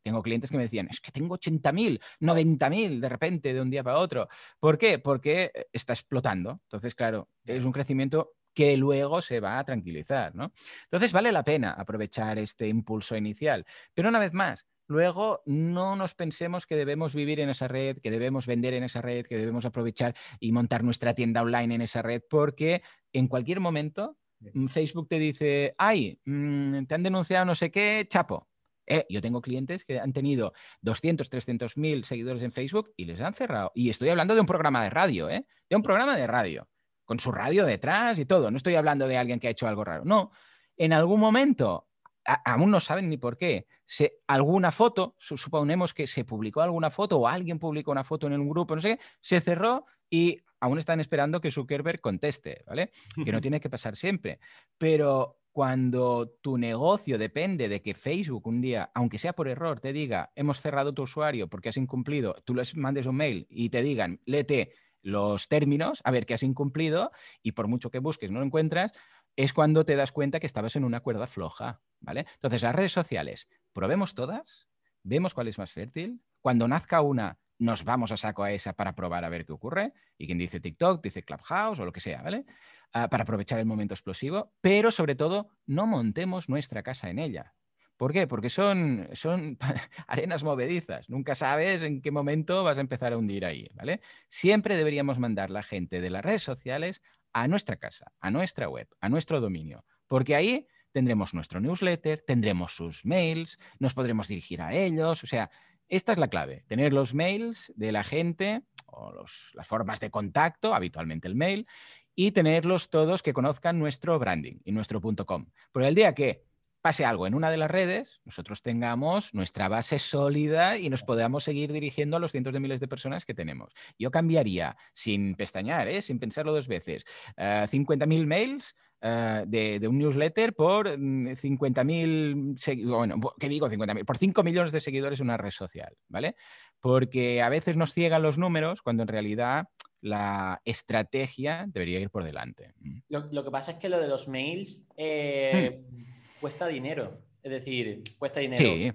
tengo 0.00 0.22
clientes 0.22 0.52
que 0.52 0.56
me 0.56 0.62
decían, 0.62 0.86
es 0.88 1.00
que 1.00 1.10
tengo 1.10 1.36
80.000, 1.36 2.00
90.000 2.20 3.00
de 3.00 3.08
repente 3.08 3.52
de 3.52 3.60
un 3.60 3.70
día 3.70 3.82
para 3.82 3.98
otro. 3.98 4.28
¿Por 4.60 4.78
qué? 4.78 5.00
Porque 5.00 5.50
eh, 5.52 5.66
está 5.72 5.94
explotando. 5.94 6.60
Entonces, 6.62 6.94
claro, 6.94 7.28
es 7.44 7.64
un 7.64 7.72
crecimiento 7.72 8.36
que 8.54 8.76
luego 8.76 9.20
se 9.20 9.40
va 9.40 9.58
a 9.58 9.64
tranquilizar, 9.64 10.32
¿no? 10.36 10.52
Entonces 10.84 11.10
vale 11.10 11.32
la 11.32 11.42
pena 11.42 11.72
aprovechar 11.72 12.38
este 12.38 12.68
impulso 12.68 13.16
inicial. 13.16 13.66
Pero 13.94 14.10
una 14.10 14.20
vez 14.20 14.32
más, 14.32 14.64
luego 14.92 15.42
no 15.46 15.96
nos 15.96 16.14
pensemos 16.14 16.66
que 16.66 16.76
debemos 16.76 17.14
vivir 17.14 17.40
en 17.40 17.48
esa 17.48 17.66
red, 17.66 17.98
que 17.98 18.10
debemos 18.10 18.46
vender 18.46 18.74
en 18.74 18.84
esa 18.84 19.00
red, 19.00 19.26
que 19.26 19.38
debemos 19.38 19.64
aprovechar 19.64 20.14
y 20.38 20.52
montar 20.52 20.84
nuestra 20.84 21.14
tienda 21.14 21.42
online 21.42 21.74
en 21.74 21.82
esa 21.82 22.02
red, 22.02 22.22
porque 22.28 22.82
en 23.12 23.26
cualquier 23.26 23.58
momento 23.58 24.18
mm, 24.38 24.66
Facebook 24.66 25.08
te 25.08 25.18
dice, 25.18 25.74
ay, 25.78 26.20
mm, 26.24 26.84
te 26.84 26.94
han 26.94 27.02
denunciado 27.02 27.46
no 27.46 27.54
sé 27.54 27.70
qué, 27.70 28.06
chapo. 28.08 28.48
Eh, 28.86 29.06
yo 29.08 29.20
tengo 29.20 29.40
clientes 29.40 29.84
que 29.84 29.98
han 29.98 30.12
tenido 30.12 30.52
200, 30.82 31.30
300 31.30 31.76
mil 31.76 32.04
seguidores 32.04 32.42
en 32.42 32.52
Facebook 32.52 32.92
y 32.96 33.06
les 33.06 33.20
han 33.20 33.32
cerrado. 33.32 33.72
Y 33.74 33.90
estoy 33.90 34.10
hablando 34.10 34.34
de 34.34 34.40
un 34.40 34.46
programa 34.46 34.82
de 34.82 34.90
radio, 34.90 35.30
¿eh? 35.30 35.46
De 35.70 35.76
un 35.76 35.82
programa 35.82 36.16
de 36.16 36.26
radio, 36.26 36.68
con 37.04 37.18
su 37.18 37.32
radio 37.32 37.64
detrás 37.64 38.18
y 38.18 38.26
todo. 38.26 38.50
No 38.50 38.56
estoy 38.56 38.74
hablando 38.74 39.06
de 39.06 39.16
alguien 39.16 39.40
que 39.40 39.48
ha 39.48 39.52
hecho 39.52 39.68
algo 39.68 39.84
raro. 39.84 40.04
No, 40.04 40.32
en 40.76 40.92
algún 40.92 41.20
momento 41.20 41.88
aún 42.24 42.70
no 42.70 42.80
saben 42.80 43.08
ni 43.08 43.16
por 43.16 43.36
qué. 43.36 43.66
Se, 43.84 44.20
alguna 44.26 44.72
foto, 44.72 45.16
suponemos 45.18 45.94
que 45.94 46.06
se 46.06 46.24
publicó 46.24 46.60
alguna 46.60 46.90
foto 46.90 47.18
o 47.18 47.28
alguien 47.28 47.58
publicó 47.58 47.90
una 47.90 48.04
foto 48.04 48.26
en 48.26 48.40
un 48.40 48.48
grupo, 48.48 48.74
no 48.74 48.80
sé 48.80 48.96
qué, 48.96 49.02
se 49.20 49.40
cerró 49.40 49.86
y 50.08 50.40
aún 50.60 50.78
están 50.78 51.00
esperando 51.00 51.40
que 51.40 51.50
Zuckerberg 51.50 52.00
conteste, 52.00 52.62
¿vale? 52.66 52.92
Que 53.24 53.32
no 53.32 53.40
tiene 53.42 53.60
que 53.60 53.70
pasar 53.70 53.96
siempre. 53.96 54.38
Pero 54.78 55.38
cuando 55.52 56.34
tu 56.40 56.56
negocio 56.56 57.18
depende 57.18 57.68
de 57.68 57.82
que 57.82 57.94
Facebook 57.94 58.46
un 58.46 58.60
día, 58.60 58.90
aunque 58.94 59.18
sea 59.18 59.34
por 59.34 59.48
error, 59.48 59.80
te 59.80 59.92
diga, 59.92 60.32
hemos 60.34 60.60
cerrado 60.60 60.94
tu 60.94 61.02
usuario 61.02 61.48
porque 61.48 61.68
has 61.68 61.76
incumplido, 61.76 62.36
tú 62.44 62.54
les 62.54 62.74
mandes 62.74 63.06
un 63.06 63.16
mail 63.16 63.46
y 63.50 63.68
te 63.68 63.82
digan, 63.82 64.20
léete 64.24 64.72
los 65.02 65.48
términos, 65.48 66.00
a 66.04 66.10
ver 66.10 66.26
qué 66.26 66.34
has 66.34 66.42
incumplido, 66.42 67.10
y 67.42 67.52
por 67.52 67.68
mucho 67.68 67.90
que 67.90 67.98
busques 67.98 68.30
no 68.30 68.38
lo 68.38 68.46
encuentras, 68.46 68.92
es 69.36 69.52
cuando 69.52 69.84
te 69.84 69.96
das 69.96 70.12
cuenta 70.12 70.40
que 70.40 70.46
estabas 70.46 70.76
en 70.76 70.84
una 70.84 71.00
cuerda 71.00 71.26
floja, 71.26 71.80
¿vale? 72.00 72.26
Entonces, 72.34 72.62
las 72.62 72.74
redes 72.74 72.92
sociales, 72.92 73.48
probemos 73.72 74.14
todas, 74.14 74.68
vemos 75.02 75.34
cuál 75.34 75.48
es 75.48 75.58
más 75.58 75.72
fértil. 75.72 76.22
Cuando 76.40 76.68
nazca 76.68 77.00
una, 77.00 77.38
nos 77.58 77.84
vamos 77.84 78.12
a 78.12 78.16
saco 78.16 78.42
a 78.42 78.52
esa 78.52 78.72
para 78.72 78.94
probar 78.94 79.24
a 79.24 79.28
ver 79.28 79.46
qué 79.46 79.52
ocurre. 79.52 79.92
Y 80.18 80.26
quien 80.26 80.38
dice 80.38 80.60
TikTok, 80.60 81.02
dice 81.02 81.22
Clubhouse 81.22 81.78
o 81.78 81.84
lo 81.84 81.92
que 81.92 82.00
sea, 82.00 82.22
¿vale? 82.22 82.44
Ah, 82.92 83.08
para 83.08 83.22
aprovechar 83.22 83.58
el 83.58 83.66
momento 83.66 83.94
explosivo, 83.94 84.52
pero 84.60 84.90
sobre 84.90 85.14
todo, 85.14 85.48
no 85.66 85.86
montemos 85.86 86.48
nuestra 86.48 86.82
casa 86.82 87.08
en 87.08 87.18
ella. 87.18 87.54
¿Por 87.96 88.12
qué? 88.12 88.26
Porque 88.26 88.50
son, 88.50 89.08
son 89.12 89.58
arenas 90.06 90.42
movedizas. 90.42 91.08
Nunca 91.08 91.34
sabes 91.34 91.82
en 91.82 92.02
qué 92.02 92.10
momento 92.10 92.64
vas 92.64 92.78
a 92.78 92.80
empezar 92.80 93.12
a 93.12 93.18
hundir 93.18 93.44
ahí, 93.44 93.68
¿vale? 93.74 94.00
Siempre 94.28 94.76
deberíamos 94.76 95.18
mandar 95.18 95.50
la 95.50 95.62
gente 95.62 96.00
de 96.00 96.10
las 96.10 96.24
redes 96.24 96.42
sociales 96.42 97.02
a 97.32 97.48
nuestra 97.48 97.76
casa, 97.76 98.12
a 98.20 98.30
nuestra 98.30 98.68
web, 98.68 98.88
a 99.00 99.08
nuestro 99.08 99.40
dominio, 99.40 99.84
porque 100.08 100.34
ahí 100.34 100.66
tendremos 100.92 101.32
nuestro 101.34 101.60
newsletter, 101.60 102.22
tendremos 102.26 102.76
sus 102.76 103.04
mails, 103.04 103.58
nos 103.78 103.94
podremos 103.94 104.28
dirigir 104.28 104.60
a 104.60 104.74
ellos, 104.74 105.24
o 105.24 105.26
sea, 105.26 105.50
esta 105.88 106.12
es 106.12 106.18
la 106.18 106.28
clave, 106.28 106.64
tener 106.68 106.92
los 106.92 107.14
mails 107.14 107.72
de 107.76 107.92
la 107.92 108.04
gente 108.04 108.62
o 108.86 109.12
las 109.54 109.66
formas 109.66 110.00
de 110.00 110.10
contacto, 110.10 110.74
habitualmente 110.74 111.28
el 111.28 111.34
mail, 111.34 111.66
y 112.14 112.32
tenerlos 112.32 112.90
todos 112.90 113.22
que 113.22 113.32
conozcan 113.32 113.78
nuestro 113.78 114.18
branding 114.18 114.58
y 114.64 114.72
nuestro 114.72 115.00
.com. 115.00 115.46
Por 115.72 115.82
el 115.82 115.94
día 115.94 116.14
que 116.14 116.44
pase 116.82 117.04
algo 117.04 117.26
en 117.26 117.34
una 117.34 117.50
de 117.50 117.56
las 117.56 117.70
redes, 117.70 118.20
nosotros 118.24 118.60
tengamos 118.60 119.32
nuestra 119.32 119.68
base 119.68 120.00
sólida 120.00 120.76
y 120.76 120.90
nos 120.90 121.04
podamos 121.04 121.44
seguir 121.44 121.72
dirigiendo 121.72 122.16
a 122.16 122.20
los 122.20 122.32
cientos 122.32 122.52
de 122.52 122.60
miles 122.60 122.80
de 122.80 122.88
personas 122.88 123.24
que 123.24 123.34
tenemos. 123.34 123.72
Yo 123.98 124.10
cambiaría, 124.10 124.76
sin 124.92 125.36
pestañear, 125.36 125.88
¿eh? 125.88 126.02
sin 126.02 126.18
pensarlo 126.18 126.52
dos 126.52 126.66
veces, 126.66 127.04
50.000 127.36 128.22
eh, 128.22 128.26
mails 128.26 128.74
eh, 129.00 129.44
de, 129.46 129.88
un 129.88 129.98
newsletter 129.98 130.54
por 130.54 130.88
50.000, 130.88 132.34
mm, 132.34 132.90
bueno, 132.90 133.20
¿qué 133.38 133.48
digo 133.48 133.68
50.000? 133.68 134.04
Por 134.04 134.18
5 134.18 134.42
millones 134.42 134.72
de 134.72 134.80
seguidores 134.80 135.20
en 135.20 135.26
una 135.26 135.36
red 135.36 135.52
social, 135.52 135.96
¿vale? 136.08 136.34
Porque 136.80 137.42
a 137.42 137.48
veces 137.48 137.76
nos 137.76 137.94
ciegan 137.94 138.22
los 138.22 138.38
números 138.38 138.82
cuando 138.82 139.04
en 139.04 139.08
realidad 139.08 139.68
la 140.00 140.60
estrategia 140.64 141.64
debería 141.68 142.00
ir 142.00 142.10
por 142.10 142.24
delante. 142.24 142.74
Lo, 143.08 143.44
que 143.44 143.50
pasa 143.52 143.72
es 143.72 143.78
que 143.78 143.88
lo 143.88 144.00
de 144.00 144.08
los 144.08 144.26
mails... 144.26 144.84
Hmm 144.96 146.10
cuesta 146.42 146.66
dinero. 146.66 147.18
Es 147.42 147.52
decir, 147.52 148.02
cuesta 148.18 148.40
dinero. 148.40 148.94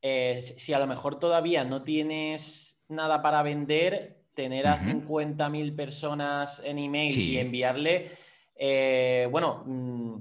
Eh, 0.00 0.40
si 0.42 0.72
a 0.72 0.78
lo 0.78 0.86
mejor 0.86 1.18
todavía 1.18 1.64
no 1.64 1.82
tienes 1.82 2.80
nada 2.88 3.20
para 3.22 3.42
vender, 3.42 4.24
tener 4.32 4.66
a 4.66 4.78
50.000 4.78 5.76
personas 5.76 6.62
en 6.64 6.78
email 6.78 7.16
y 7.18 7.38
enviarle, 7.38 8.10
eh, 8.56 9.28
bueno, 9.30 9.64
mm, 9.66 10.16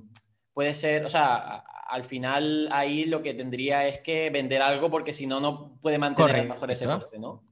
puede 0.53 0.73
ser, 0.73 1.05
o 1.05 1.09
sea, 1.09 1.63
al 1.87 2.03
final 2.03 2.67
ahí 2.71 3.05
lo 3.05 3.21
que 3.21 3.33
tendría 3.33 3.87
es 3.87 3.99
que 3.99 4.29
vender 4.29 4.61
algo 4.61 4.91
porque 4.91 5.13
si 5.13 5.25
no, 5.25 5.39
no 5.39 5.79
puede 5.79 5.97
mantener 5.97 6.47
mejor 6.47 6.69
ese 6.69 6.85
coste, 6.85 7.17
¿no? 7.17 7.46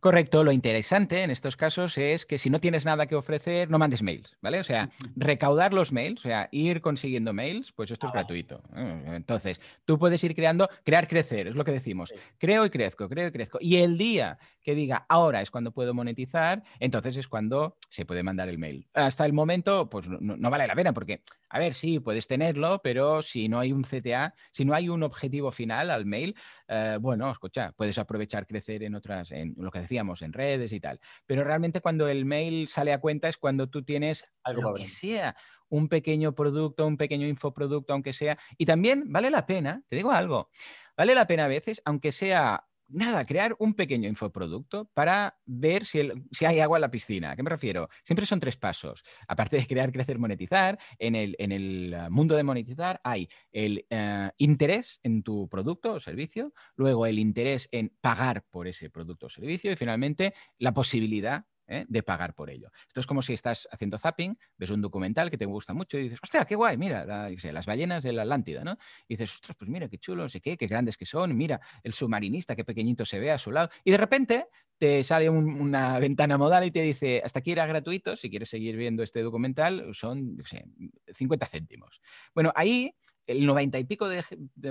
Correcto, 0.00 0.44
lo 0.44 0.52
interesante 0.52 1.24
en 1.24 1.30
estos 1.32 1.56
casos 1.56 1.98
es 1.98 2.24
que 2.24 2.38
si 2.38 2.50
no 2.50 2.60
tienes 2.60 2.84
nada 2.84 3.06
que 3.06 3.16
ofrecer, 3.16 3.68
no 3.68 3.78
mandes 3.78 4.00
mails, 4.00 4.38
¿vale? 4.40 4.60
O 4.60 4.64
sea, 4.64 4.90
recaudar 5.16 5.74
los 5.74 5.90
mails, 5.90 6.20
o 6.20 6.28
sea, 6.28 6.48
ir 6.52 6.80
consiguiendo 6.80 7.32
mails, 7.32 7.72
pues 7.72 7.90
esto 7.90 8.06
es 8.06 8.12
gratuito. 8.12 8.62
Entonces, 8.76 9.60
tú 9.84 9.98
puedes 9.98 10.22
ir 10.22 10.36
creando, 10.36 10.68
crear, 10.84 11.08
crecer, 11.08 11.48
es 11.48 11.56
lo 11.56 11.64
que 11.64 11.72
decimos. 11.72 12.14
Creo 12.38 12.64
y 12.64 12.70
crezco, 12.70 13.08
creo 13.08 13.26
y 13.26 13.32
crezco. 13.32 13.58
Y 13.60 13.78
el 13.78 13.98
día 13.98 14.38
que 14.62 14.76
diga 14.76 15.04
ahora 15.08 15.42
es 15.42 15.50
cuando 15.50 15.72
puedo 15.72 15.94
monetizar, 15.94 16.62
entonces 16.78 17.16
es 17.16 17.26
cuando 17.26 17.76
se 17.88 18.04
puede 18.04 18.22
mandar 18.22 18.48
el 18.48 18.58
mail. 18.58 18.86
Hasta 18.94 19.26
el 19.26 19.32
momento, 19.32 19.88
pues 19.88 20.08
no, 20.08 20.50
vale 20.50 20.66
la 20.68 20.74
pena, 20.76 20.92
porque, 20.92 21.22
a 21.48 21.58
ver, 21.58 21.74
sí, 21.74 21.98
puedes 21.98 22.28
tenerlo, 22.28 22.80
pero 22.84 23.22
si 23.22 23.48
no 23.48 23.58
hay 23.58 23.72
un 23.72 23.82
CTA, 23.82 24.34
si 24.52 24.64
no 24.64 24.74
hay 24.74 24.90
un 24.90 25.02
objetivo 25.02 25.50
final 25.50 25.90
al 25.90 26.04
mail, 26.06 26.36
eh, 26.68 26.98
bueno, 27.00 27.30
escucha, 27.30 27.72
puedes 27.72 27.98
aprovechar 27.98 28.46
crecer 28.46 28.82
en 28.82 28.94
otras, 28.94 29.32
en 29.32 29.54
lo 29.56 29.70
que 29.70 29.80
decíamos, 29.80 30.22
en 30.22 30.32
redes 30.32 30.72
y 30.72 30.80
tal. 30.80 31.00
Pero 31.26 31.42
realmente 31.42 31.80
cuando 31.80 32.08
el 32.08 32.24
mail 32.24 32.68
sale 32.68 32.92
a 32.92 33.00
cuenta 33.00 33.28
es 33.28 33.38
cuando 33.38 33.68
tú 33.68 33.82
tienes 33.82 34.22
Algo 34.44 34.62
lo 34.62 34.74
que 34.74 34.86
sea, 34.86 35.34
un 35.68 35.88
pequeño 35.88 36.34
producto, 36.34 36.86
un 36.86 36.96
pequeño 36.96 37.26
infoproducto, 37.26 37.92
aunque 37.92 38.12
sea. 38.12 38.38
Y 38.58 38.66
también 38.66 39.04
vale 39.12 39.30
la 39.30 39.46
pena, 39.46 39.82
te 39.88 39.96
digo 39.96 40.12
algo, 40.12 40.50
vale 40.96 41.14
la 41.14 41.26
pena 41.26 41.46
a 41.46 41.48
veces, 41.48 41.80
aunque 41.84 42.12
sea 42.12 42.67
nada, 42.88 43.24
crear 43.24 43.54
un 43.58 43.74
pequeño 43.74 44.08
infoproducto 44.08 44.90
para 44.94 45.38
ver 45.44 45.84
si, 45.84 46.10
si, 46.32 46.44
hay 46.44 46.60
agua 46.60 46.78
en 46.78 46.82
la 46.82 46.90
piscina. 46.90 47.30
¿A 47.30 47.36
qué 47.36 47.42
me 47.42 47.50
refiero? 47.50 47.88
Siempre 48.02 48.26
son 48.26 48.40
tres 48.40 48.56
pasos. 48.56 49.04
Aparte 49.26 49.56
de 49.56 49.66
crear, 49.66 49.92
crecer, 49.92 50.18
monetizar, 50.18 50.78
en 50.98 51.14
el, 51.14 51.36
en 51.38 51.52
el 51.52 51.94
eh, 51.94 52.10
mundo 52.10 52.36
de 52.36 52.42
monetizar 52.42 53.00
hay 53.04 53.28
el 53.52 53.86
eh, 53.90 54.30
interés 54.38 55.00
en 55.02 55.22
tu 55.22 55.48
producto 55.48 55.94
o 55.94 56.00
servicio, 56.00 56.52
luego 56.76 57.06
el 57.06 57.18
interés 57.18 57.68
en 57.72 57.94
pagar 58.00 58.44
por 58.50 58.66
ese 58.66 58.90
producto 58.90 59.26
o 59.26 59.30
servicio 59.30 59.70
y 59.72 59.76
finalmente 59.76 60.34
la 60.58 60.72
posibilidad 60.72 61.44
¿eh? 61.68 61.84
de 61.88 62.02
pagar 62.02 62.34
por 62.34 62.50
ello. 62.50 62.70
Esto 62.86 63.00
es 63.00 63.06
como 63.06 63.22
si 63.22 63.34
estás 63.34 63.68
haciendo 63.70 63.98
zapping, 63.98 64.36
ves 64.56 64.70
un 64.70 64.80
documental 64.80 65.30
que 65.30 65.38
te 65.38 65.44
gusta 65.44 65.74
mucho 65.74 65.98
y 65.98 66.04
dices, 66.04 66.18
hostia, 66.22 66.44
qué 66.44 66.56
guay, 66.56 66.76
mira, 66.76 67.04
las 67.06 67.66
ballenas 67.66 68.02
de 68.02 68.12
la 68.12 68.22
Atlántida, 68.22 68.64
¿no? 68.64 68.76
Y 69.06 69.14
dices, 69.14 69.34
ostras, 69.34 69.56
pues 69.56 69.70
mira, 69.70 69.88
qué 69.88 69.98
chulo, 69.98 70.24
no 70.24 70.28
sé 70.28 70.40
qué, 70.40 70.56
qué 70.56 70.66
grandes 70.66 70.96
que 70.96 71.06
son, 71.06 71.36
mira, 71.36 71.60
el 71.82 71.92
submarinista, 71.92 72.56
qué 72.56 72.64
pequeñito 72.64 73.04
se 73.04 73.18
ve 73.18 73.30
a 73.30 73.38
su 73.38 73.52
lado. 73.52 73.70
Y 73.84 73.90
de 73.90 73.96
repente 73.96 74.46
te 74.78 75.02
sale 75.04 75.28
una 75.28 75.98
ventana 76.00 76.38
modal 76.38 76.64
y 76.64 76.70
te 76.70 76.82
dice, 76.82 77.20
hasta 77.24 77.40
aquí 77.40 77.52
era 77.52 77.66
gratuito, 77.66 78.16
si 78.16 78.30
quieres 78.30 78.48
seguir 78.48 78.76
viendo 78.76 79.02
este 79.02 79.22
documental, 79.22 79.90
son, 79.92 80.36
no 80.36 80.44
sé, 80.44 80.64
50 81.12 81.46
céntimos. 81.46 82.00
Bueno, 82.34 82.52
ahí 82.54 82.94
el 83.28 83.44
90 83.44 83.78
y 83.78 83.84
pico 83.84 84.08
de, 84.08 84.24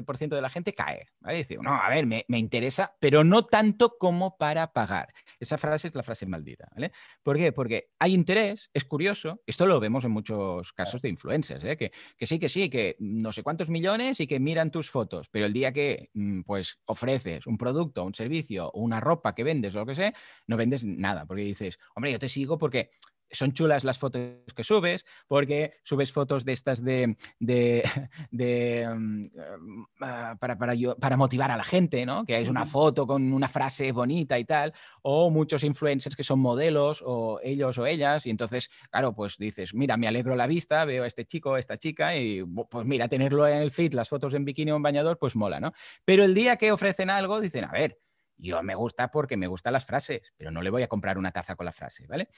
por 0.03 0.17
ciento 0.17 0.35
de 0.35 0.41
la 0.41 0.49
gente 0.49 0.73
cae. 0.73 1.07
¿vale? 1.19 1.37
Dice, 1.37 1.57
no, 1.61 1.73
a 1.73 1.89
ver, 1.89 2.05
me, 2.05 2.25
interesa, 2.29 2.95
pero 2.99 3.23
no 3.23 3.45
tanto 3.45 3.97
como 3.97 4.35
para 4.37 4.73
pagar. 4.73 5.13
Esa 5.39 5.57
frase 5.57 5.87
es 5.87 5.95
la 5.95 6.03
frase 6.03 6.25
maldita. 6.25 6.67
¿vale? 6.73 6.91
¿Por 7.23 7.37
qué? 7.37 7.51
Porque 7.51 7.91
hay 7.99 8.13
interés, 8.13 8.69
es 8.73 8.83
curioso, 8.83 9.41
esto 9.45 9.65
lo 9.67 9.79
vemos 9.79 10.03
en 10.03 10.11
muchos 10.11 10.73
casos 10.73 11.01
de 11.01 11.09
influencers, 11.09 11.63
¿eh? 11.63 11.77
que, 11.77 11.91
sí, 12.25 12.39
que 12.39 12.49
sí, 12.49 12.69
que 12.69 12.95
no 12.99 13.31
sé 13.31 13.43
cuántos 13.43 13.69
millones 13.69 14.19
y 14.19 14.27
que 14.27 14.39
miran 14.39 14.71
tus 14.71 14.89
fotos, 14.89 15.29
pero 15.29 15.45
el 15.45 15.53
día 15.53 15.71
que 15.71 16.09
mm, 16.13 16.41
pues 16.41 16.79
ofreces 16.85 17.45
un 17.45 17.57
producto, 17.57 18.03
un 18.03 18.15
servicio, 18.15 18.71
una 18.73 18.99
ropa 18.99 19.35
que 19.35 19.43
vendes 19.43 19.75
o 19.75 19.79
lo 19.79 19.85
que 19.85 19.95
sea, 19.95 20.13
no 20.47 20.57
vendes 20.57 20.83
nada, 20.83 21.25
porque 21.25 21.43
dices, 21.43 21.77
hombre, 21.95 22.11
yo 22.11 22.19
te 22.19 22.29
sigo 22.29 22.57
porque 22.57 22.89
son 23.31 23.53
chulas 23.53 23.83
las 23.83 23.99
fotos 23.99 24.21
que 24.55 24.63
subes, 24.63 25.05
porque 25.27 25.73
subes 25.83 26.11
fotos 26.11 26.45
de 26.45 26.53
estas 26.53 26.83
de, 26.83 27.15
mm, 27.39 29.25
ah, 30.01 30.35
para, 30.39 30.57
para, 30.57 31.17
motivar 31.17 31.51
a 31.51 31.57
la 31.57 31.63
gente, 31.63 32.05
¿no? 32.05 32.25
Que 32.25 32.39
es 32.39 32.49
una 32.49 32.65
foto 32.65 33.05
con 33.07 33.33
una 33.33 33.47
frase 33.47 33.91
bonita 33.91 34.39
y 34.39 34.45
tal, 34.45 34.73
o 35.01 35.29
muchos 35.29 35.63
influencers 35.63 36.15
que 36.15 36.23
son 36.23 36.39
modelos, 36.39 37.03
o 37.05 37.39
ellos 37.43 37.77
o 37.77 37.85
ellas, 37.85 38.25
y 38.25 38.29
entonces, 38.29 38.69
claro, 38.89 39.13
pues 39.13 39.37
dices, 39.37 39.73
mira, 39.73 39.97
me 39.97 40.07
alegro 40.07 40.35
la 40.35 40.47
vista, 40.47 40.85
veo 40.85 41.03
a 41.03 41.07
este 41.07 41.25
chico, 41.25 41.55
a 41.55 41.59
esta 41.59 41.77
chica, 41.77 42.15
y 42.15 42.43
pues 42.69 42.85
mira, 42.85 43.07
tenerlo 43.07 43.47
en 43.47 43.61
el 43.61 43.71
feed, 43.71 43.93
las 43.93 44.09
fotos 44.09 44.33
en 44.33 44.45
bikini 44.45 44.71
o 44.71 44.75
en 44.75 44.83
bañador, 44.83 45.17
pues 45.17 45.35
mola, 45.35 45.59
¿no? 45.59 45.73
Pero 46.05 46.23
el 46.23 46.33
día 46.33 46.57
que 46.57 46.71
ofrecen 46.71 47.09
algo, 47.09 47.39
dicen, 47.41 47.65
a 47.65 47.71
ver, 47.71 47.99
yo 48.37 48.61
me 48.63 48.75
gusta 48.75 49.09
porque 49.09 49.35
me 49.35 49.47
gustan 49.47 49.73
las 49.73 49.85
frases, 49.85 50.33
pero 50.37 50.51
no 50.51 50.61
le 50.61 50.69
voy 50.69 50.83
a 50.83 50.87
comprar 50.87 51.17
una 51.17 51.31
taza 51.31 51.55
con 51.55 51.65
la 51.65 51.71
frase, 51.71 52.05
¿vale? 52.07 52.29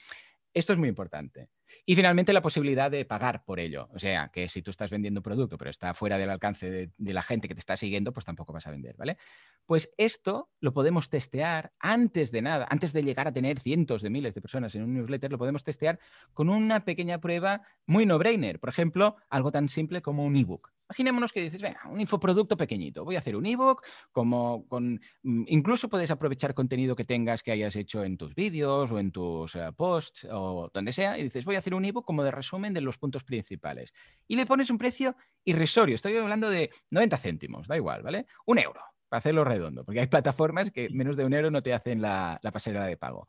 Esto 0.52 0.72
es 0.72 0.78
muy 0.78 0.88
importante. 0.88 1.48
Y 1.86 1.94
finalmente 1.94 2.32
la 2.32 2.42
posibilidad 2.42 2.90
de 2.90 3.04
pagar 3.04 3.44
por 3.44 3.60
ello. 3.60 3.88
O 3.92 3.98
sea, 4.00 4.30
que 4.32 4.48
si 4.48 4.62
tú 4.62 4.70
estás 4.70 4.90
vendiendo 4.90 5.20
un 5.20 5.22
producto, 5.22 5.56
pero 5.56 5.70
está 5.70 5.94
fuera 5.94 6.18
del 6.18 6.30
alcance 6.30 6.70
de, 6.70 7.12
la 7.12 7.22
gente 7.22 7.46
que 7.46 7.54
te 7.54 7.60
está 7.60 7.76
siguiendo, 7.76 8.12
pues 8.12 8.26
tampoco 8.26 8.52
vas 8.52 8.66
a 8.66 8.72
vender, 8.72 8.96
¿vale? 8.96 9.16
Pues 9.64 9.92
esto 9.96 10.50
lo 10.60 10.72
podemos 10.72 11.08
testear 11.08 11.72
antes 11.78 12.32
de 12.32 12.42
nada, 12.42 12.66
antes 12.68 12.92
de 12.92 13.04
llegar 13.04 13.28
a 13.28 13.32
tener 13.32 13.60
cientos 13.60 14.02
de 14.02 14.10
miles 14.10 14.34
de 14.34 14.40
personas 14.40 14.74
en 14.74 14.82
un 14.82 14.94
newsletter, 14.94 15.30
lo 15.30 15.38
podemos 15.38 15.62
testear 15.62 16.00
con 16.34 16.48
una 16.48 16.84
pequeña 16.84 17.20
prueba 17.20 17.62
muy 17.86 18.04
no-brainer. 18.04 18.58
Por 18.58 18.70
ejemplo, 18.70 19.16
algo 19.28 19.52
tan 19.52 19.68
simple 19.68 20.02
como 20.02 20.24
un 20.24 20.36
ebook. 20.36 20.72
Imaginémonos 20.90 21.32
que 21.32 21.42
dices, 21.42 21.62
venga, 21.62 21.82
un 21.88 22.00
infoproducto 22.00 22.56
pequeñito, 22.56 23.04
voy 23.04 23.14
a 23.14 23.20
hacer 23.20 23.36
un 23.36 23.46
ebook, 23.46 23.84
como 24.10 24.66
con, 24.66 25.00
mm, 25.22 25.44
incluso 25.46 25.88
puedes 25.88 26.10
aprovechar 26.10 26.52
contenido 26.52 26.96
que 26.96 27.04
tengas 27.04 27.44
que 27.44 27.52
hayas 27.52 27.76
hecho 27.76 28.02
en 28.02 28.16
tus 28.16 28.34
vídeos 28.34 28.90
o 28.90 28.98
en 28.98 29.12
tus 29.12 29.54
eh, 29.54 29.70
posts 29.76 30.26
o 30.32 30.68
donde 30.74 30.90
sea, 30.90 31.16
y 31.16 31.22
dices, 31.22 31.44
voy 31.44 31.54
a 31.54 31.58
hacer 31.58 31.74
un 31.74 31.84
ebook 31.84 32.04
como 32.04 32.24
de 32.24 32.32
resumen 32.32 32.74
de 32.74 32.80
los 32.80 32.98
puntos 32.98 33.22
principales. 33.22 33.92
Y 34.26 34.34
le 34.34 34.46
pones 34.46 34.68
un 34.68 34.78
precio 34.78 35.14
irrisorio, 35.44 35.94
estoy 35.94 36.16
hablando 36.16 36.50
de 36.50 36.72
90 36.90 37.18
céntimos, 37.18 37.68
da 37.68 37.76
igual, 37.76 38.02
¿vale? 38.02 38.26
Un 38.46 38.58
euro, 38.58 38.80
para 39.08 39.18
hacerlo 39.18 39.44
redondo, 39.44 39.84
porque 39.84 40.00
hay 40.00 40.08
plataformas 40.08 40.72
que 40.72 40.88
menos 40.90 41.16
de 41.16 41.24
un 41.24 41.34
euro 41.34 41.52
no 41.52 41.62
te 41.62 41.72
hacen 41.72 42.02
la, 42.02 42.40
pasarela 42.52 42.86
de 42.86 42.96
pago. 42.96 43.28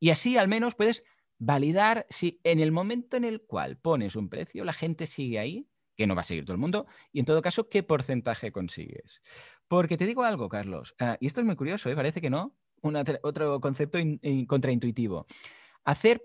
y 0.00 0.10
así 0.10 0.38
al 0.38 0.48
menos 0.48 0.76
puedes 0.76 1.04
validar 1.38 2.06
si 2.08 2.40
en 2.42 2.58
el 2.60 2.72
momento 2.72 3.18
en 3.18 3.24
el 3.24 3.42
cual 3.42 3.76
pones 3.76 4.16
un 4.16 4.30
precio, 4.30 4.64
la 4.64 4.72
gente 4.72 5.06
sigue 5.06 5.38
ahí 5.38 5.68
que 5.96 6.06
no 6.06 6.14
va 6.14 6.22
a 6.22 6.24
seguir 6.24 6.44
todo 6.44 6.54
el 6.54 6.60
mundo, 6.60 6.86
y 7.12 7.20
en 7.20 7.24
todo 7.24 7.42
caso, 7.42 7.68
¿qué 7.68 7.82
porcentaje 7.82 8.52
consigues? 8.52 9.22
Porque 9.68 9.96
te 9.96 10.06
digo 10.06 10.22
algo, 10.24 10.48
Carlos, 10.48 10.94
ah, 10.98 11.16
y 11.20 11.26
esto 11.26 11.40
es 11.40 11.46
muy 11.46 11.56
curioso, 11.56 11.90
¿eh? 11.90 11.96
parece 11.96 12.20
que 12.20 12.30
no, 12.30 12.54
otro 13.22 13.60
concepto 13.60 13.98
contraintuitivo. 14.46 15.26
Hacer 15.84 16.22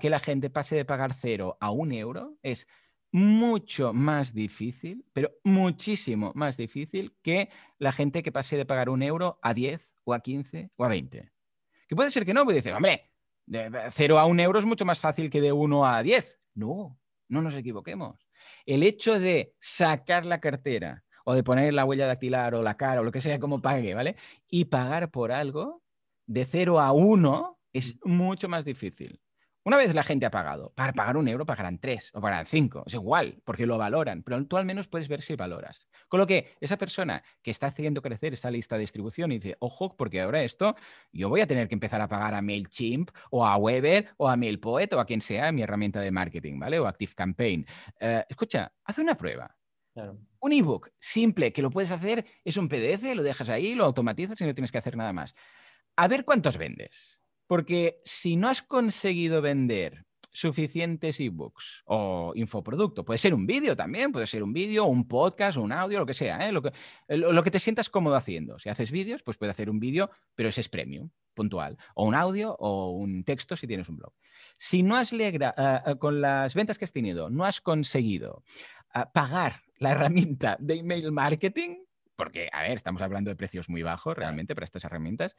que 0.00 0.10
la 0.10 0.20
gente 0.20 0.50
pase 0.50 0.76
de 0.76 0.84
pagar 0.84 1.14
cero 1.14 1.58
a 1.60 1.70
un 1.70 1.92
euro 1.92 2.38
es 2.42 2.66
mucho 3.10 3.92
más 3.92 4.34
difícil, 4.34 5.04
pero 5.12 5.30
muchísimo 5.44 6.32
más 6.34 6.56
difícil 6.56 7.16
que 7.22 7.50
la 7.78 7.92
gente 7.92 8.22
que 8.22 8.32
pase 8.32 8.56
de 8.56 8.66
pagar 8.66 8.90
un 8.90 9.02
euro 9.02 9.38
a 9.42 9.54
10 9.54 9.90
o 10.04 10.14
a 10.14 10.20
15 10.20 10.70
o 10.76 10.84
a 10.84 10.88
20. 10.88 11.32
Que 11.86 11.96
puede 11.96 12.10
ser 12.10 12.24
que 12.24 12.34
no, 12.34 12.44
puede 12.44 12.58
decir, 12.58 12.72
hombre, 12.72 13.10
de 13.46 13.88
cero 13.92 14.18
a 14.18 14.26
un 14.26 14.40
euro 14.40 14.58
es 14.58 14.66
mucho 14.66 14.84
más 14.84 15.00
fácil 15.00 15.30
que 15.30 15.40
de 15.40 15.52
1 15.52 15.86
a 15.86 16.02
10. 16.02 16.38
No, 16.54 16.98
no 17.28 17.42
nos 17.42 17.54
equivoquemos 17.54 18.27
el 18.68 18.82
hecho 18.82 19.18
de 19.18 19.54
sacar 19.58 20.26
la 20.26 20.40
cartera 20.40 21.04
o 21.24 21.34
de 21.34 21.42
poner 21.42 21.72
la 21.72 21.86
huella 21.86 22.06
dactilar 22.06 22.54
o 22.54 22.62
la 22.62 22.76
cara 22.76 23.00
o 23.00 23.04
lo 23.04 23.12
que 23.12 23.22
sea 23.22 23.40
como 23.40 23.62
pague, 23.62 23.94
¿vale? 23.94 24.16
Y 24.46 24.66
pagar 24.66 25.10
por 25.10 25.32
algo 25.32 25.82
de 26.26 26.44
0 26.44 26.78
a 26.78 26.92
1 26.92 27.58
es 27.72 27.96
mucho 28.04 28.48
más 28.48 28.66
difícil. 28.66 29.20
Una 29.68 29.76
vez 29.76 29.94
la 29.94 30.02
gente 30.02 30.24
ha 30.24 30.30
pagado, 30.30 30.72
para 30.74 30.94
pagar 30.94 31.18
un 31.18 31.28
euro 31.28 31.44
pagarán 31.44 31.78
tres 31.78 32.10
o 32.14 32.22
pagarán 32.22 32.46
cinco, 32.46 32.84
es 32.86 32.94
igual, 32.94 33.42
porque 33.44 33.66
lo 33.66 33.76
valoran, 33.76 34.22
pero 34.22 34.42
tú 34.46 34.56
al 34.56 34.64
menos 34.64 34.88
puedes 34.88 35.08
ver 35.08 35.20
si 35.20 35.36
valoras. 35.36 35.86
Con 36.08 36.20
lo 36.20 36.26
que 36.26 36.54
esa 36.58 36.78
persona 36.78 37.22
que 37.42 37.50
está 37.50 37.66
haciendo 37.66 38.00
crecer 38.00 38.32
esta 38.32 38.50
lista 38.50 38.76
de 38.76 38.80
distribución 38.80 39.30
y 39.30 39.34
dice, 39.34 39.58
ojo, 39.60 39.94
porque 39.94 40.22
ahora 40.22 40.42
esto, 40.42 40.74
yo 41.12 41.28
voy 41.28 41.42
a 41.42 41.46
tener 41.46 41.68
que 41.68 41.74
empezar 41.74 42.00
a 42.00 42.08
pagar 42.08 42.32
a 42.32 42.40
MailChimp 42.40 43.10
o 43.30 43.44
a 43.44 43.58
Weber 43.58 44.08
o 44.16 44.30
a 44.30 44.38
MailPoet 44.38 44.90
o 44.94 45.00
a 45.00 45.04
quien 45.04 45.20
sea 45.20 45.52
mi 45.52 45.60
herramienta 45.60 46.00
de 46.00 46.12
marketing, 46.12 46.58
¿vale? 46.58 46.78
O 46.78 46.86
ActiveCampaign. 46.86 47.66
Eh, 48.00 48.24
escucha, 48.26 48.72
haz 48.84 48.96
una 48.96 49.16
prueba. 49.16 49.54
Un 50.40 50.52
ebook 50.54 50.92
simple 50.98 51.52
que 51.52 51.60
lo 51.60 51.68
puedes 51.68 51.90
hacer 51.90 52.24
es 52.42 52.56
un 52.56 52.70
PDF, 52.70 53.14
lo 53.14 53.22
dejas 53.22 53.50
ahí, 53.50 53.74
lo 53.74 53.84
automatizas 53.84 54.40
y 54.40 54.46
no 54.46 54.54
tienes 54.54 54.72
que 54.72 54.78
hacer 54.78 54.96
nada 54.96 55.12
más. 55.12 55.34
A 55.94 56.08
ver 56.08 56.24
cuántos 56.24 56.56
vendes. 56.56 57.17
Porque 57.48 58.00
si 58.04 58.36
no 58.36 58.48
has 58.48 58.62
conseguido 58.62 59.42
vender 59.42 60.04
suficientes 60.30 61.18
ebooks 61.18 61.82
o 61.86 62.32
infoproducto, 62.36 63.04
puede 63.04 63.18
ser 63.18 63.34
un 63.34 63.46
vídeo 63.46 63.74
también, 63.74 64.12
puede 64.12 64.26
ser 64.26 64.42
un 64.42 64.52
vídeo, 64.52 64.84
un 64.84 65.08
podcast, 65.08 65.58
un 65.58 65.72
audio, 65.72 65.98
lo 65.98 66.06
que 66.06 66.14
sea, 66.14 66.48
¿eh? 66.48 66.52
lo, 66.52 66.62
que, 66.62 67.50
te 67.50 67.58
sientas 67.58 67.88
cómodo 67.88 68.14
haciendo. 68.14 68.58
Si 68.58 68.68
haces 68.68 68.92
vídeos, 68.92 69.22
pues 69.22 69.36
puede 69.36 69.50
hacer 69.50 69.70
un 69.70 69.80
vídeo, 69.80 70.10
pero 70.36 70.50
ese 70.50 70.60
es 70.60 70.68
premium, 70.68 71.10
puntual, 71.34 71.76
o 71.94 72.04
un 72.04 72.14
audio 72.14 72.54
o 72.60 72.92
un 72.92 73.24
texto 73.24 73.56
si 73.56 73.66
tienes 73.66 73.88
un 73.88 73.96
blog. 73.96 74.12
Si 74.56 74.82
no 74.82 74.96
has 74.96 75.10
ah, 75.12 75.96
con 75.98 76.20
las 76.20 76.54
ventas 76.54 76.78
que 76.78 76.84
has 76.84 76.92
tenido, 76.92 77.30
no 77.30 77.44
has 77.44 77.60
conseguido 77.60 78.44
ah, 78.92 79.10
pagar 79.10 79.62
la 79.78 79.92
herramienta 79.92 80.56
de 80.60 80.74
email 80.74 81.10
marketing, 81.10 81.78
porque, 82.14 82.48
a 82.52 82.62
ver, 82.62 82.72
estamos 82.72 83.00
hablando 83.00 83.30
de 83.30 83.36
precios 83.36 83.68
muy 83.68 83.82
bajos 83.84 84.16
realmente 84.16 84.54
para 84.54 84.64
estas 84.64 84.84
herramientas, 84.84 85.36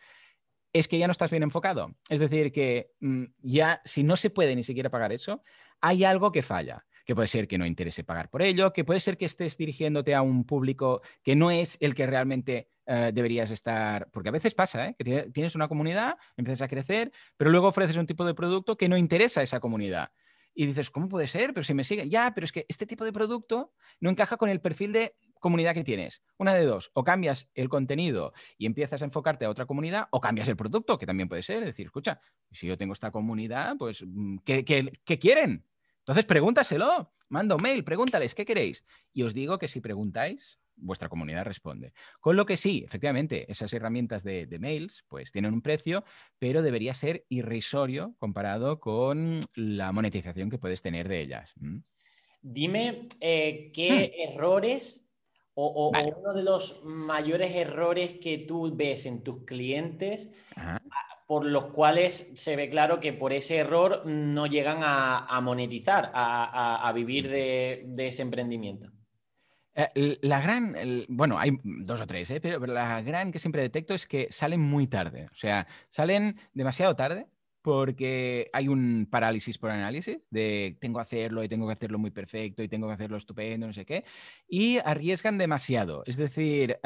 es 0.73 0.87
que 0.87 0.97
ya 0.97 1.07
no 1.07 1.11
estás 1.11 1.31
bien 1.31 1.43
enfocado. 1.43 1.95
Es 2.09 2.19
decir, 2.19 2.51
que 2.51 2.91
mm, 2.99 3.23
ya 3.41 3.81
si 3.85 4.03
no 4.03 4.17
se 4.17 4.29
puede 4.29 4.55
ni 4.55 4.63
siquiera 4.63 4.89
pagar 4.89 5.11
eso, 5.11 5.43
hay 5.81 6.03
algo 6.03 6.31
que 6.31 6.43
falla. 6.43 6.85
Que 7.05 7.15
puede 7.15 7.27
ser 7.27 7.47
que 7.47 7.57
no 7.57 7.65
interese 7.65 8.03
pagar 8.03 8.29
por 8.29 8.43
ello, 8.43 8.71
que 8.71 8.83
puede 8.83 8.99
ser 8.99 9.17
que 9.17 9.25
estés 9.25 9.57
dirigiéndote 9.57 10.13
a 10.13 10.21
un 10.21 10.45
público 10.45 11.01
que 11.23 11.35
no 11.35 11.49
es 11.49 11.75
el 11.79 11.95
que 11.95 12.05
realmente 12.05 12.69
eh, 12.85 13.09
deberías 13.11 13.49
estar. 13.49 14.09
Porque 14.11 14.29
a 14.29 14.31
veces 14.31 14.53
pasa, 14.53 14.89
¿eh? 14.89 14.95
que 14.95 15.29
tienes 15.33 15.55
una 15.55 15.67
comunidad, 15.67 16.17
empiezas 16.37 16.61
a 16.61 16.67
crecer, 16.67 17.11
pero 17.35 17.49
luego 17.49 17.67
ofreces 17.67 17.97
un 17.97 18.05
tipo 18.05 18.25
de 18.25 18.35
producto 18.35 18.77
que 18.77 18.89
no 18.89 18.95
interesa 18.95 19.41
a 19.41 19.43
esa 19.43 19.59
comunidad. 19.59 20.11
Y 20.53 20.67
dices, 20.67 20.91
¿cómo 20.91 21.09
puede 21.09 21.25
ser? 21.25 21.53
Pero 21.53 21.63
si 21.63 21.73
me 21.73 21.83
sigue. 21.83 22.09
Ya, 22.09 22.31
pero 22.35 22.45
es 22.45 22.51
que 22.51 22.65
este 22.67 22.85
tipo 22.85 23.05
de 23.05 23.13
producto 23.13 23.73
no 23.99 24.09
encaja 24.09 24.37
con 24.37 24.49
el 24.49 24.61
perfil 24.61 24.91
de 24.91 25.15
comunidad 25.39 25.73
que 25.73 25.83
tienes. 25.83 26.21
Una 26.37 26.53
de 26.53 26.65
dos, 26.65 26.91
o 26.93 27.03
cambias 27.03 27.49
el 27.55 27.69
contenido 27.69 28.33
y 28.57 28.65
empiezas 28.65 29.01
a 29.01 29.05
enfocarte 29.05 29.45
a 29.45 29.49
otra 29.49 29.65
comunidad, 29.65 30.07
o 30.11 30.19
cambias 30.19 30.47
el 30.47 30.55
producto, 30.55 30.97
que 30.97 31.05
también 31.05 31.29
puede 31.29 31.43
ser. 31.43 31.63
Es 31.63 31.69
decir, 31.69 31.87
escucha, 31.87 32.21
si 32.51 32.67
yo 32.67 32.77
tengo 32.77 32.93
esta 32.93 33.11
comunidad, 33.11 33.75
pues, 33.77 34.03
mm, 34.05 34.37
¿qué, 34.45 34.63
qué, 34.63 35.19
quieren? 35.19 35.65
Entonces, 35.99 36.25
pregúntaselo, 36.25 37.13
manda 37.29 37.55
un 37.55 37.63
mail, 37.63 37.83
pregúntales, 37.83 38.35
¿qué 38.35 38.45
queréis? 38.45 38.85
Y 39.13 39.23
os 39.23 39.33
digo 39.33 39.57
que 39.57 39.67
si 39.67 39.81
preguntáis, 39.81 40.59
vuestra 40.81 41.09
comunidad 41.09 41.45
responde. 41.45 41.93
Con 42.19 42.35
lo 42.35 42.45
que 42.45 42.57
sí, 42.57 42.83
efectivamente, 42.85 43.51
esas 43.51 43.73
herramientas 43.73 44.23
de, 44.23 44.47
mails 44.59 45.03
pues 45.07 45.31
tienen 45.31 45.53
un 45.53 45.61
precio, 45.61 46.03
pero 46.37 46.61
debería 46.61 46.93
ser 46.93 47.25
irrisorio 47.29 48.15
comparado 48.17 48.79
con 48.79 49.41
la 49.55 49.91
monetización 49.91 50.49
que 50.49 50.57
puedes 50.57 50.81
tener 50.81 51.07
de 51.07 51.21
ellas. 51.21 51.53
Dime 52.41 53.07
eh, 53.19 53.71
qué 53.73 54.13
hmm. 54.15 54.33
errores 54.33 55.08
o, 55.61 55.89
uno 55.89 56.33
de 56.33 56.43
los 56.43 56.83
mayores 56.83 57.55
errores 57.55 58.13
que 58.13 58.39
tú 58.39 58.75
ves 58.75 59.05
en 59.05 59.23
tus 59.23 59.43
clientes 59.45 60.31
por 61.27 61.45
los 61.45 61.67
cuales 61.67 62.31
se 62.33 62.55
ve 62.55 62.69
claro 62.69 62.99
que 62.99 63.13
por 63.13 63.33
ese 63.33 63.57
error 63.57 64.03
no 64.05 64.47
llegan 64.47 64.79
a, 64.81 65.39
monetizar, 65.41 66.11
a, 66.13 66.91
vivir 66.95 67.29
de, 67.29 68.07
ese 68.07 68.23
emprendimiento. 68.23 68.91
Eh, 69.75 70.17
la 70.21 70.41
gran, 70.41 70.75
bueno, 71.07 71.37
hay 71.37 71.51
dos 71.63 72.01
o 72.01 72.07
tres, 72.07 72.31
¿eh? 72.31 72.41
pero 72.41 72.65
la 72.65 73.01
gran 73.01 73.31
que 73.31 73.39
siempre 73.39 73.61
detecto 73.61 73.93
es 73.93 74.07
que 74.07 74.27
salen 74.31 74.59
muy 74.59 74.87
tarde. 74.87 75.27
O 75.31 75.35
sea, 75.35 75.67
salen 75.87 76.39
demasiado 76.53 76.95
tarde 76.95 77.27
porque 77.61 78.49
hay 78.53 78.67
un 78.67 79.07
parálisis 79.09 79.57
por 79.57 79.71
análisis 79.71 80.19
de 80.29 80.77
tengo 80.79 80.99
que 80.99 81.03
hacerlo 81.03 81.43
y 81.43 81.49
tengo 81.49 81.67
que 81.67 81.73
hacerlo 81.73 81.99
muy 81.99 82.11
perfecto 82.11 82.63
y 82.63 82.69
tengo 82.69 82.87
que 82.87 82.93
hacerlo 82.93 83.17
estupendo, 83.17 83.67
no 83.67 83.73
sé 83.73 83.85
qué, 83.85 84.05
y 84.47 84.77
arriesgan 84.77 85.37
demasiado. 85.37 86.03
Es 86.05 86.17
decir, 86.17 86.79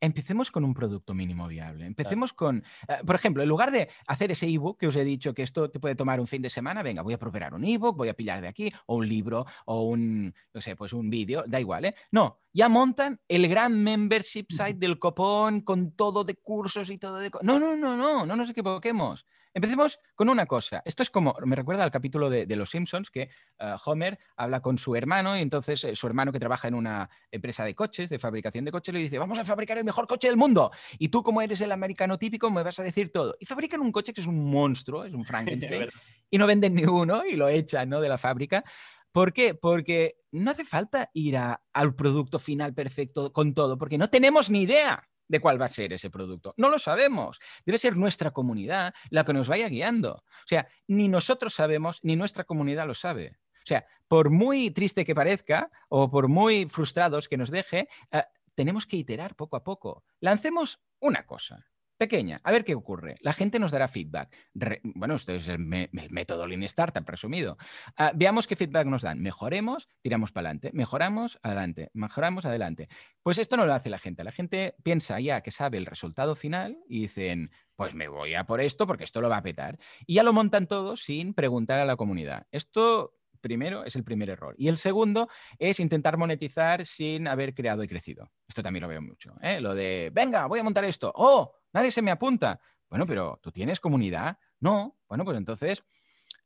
empecemos 0.00 0.50
con 0.50 0.64
un 0.64 0.74
producto 0.74 1.14
mínimo 1.14 1.48
viable. 1.48 1.86
Empecemos 1.86 2.32
con, 2.32 2.64
eh, 2.88 2.96
por 3.04 3.14
ejemplo, 3.14 3.42
en 3.42 3.48
lugar 3.48 3.70
de 3.70 3.88
hacer 4.06 4.30
ese 4.30 4.46
ebook 4.46 4.78
que 4.78 4.86
os 4.86 4.96
he 4.96 5.04
dicho 5.04 5.34
que 5.34 5.42
esto 5.42 5.70
te 5.70 5.80
puede 5.80 5.94
tomar 5.94 6.20
un 6.20 6.26
fin 6.26 6.42
de 6.42 6.50
semana, 6.50 6.82
venga, 6.82 7.02
voy 7.02 7.14
a 7.14 7.18
preparar 7.18 7.54
un 7.54 7.64
ebook, 7.64 7.96
voy 7.96 8.08
a 8.08 8.14
pillar 8.14 8.40
de 8.40 8.48
aquí, 8.48 8.72
o 8.86 8.96
un 8.96 9.08
libro, 9.08 9.46
o 9.64 9.82
un, 9.82 10.34
no 10.52 10.60
sé, 10.60 10.76
pues 10.76 10.92
un 10.92 11.10
vídeo, 11.10 11.44
da 11.46 11.60
igual, 11.60 11.86
¿eh? 11.86 11.94
No, 12.10 12.40
ya 12.52 12.68
montan 12.68 13.20
el 13.28 13.48
gran 13.48 13.82
membership 13.82 14.46
site 14.50 14.74
del 14.74 14.98
copón 14.98 15.62
con 15.62 15.92
todo 15.92 16.24
de 16.24 16.36
cursos 16.36 16.90
y 16.90 16.98
todo 16.98 17.16
de... 17.16 17.30
No, 17.42 17.58
no, 17.58 17.76
no, 17.76 17.96
no, 17.96 18.26
no 18.26 18.36
nos 18.36 18.50
equivoquemos. 18.50 19.26
Empecemos 19.56 19.98
con 20.14 20.28
una 20.28 20.44
cosa. 20.44 20.82
Esto 20.84 21.02
es 21.02 21.08
como, 21.08 21.34
me 21.46 21.56
recuerda 21.56 21.82
al 21.82 21.90
capítulo 21.90 22.28
de, 22.28 22.44
Los 22.56 22.68
Simpsons, 22.68 23.10
que 23.10 23.30
eh, 23.58 23.74
Homer 23.86 24.18
habla 24.36 24.60
con 24.60 24.76
su 24.76 24.94
hermano 24.94 25.34
y 25.34 25.40
entonces 25.40 25.82
eh, 25.84 25.96
su 25.96 26.06
hermano 26.06 26.30
que 26.30 26.38
trabaja 26.38 26.68
en 26.68 26.74
una 26.74 27.08
empresa 27.30 27.64
de 27.64 27.74
coches, 27.74 28.10
de 28.10 28.18
fabricación 28.18 28.66
de 28.66 28.70
coches, 28.70 28.92
le 28.92 29.00
dice, 29.00 29.18
vamos 29.18 29.38
a 29.38 29.46
fabricar 29.46 29.78
el 29.78 29.84
mejor 29.84 30.06
coche 30.06 30.28
del 30.28 30.36
mundo. 30.36 30.72
Y 30.98 31.08
tú, 31.08 31.22
como 31.22 31.40
eres 31.40 31.62
el 31.62 31.72
americano 31.72 32.18
típico, 32.18 32.50
me 32.50 32.62
vas 32.62 32.78
a 32.80 32.82
decir 32.82 33.10
todo. 33.10 33.34
Y 33.40 33.46
fabrican 33.46 33.80
un 33.80 33.92
coche 33.92 34.12
que 34.12 34.20
es 34.20 34.26
un 34.26 34.44
monstruo, 34.50 35.06
es 35.06 35.14
un 35.14 35.24
Frankenstein, 35.70 35.88
y 36.28 36.36
no 36.36 36.46
venden 36.46 36.74
ni 36.74 36.84
uno 36.84 37.24
y 37.24 37.36
lo 37.36 37.48
echan 37.48 37.88
¿no? 37.88 38.02
de 38.02 38.10
la 38.10 38.18
fábrica. 38.18 38.62
¿Por 39.10 39.32
qué? 39.32 39.54
Porque 39.54 40.18
no 40.32 40.50
hace 40.50 40.66
falta 40.66 41.10
ir 41.14 41.38
al 41.38 41.94
producto 41.94 42.38
final 42.38 42.74
perfecto 42.74 43.32
con 43.32 43.54
todo, 43.54 43.78
porque 43.78 43.96
no 43.96 44.10
tenemos 44.10 44.50
ni 44.50 44.64
idea 44.64 45.08
de 45.28 45.40
cuál 45.40 45.60
va 45.60 45.66
a 45.66 45.68
ser 45.68 45.92
ese 45.92 46.10
producto. 46.10 46.54
No 46.56 46.68
lo 46.70 46.78
sabemos. 46.78 47.38
Debe 47.64 47.78
ser 47.78 47.96
nuestra 47.96 48.30
comunidad 48.30 48.94
la 49.10 49.24
que 49.24 49.32
nos 49.32 49.48
vaya 49.48 49.68
guiando. 49.68 50.12
O 50.14 50.46
sea, 50.48 50.68
ni 50.86 51.08
nosotros 51.08 51.54
sabemos, 51.54 52.00
ni 52.02 52.16
nuestra 52.16 52.44
comunidad 52.44 52.86
lo 52.86 52.94
sabe. 52.94 53.38
O 53.58 53.66
sea, 53.66 53.86
por 54.08 54.30
muy 54.30 54.70
triste 54.70 55.04
que 55.04 55.14
parezca 55.14 55.70
o 55.88 56.10
por 56.10 56.28
muy 56.28 56.66
frustrados 56.66 57.28
que 57.28 57.36
nos 57.36 57.50
deje, 57.50 57.88
eh, 58.12 58.22
tenemos 58.54 58.86
que 58.86 58.96
iterar 58.96 59.34
poco 59.34 59.56
a 59.56 59.64
poco. 59.64 60.04
Lancemos 60.20 60.80
una 61.00 61.26
cosa 61.26 61.66
pequeña, 61.96 62.38
a 62.44 62.52
ver 62.52 62.64
qué 62.64 62.74
ocurre. 62.74 63.16
La 63.20 63.32
gente 63.32 63.58
nos 63.58 63.70
dará 63.70 63.88
feedback. 63.88 64.34
bueno, 64.82 65.14
esto 65.14 65.34
es 65.34 65.48
el, 65.48 65.58
método 65.58 66.46
Lean 66.46 66.62
Startup 66.64 67.04
presumido. 67.04 67.56
Ah, 67.96 68.12
veamos 68.14 68.46
qué 68.46 68.56
feedback 68.56 68.86
nos 68.86 69.02
dan. 69.02 69.20
Mejoremos, 69.20 69.88
tiramos 70.02 70.32
para 70.32 70.48
adelante. 70.48 70.70
Mejoramos, 70.72 71.38
adelante. 71.42 71.90
Mejoramos, 71.94 72.46
adelante. 72.46 72.88
Pues 73.22 73.38
esto 73.38 73.56
no 73.56 73.66
lo 73.66 73.74
hace 73.74 73.90
la 73.90 73.98
gente. 73.98 74.24
La 74.24 74.32
gente 74.32 74.74
piensa 74.82 75.20
ya 75.20 75.40
que 75.40 75.50
sabe 75.50 75.78
el 75.78 75.86
resultado 75.86 76.36
final 76.36 76.78
y 76.88 77.02
dicen, 77.02 77.50
pues 77.74 77.94
me 77.94 78.08
voy 78.08 78.34
a 78.34 78.44
por 78.44 78.60
esto 78.60 78.86
porque 78.86 79.04
esto 79.04 79.20
lo 79.20 79.28
va 79.28 79.38
a 79.38 79.42
petar. 79.42 79.78
Y 80.06 80.14
ya 80.14 80.22
lo 80.22 80.32
montan 80.32 80.66
todo 80.66 80.96
sin 80.96 81.34
preguntar 81.34 81.80
a 81.80 81.84
la 81.84 81.96
comunidad. 81.96 82.46
Esto 82.52 83.14
primero 83.46 83.84
es 83.84 83.94
el 83.94 84.02
primer 84.02 84.28
error. 84.28 84.56
Y 84.58 84.66
el 84.66 84.76
segundo 84.76 85.28
es 85.58 85.78
intentar 85.78 86.16
monetizar 86.16 86.84
sin 86.84 87.28
haber 87.28 87.54
creado 87.54 87.84
y 87.84 87.86
crecido. 87.86 88.28
Esto 88.48 88.60
también 88.60 88.82
lo 88.82 88.88
veo 88.88 89.00
mucho. 89.00 89.36
¿eh? 89.40 89.60
Lo 89.60 89.72
de, 89.72 90.10
venga, 90.12 90.46
voy 90.46 90.58
a 90.58 90.64
montar 90.64 90.84
esto. 90.84 91.12
Oh, 91.14 91.52
nadie 91.72 91.92
se 91.92 92.02
me 92.02 92.10
apunta. 92.10 92.60
Bueno, 92.90 93.06
pero 93.06 93.38
¿tú 93.40 93.52
tienes 93.52 93.78
comunidad? 93.78 94.36
No. 94.58 94.98
Bueno, 95.08 95.24
pues 95.24 95.36
entonces 95.36 95.84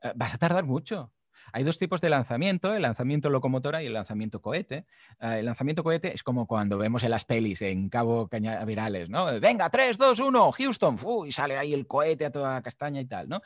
eh, 0.03 0.13
vas 0.15 0.35
a 0.35 0.39
tardar 0.39 0.65
mucho. 0.65 1.11
Hay 1.53 1.65
dos 1.65 1.79
tipos 1.79 2.01
de 2.01 2.11
lanzamiento, 2.11 2.75
el 2.75 2.83
lanzamiento 2.83 3.31
locomotora 3.31 3.83
y 3.83 3.87
el 3.87 3.95
lanzamiento 3.95 4.41
cohete. 4.43 4.87
Eh, 5.21 5.37
el 5.39 5.47
lanzamiento 5.47 5.83
cohete 5.83 6.15
es 6.15 6.23
como 6.23 6.47
cuando 6.47 6.77
vemos 6.77 7.03
en 7.03 7.11
las 7.11 7.25
pelis 7.25 7.63
en 7.63 7.89
Cabo 7.89 8.29
Cañaverales, 8.29 9.09
¿no? 9.09 9.41
Venga, 9.41 9.71
3, 9.71 9.97
2, 9.97 10.19
1, 10.19 10.53
Houston, 10.53 10.99
y 11.27 11.33
sale 11.33 11.57
ahí 11.57 11.73
el 11.73 11.87
cohete 11.87 12.27
a 12.27 12.31
toda 12.31 12.63
castaña 12.63 13.01
y 13.01 13.07
tal, 13.07 13.29
¿no? 13.29 13.41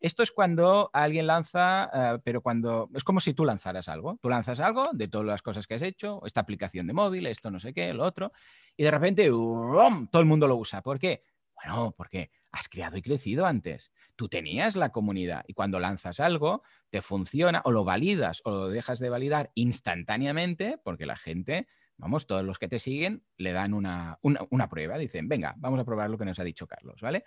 Esto 0.00 0.22
es 0.22 0.32
cuando 0.32 0.88
alguien 0.94 1.26
lanza, 1.26 1.90
eh, 1.92 2.18
pero 2.24 2.40
cuando 2.40 2.88
es 2.94 3.04
como 3.04 3.20
si 3.20 3.34
tú 3.34 3.44
lanzaras 3.44 3.88
algo. 3.88 4.18
Tú 4.20 4.30
lanzas 4.30 4.58
algo 4.60 4.84
de 4.92 5.08
todas 5.08 5.26
las 5.26 5.42
cosas 5.42 5.66
que 5.66 5.74
has 5.74 5.82
hecho, 5.82 6.20
esta 6.24 6.40
aplicación 6.40 6.86
de 6.86 6.94
móvil, 6.94 7.26
esto 7.26 7.50
no 7.50 7.60
sé 7.60 7.74
qué, 7.74 7.92
lo 7.92 8.04
otro, 8.04 8.32
y 8.76 8.82
de 8.82 8.90
repente 8.90 9.28
todo 9.28 10.20
el 10.20 10.26
mundo 10.26 10.48
lo 10.48 10.56
usa. 10.56 10.82
¿Por 10.82 10.98
qué? 10.98 11.22
Bueno, 11.54 11.94
porque 11.96 12.30
has 12.50 12.68
creado 12.68 12.96
y 12.96 13.02
crecido 13.02 13.44
antes. 13.44 13.92
Tú 14.16 14.28
tenías 14.28 14.76
la 14.76 14.90
comunidad 14.90 15.44
y 15.46 15.52
cuando 15.52 15.78
lanzas 15.78 16.18
algo, 16.20 16.62
te 16.88 17.02
funciona 17.02 17.60
o 17.64 17.70
lo 17.70 17.84
validas 17.84 18.40
o 18.44 18.50
lo 18.50 18.68
dejas 18.68 18.98
de 18.98 19.10
validar 19.10 19.50
instantáneamente 19.54 20.78
porque 20.82 21.06
la 21.06 21.16
gente, 21.16 21.68
vamos, 22.00 22.26
todos 22.26 22.42
los 22.42 22.58
que 22.58 22.68
te 22.68 22.78
siguen 22.78 23.24
le 23.36 23.52
dan 23.52 23.74
una, 23.74 24.18
una 24.22 24.68
prueba. 24.68 24.98
Dicen, 24.98 25.28
venga, 25.28 25.54
vamos 25.58 25.78
a 25.78 25.84
probar 25.84 26.10
lo 26.10 26.18
que 26.18 26.24
nos 26.24 26.38
ha 26.38 26.44
dicho 26.44 26.66
Carlos, 26.66 27.00
¿vale? 27.00 27.24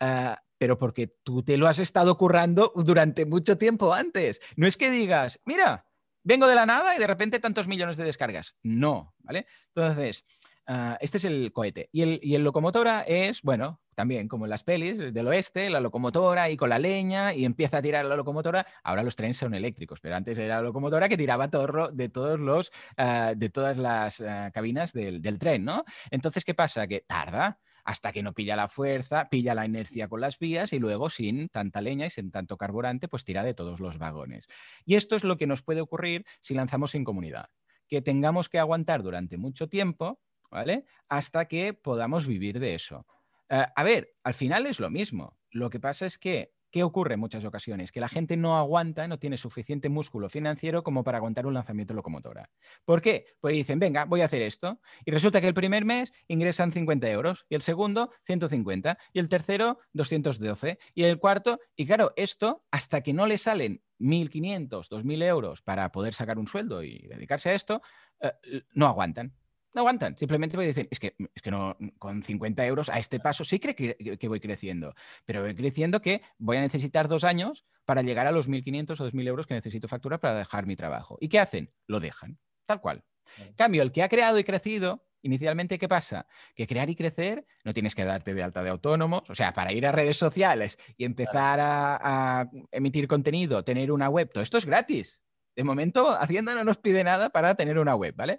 Ah, 0.00 0.40
pero 0.56 0.78
porque 0.78 1.08
tú 1.22 1.42
te 1.42 1.56
lo 1.56 1.68
has 1.68 1.78
estado 1.78 2.16
currando 2.16 2.72
durante 2.76 3.26
mucho 3.26 3.58
tiempo 3.58 3.92
antes. 3.92 4.40
No 4.56 4.66
es 4.66 4.76
que 4.76 4.90
digas, 4.90 5.40
mira, 5.44 5.86
vengo 6.22 6.46
de 6.46 6.54
la 6.54 6.66
nada 6.66 6.94
y 6.94 6.98
de 6.98 7.06
repente 7.06 7.40
tantos 7.40 7.66
millones 7.66 7.96
de 7.96 8.04
descargas. 8.04 8.56
No, 8.62 9.14
¿vale? 9.18 9.46
Entonces, 9.74 10.24
ah, 10.66 10.98
este 11.00 11.18
es 11.18 11.24
el 11.24 11.52
cohete. 11.52 11.88
Y 11.92 12.02
el, 12.02 12.20
y 12.22 12.36
locomotora 12.38 13.02
es, 13.02 13.42
bueno, 13.42 13.80
también 13.94 14.28
como 14.28 14.46
en 14.46 14.50
las 14.50 14.64
pelis 14.64 14.98
del 14.98 15.28
oeste, 15.28 15.70
la 15.70 15.80
locomotora 15.80 16.50
y 16.50 16.56
con 16.56 16.70
la 16.70 16.78
leña 16.78 17.34
y 17.34 17.44
empieza 17.44 17.78
a 17.78 17.82
tirar 17.82 18.04
la 18.04 18.16
locomotora. 18.16 18.66
Ahora 18.82 19.02
los 19.02 19.16
trenes 19.16 19.36
son 19.36 19.54
eléctricos, 19.54 20.00
pero 20.00 20.16
antes 20.16 20.38
era 20.38 20.56
la 20.56 20.62
locomotora 20.62 21.08
que 21.08 21.16
tiraba 21.16 21.50
todo, 21.50 21.90
de, 21.92 22.08
todos 22.08 22.40
los, 22.40 22.72
ah, 22.96 23.34
de 23.36 23.48
todas 23.50 23.78
las 23.78 24.22
cabinas 24.52 24.92
del, 24.92 25.20
del 25.20 25.38
tren, 25.38 25.64
¿no? 25.64 25.84
Entonces, 26.10 26.44
¿qué 26.44 26.54
pasa? 26.54 26.86
Que 26.86 27.00
tarda 27.00 27.58
hasta 27.84 28.12
que 28.12 28.22
no 28.22 28.32
pilla 28.32 28.56
la 28.56 28.68
fuerza, 28.68 29.28
pilla 29.28 29.54
la 29.54 29.64
inercia 29.64 30.08
con 30.08 30.20
las 30.20 30.38
vías 30.38 30.72
y 30.72 30.78
luego 30.78 31.10
sin 31.10 31.48
tanta 31.48 31.80
leña 31.80 32.06
y 32.06 32.10
sin 32.10 32.30
tanto 32.30 32.56
carburante, 32.56 33.08
pues 33.08 33.24
tira 33.24 33.42
de 33.42 33.54
todos 33.54 33.80
los 33.80 33.98
vagones. 33.98 34.46
Y 34.84 34.94
esto 34.96 35.16
es 35.16 35.24
lo 35.24 35.36
que 35.36 35.46
nos 35.46 35.62
puede 35.62 35.80
ocurrir 35.80 36.24
si 36.40 36.54
lanzamos 36.54 36.92
sin 36.92 37.04
comunidad, 37.04 37.48
que 37.88 38.02
tengamos 38.02 38.48
que 38.48 38.58
aguantar 38.58 39.02
durante 39.02 39.36
mucho 39.36 39.68
tiempo, 39.68 40.20
¿vale? 40.52 40.84
Hasta 41.08 41.46
que 41.46 41.72
podamos 41.72 42.26
vivir 42.26 42.60
de 42.60 42.74
eso. 42.74 43.06
Eh, 43.48 43.64
a 43.74 43.82
ver, 43.82 44.14
al 44.22 44.34
final 44.34 44.66
es 44.66 44.78
lo 44.78 44.90
mismo. 44.90 45.36
Lo 45.50 45.70
que 45.70 45.80
pasa 45.80 46.06
es 46.06 46.18
que 46.18 46.52
¿Qué 46.72 46.82
ocurre 46.82 47.14
en 47.14 47.20
muchas 47.20 47.44
ocasiones? 47.44 47.92
Que 47.92 48.00
la 48.00 48.08
gente 48.08 48.38
no 48.38 48.56
aguanta, 48.56 49.06
no 49.06 49.18
tiene 49.18 49.36
suficiente 49.36 49.90
músculo 49.90 50.30
financiero 50.30 50.82
como 50.82 51.04
para 51.04 51.18
aguantar 51.18 51.44
un 51.44 51.52
lanzamiento 51.52 51.92
locomotora. 51.92 52.48
¿Por 52.86 53.02
qué? 53.02 53.26
Pues 53.40 53.54
dicen, 53.54 53.78
venga, 53.78 54.06
voy 54.06 54.22
a 54.22 54.24
hacer 54.24 54.40
esto. 54.40 54.80
Y 55.04 55.10
resulta 55.10 55.42
que 55.42 55.48
el 55.48 55.52
primer 55.52 55.84
mes 55.84 56.14
ingresan 56.28 56.72
50 56.72 57.10
euros, 57.10 57.44
y 57.50 57.56
el 57.56 57.60
segundo 57.60 58.10
150, 58.24 58.96
y 59.12 59.18
el 59.18 59.28
tercero 59.28 59.80
212, 59.92 60.78
y 60.94 61.02
el 61.02 61.18
cuarto, 61.18 61.60
y 61.76 61.84
claro, 61.84 62.14
esto 62.16 62.64
hasta 62.70 63.02
que 63.02 63.12
no 63.12 63.26
le 63.26 63.36
salen 63.36 63.82
1.500, 64.00 64.88
2.000 64.88 65.22
euros 65.24 65.60
para 65.60 65.92
poder 65.92 66.14
sacar 66.14 66.38
un 66.38 66.46
sueldo 66.46 66.82
y 66.82 67.06
dedicarse 67.06 67.50
a 67.50 67.54
esto, 67.54 67.82
eh, 68.22 68.62
no 68.72 68.86
aguantan 68.86 69.34
no 69.74 69.80
aguantan. 69.80 70.16
Simplemente 70.16 70.56
me 70.56 70.66
dicen, 70.66 70.88
es 70.90 70.98
que, 70.98 71.14
es 71.34 71.42
que 71.42 71.50
no, 71.50 71.76
con 71.98 72.22
50 72.22 72.64
euros 72.66 72.88
a 72.88 72.98
este 72.98 73.20
paso 73.20 73.44
sí 73.44 73.58
creo 73.58 73.74
que, 73.74 74.18
que, 74.18 74.28
voy 74.28 74.40
creciendo, 74.40 74.94
pero 75.24 75.42
voy 75.42 75.54
creciendo 75.54 76.00
que 76.00 76.22
voy 76.38 76.56
a 76.56 76.60
necesitar 76.60 77.08
dos 77.08 77.24
años 77.24 77.64
para 77.84 78.02
llegar 78.02 78.26
a 78.26 78.32
los 78.32 78.48
1.500 78.48 79.00
o 79.00 79.10
2.000 79.10 79.28
euros 79.28 79.46
que 79.46 79.54
necesito 79.54 79.88
facturar 79.88 80.20
para 80.20 80.38
dejar 80.38 80.66
mi 80.66 80.76
trabajo. 80.76 81.16
¿Y 81.20 81.28
qué 81.28 81.38
hacen? 81.38 81.72
Lo 81.86 82.00
dejan, 82.00 82.38
tal 82.66 82.80
cual. 82.80 83.04
En 83.38 83.54
cambio, 83.54 83.82
el 83.82 83.92
que 83.92 84.02
ha 84.02 84.08
creado 84.08 84.38
y 84.38 84.44
crecido, 84.44 85.06
inicialmente, 85.22 85.78
¿qué 85.78 85.88
pasa? 85.88 86.26
Que 86.54 86.66
crear 86.66 86.90
y 86.90 86.96
crecer 86.96 87.46
no 87.64 87.72
tienes 87.72 87.94
que 87.94 88.04
darte 88.04 88.34
de 88.34 88.42
alta 88.42 88.62
de 88.62 88.70
autónomos, 88.70 89.22
o 89.30 89.34
sea, 89.34 89.52
para 89.52 89.72
ir 89.72 89.86
a 89.86 89.92
redes 89.92 90.18
sociales 90.18 90.76
y 90.96 91.04
empezar 91.04 91.60
a, 91.60 92.40
a 92.40 92.50
emitir 92.70 93.08
contenido, 93.08 93.64
tener 93.64 93.90
una 93.90 94.08
web, 94.08 94.30
todo 94.32 94.42
esto 94.42 94.58
es 94.58 94.66
gratis. 94.66 95.22
De 95.54 95.64
momento, 95.64 96.10
Hacienda 96.10 96.54
no 96.54 96.64
nos 96.64 96.78
pide 96.78 97.04
nada 97.04 97.28
para 97.30 97.54
tener 97.54 97.78
una 97.78 97.94
web, 97.94 98.14
¿vale? 98.16 98.38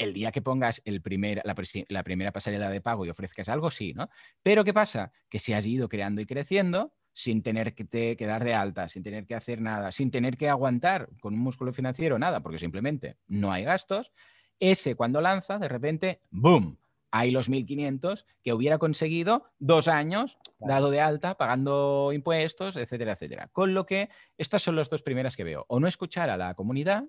El 0.00 0.14
día 0.14 0.32
que 0.32 0.40
pongas 0.40 0.80
el 0.86 1.02
primer, 1.02 1.42
la, 1.44 2.02
primera 2.02 2.32
pasarela 2.32 2.70
de 2.70 2.80
pago 2.80 3.04
y 3.04 3.10
ofrezcas 3.10 3.50
algo, 3.50 3.70
sí, 3.70 3.92
¿no? 3.92 4.08
Pero 4.42 4.64
¿qué 4.64 4.72
pasa? 4.72 5.12
Que 5.28 5.38
si 5.38 5.52
has 5.52 5.66
ido 5.66 5.90
creando 5.90 6.22
y 6.22 6.26
creciendo 6.26 6.94
sin 7.12 7.42
tener 7.42 7.74
que, 7.74 7.84
te, 7.84 8.16
dar 8.16 8.42
de 8.42 8.54
alta, 8.54 8.88
sin 8.88 9.02
tener 9.02 9.26
que 9.26 9.34
hacer 9.34 9.60
nada, 9.60 9.92
sin 9.92 10.10
tener 10.10 10.38
que 10.38 10.48
aguantar 10.48 11.10
con 11.20 11.34
un 11.34 11.40
músculo 11.40 11.74
financiero 11.74 12.18
nada, 12.18 12.40
porque 12.40 12.58
simplemente 12.58 13.18
no 13.26 13.52
hay 13.52 13.64
gastos, 13.64 14.10
ese 14.58 14.94
cuando 14.94 15.20
lanza, 15.20 15.58
de 15.58 15.68
repente, 15.68 16.22
¡boom! 16.30 16.78
Hay 17.10 17.30
los 17.30 17.50
1.500 17.50 18.24
que 18.42 18.54
hubiera 18.54 18.78
conseguido 18.78 19.50
dos 19.58 19.86
años 19.88 20.38
dado 20.60 20.90
de 20.90 21.00
alta, 21.00 21.36
pagando 21.36 22.12
impuestos, 22.14 22.76
etcétera, 22.76 23.14
etcétera. 23.14 23.48
Con 23.52 23.74
lo 23.74 23.84
que 23.84 24.08
estas 24.38 24.62
son 24.62 24.76
las 24.76 24.88
dos 24.88 25.02
primeras 25.02 25.36
que 25.36 25.44
veo. 25.44 25.66
O 25.68 25.80
no 25.80 25.88
escuchar 25.88 26.30
a 26.30 26.36
la 26.36 26.54
comunidad 26.54 27.04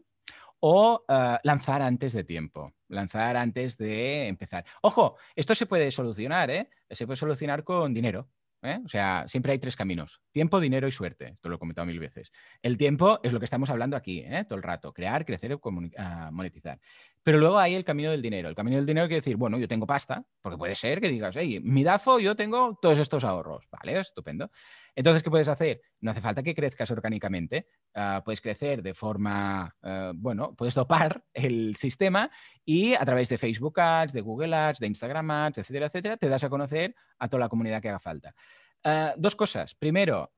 o 0.61 1.03
eh, 1.07 1.37
lanzar 1.43 1.81
antes 1.81 2.13
de 2.13 2.23
tiempo, 2.23 2.73
lanzar 2.87 3.35
antes 3.35 3.77
de 3.77 4.27
empezar. 4.27 4.63
Ojo, 4.81 5.17
esto 5.35 5.53
se 5.53 5.65
puede 5.65 5.91
solucionar, 5.91 6.49
¿eh? 6.49 6.69
Se 6.89 7.05
puede 7.05 7.17
solucionar 7.17 7.63
con 7.63 7.93
dinero. 7.93 8.29
¿eh? 8.61 8.79
O 8.85 8.87
sea, 8.87 9.25
siempre 9.27 9.51
hay 9.53 9.59
tres 9.59 9.75
caminos: 9.75 10.21
tiempo, 10.31 10.59
dinero 10.59 10.87
y 10.87 10.91
suerte. 10.91 11.29
Esto 11.29 11.49
lo 11.49 11.55
he 11.55 11.59
comentado 11.59 11.85
mil 11.85 11.99
veces. 11.99 12.31
El 12.61 12.77
tiempo 12.77 13.19
es 13.23 13.33
lo 13.33 13.39
que 13.39 13.45
estamos 13.45 13.69
hablando 13.69 13.97
aquí, 13.97 14.19
¿eh? 14.19 14.45
todo 14.47 14.57
el 14.57 14.63
rato: 14.63 14.93
crear, 14.93 15.25
crecer, 15.25 15.57
ah, 15.97 16.29
monetizar. 16.31 16.79
Pero 17.23 17.37
luego 17.37 17.59
hay 17.59 17.75
el 17.75 17.83
camino 17.83 18.11
del 18.11 18.21
dinero. 18.21 18.49
El 18.49 18.55
camino 18.55 18.77
del 18.77 18.85
dinero 18.85 19.07
quiere 19.07 19.21
decir, 19.21 19.37
bueno, 19.37 19.59
yo 19.59 19.67
tengo 19.67 19.85
pasta, 19.85 20.25
porque 20.41 20.57
puede 20.57 20.73
ser 20.73 20.99
que 20.99 21.09
digas, 21.09 21.35
hey, 21.37 21.59
mi 21.63 21.83
DAFO, 21.83 22.19
yo 22.19 22.35
tengo 22.35 22.79
todos 22.81 22.97
estos 22.97 23.23
ahorros. 23.23 23.67
Vale, 23.71 23.99
estupendo. 23.99 24.49
Entonces, 24.95 25.23
¿qué 25.23 25.29
puedes 25.29 25.47
hacer? 25.47 25.81
No 26.01 26.11
hace 26.11 26.21
falta 26.21 26.43
que 26.43 26.53
crezcas 26.53 26.91
orgánicamente. 26.91 27.67
Ah, 27.93 28.21
puedes 28.23 28.41
crecer 28.41 28.81
de 28.81 28.93
forma, 28.93 29.75
ah, 29.81 30.11
bueno, 30.15 30.53
puedes 30.55 30.75
dopar 30.75 31.23
el 31.33 31.75
sistema 31.75 32.29
y 32.65 32.93
a 32.93 33.05
través 33.05 33.29
de 33.29 33.37
Facebook 33.37 33.79
Ads, 33.79 34.13
de 34.13 34.21
Google 34.21 34.55
Ads, 34.55 34.79
de 34.79 34.87
Instagram 34.87 35.31
Ads, 35.31 35.59
etcétera, 35.59 35.85
etcétera, 35.87 36.17
te 36.17 36.29
das 36.29 36.43
a 36.43 36.49
conocer 36.49 36.95
a 37.19 37.27
toda 37.27 37.41
la 37.41 37.49
comunidad 37.49 37.81
que 37.81 37.89
haga 37.89 37.99
falta. 37.99 38.35
Ah, 38.83 39.13
dos 39.17 39.35
cosas. 39.35 39.75
Primero, 39.75 40.31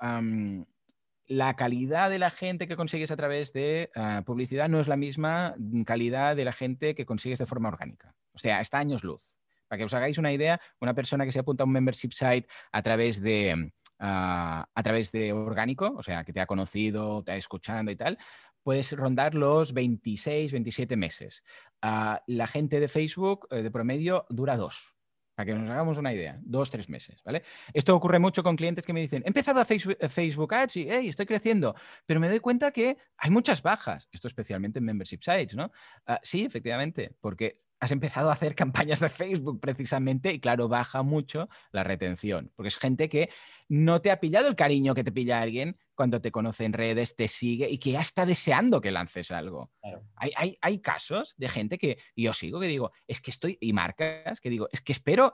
la 1.26 1.56
calidad 1.56 2.10
de 2.10 2.20
la 2.20 2.30
gente 2.30 2.68
que 2.68 2.76
consigues 2.76 3.12
a 3.12 3.16
través 3.16 3.54
de 3.54 3.90
ah, 3.96 4.22
publicidad 4.26 4.70
no 4.70 4.80
es 4.80 4.88
la 4.88 4.98
misma 4.98 5.56
calidad 5.86 6.36
de 6.36 6.46
la 6.46 6.54
gente 6.54 6.94
que 6.94 7.06
consigues 7.06 7.40
de 7.40 7.46
forma 7.46 7.70
orgánica. 7.70 8.14
O 8.34 8.40
sea, 8.40 8.62
está 8.62 8.80
años 8.80 9.04
luz. 9.04 9.22
Para 9.68 9.80
que 9.80 9.86
os 9.86 9.94
hagáis 9.94 10.18
una 10.18 10.32
idea, 10.32 10.62
una 10.80 10.94
persona 10.94 11.26
que 11.26 11.32
se 11.32 11.40
apunta 11.40 11.64
a 11.64 11.66
un 11.66 11.72
membership 11.72 12.12
site 12.12 12.48
a 12.72 12.82
través 12.84 13.22
de, 13.22 13.72
ah, 14.04 14.68
a 14.74 14.84
través 14.84 15.12
de 15.12 15.34
orgánico, 15.34 15.96
o 15.98 16.04
sea, 16.04 16.24
que 16.24 16.34
te 16.34 16.42
ha 16.42 16.46
conocido, 16.46 17.24
te 17.24 17.32
ha 17.32 17.38
escuchado 17.38 17.90
y 17.90 17.96
tal, 17.96 18.18
puedes 18.62 18.92
rondar 18.92 19.34
los 19.34 19.74
26, 19.74 20.52
27 20.52 20.98
meses. 20.98 21.44
Ah, 21.82 22.22
la 22.28 22.48
gente 22.48 22.80
de 22.80 22.88
Facebook 22.88 23.48
eh, 23.52 23.62
de 23.62 23.72
promedio 23.72 24.26
dura 24.30 24.58
dos. 24.58 24.98
Para 25.36 25.48
que 25.48 25.56
nos 25.56 25.68
hagamos 25.68 25.98
una 25.98 26.14
idea, 26.14 26.40
dos, 26.44 26.70
tres 26.70 26.90
meses, 26.90 27.24
¿vale? 27.24 27.42
Esto 27.74 27.96
ocurre 27.96 28.20
mucho 28.20 28.44
con 28.44 28.56
clientes 28.56 28.86
que 28.86 28.94
me 28.94 29.02
dicen, 29.02 29.24
he 29.26 29.30
empezado 29.30 29.60
a 29.60 29.66
Facebook, 29.66 30.54
Ads 30.54 30.78
y 30.78 31.10
estoy 31.10 31.26
creciendo, 31.26 31.74
pero 32.06 32.20
me 32.20 32.30
doy 32.30 32.40
cuenta 32.40 32.70
que 32.70 32.98
hay 33.18 33.32
muchas 33.32 33.64
bajas, 33.64 34.08
esto 34.12 34.28
especialmente 34.28 34.78
en 34.78 34.86
membership 34.86 35.22
sites, 35.24 35.56
¿no? 35.56 35.72
Ah, 36.06 36.20
sí, 36.22 36.46
efectivamente, 36.46 37.16
porque 37.20 37.63
has 37.84 37.92
empezado 37.92 38.30
a 38.30 38.34
hacer 38.34 38.56
campañas 38.56 39.02
de 39.02 39.10
Facebook 39.10 39.60
precisamente 39.60 40.32
y 40.32 40.40
claro, 40.40 40.70
baja 40.70 41.04
mucho 41.04 41.50
la 41.72 41.84
retención, 41.84 42.52
porque 42.56 42.70
es 42.70 42.78
gente 42.78 43.10
que 43.10 43.30
no 43.68 44.02
te 44.02 44.10
ha 44.10 44.20
pillado 44.20 44.48
el 44.48 44.56
cariño 44.56 44.94
que 44.94 45.04
te 45.04 45.12
pilla 45.12 45.42
alguien 45.42 45.78
cuando 45.94 46.22
te 46.22 46.32
conoce 46.32 46.64
en 46.64 46.74
redes, 46.74 47.16
te 47.16 47.28
sigue 47.28 47.70
y 47.70 47.78
que 47.80 47.92
ya 47.92 48.02
está 48.02 48.26
deseando 48.26 48.80
que 48.80 48.92
lances 48.92 49.32
algo. 49.32 49.72
Hay, 50.16 50.58
hay, 50.62 50.80
casos 50.80 51.34
de 51.38 51.50
gente 51.50 51.78
que 51.78 51.98
yo 52.16 52.34
sigo 52.34 52.60
que 52.60 52.68
digo, 52.68 52.92
es 53.06 53.20
que 53.20 53.32
estoy, 53.32 53.58
y 53.60 53.74
marcas 53.74 54.40
que 54.40 54.50
digo, 54.50 54.70
es 54.72 54.82
que 54.82 54.94
espero 54.94 55.34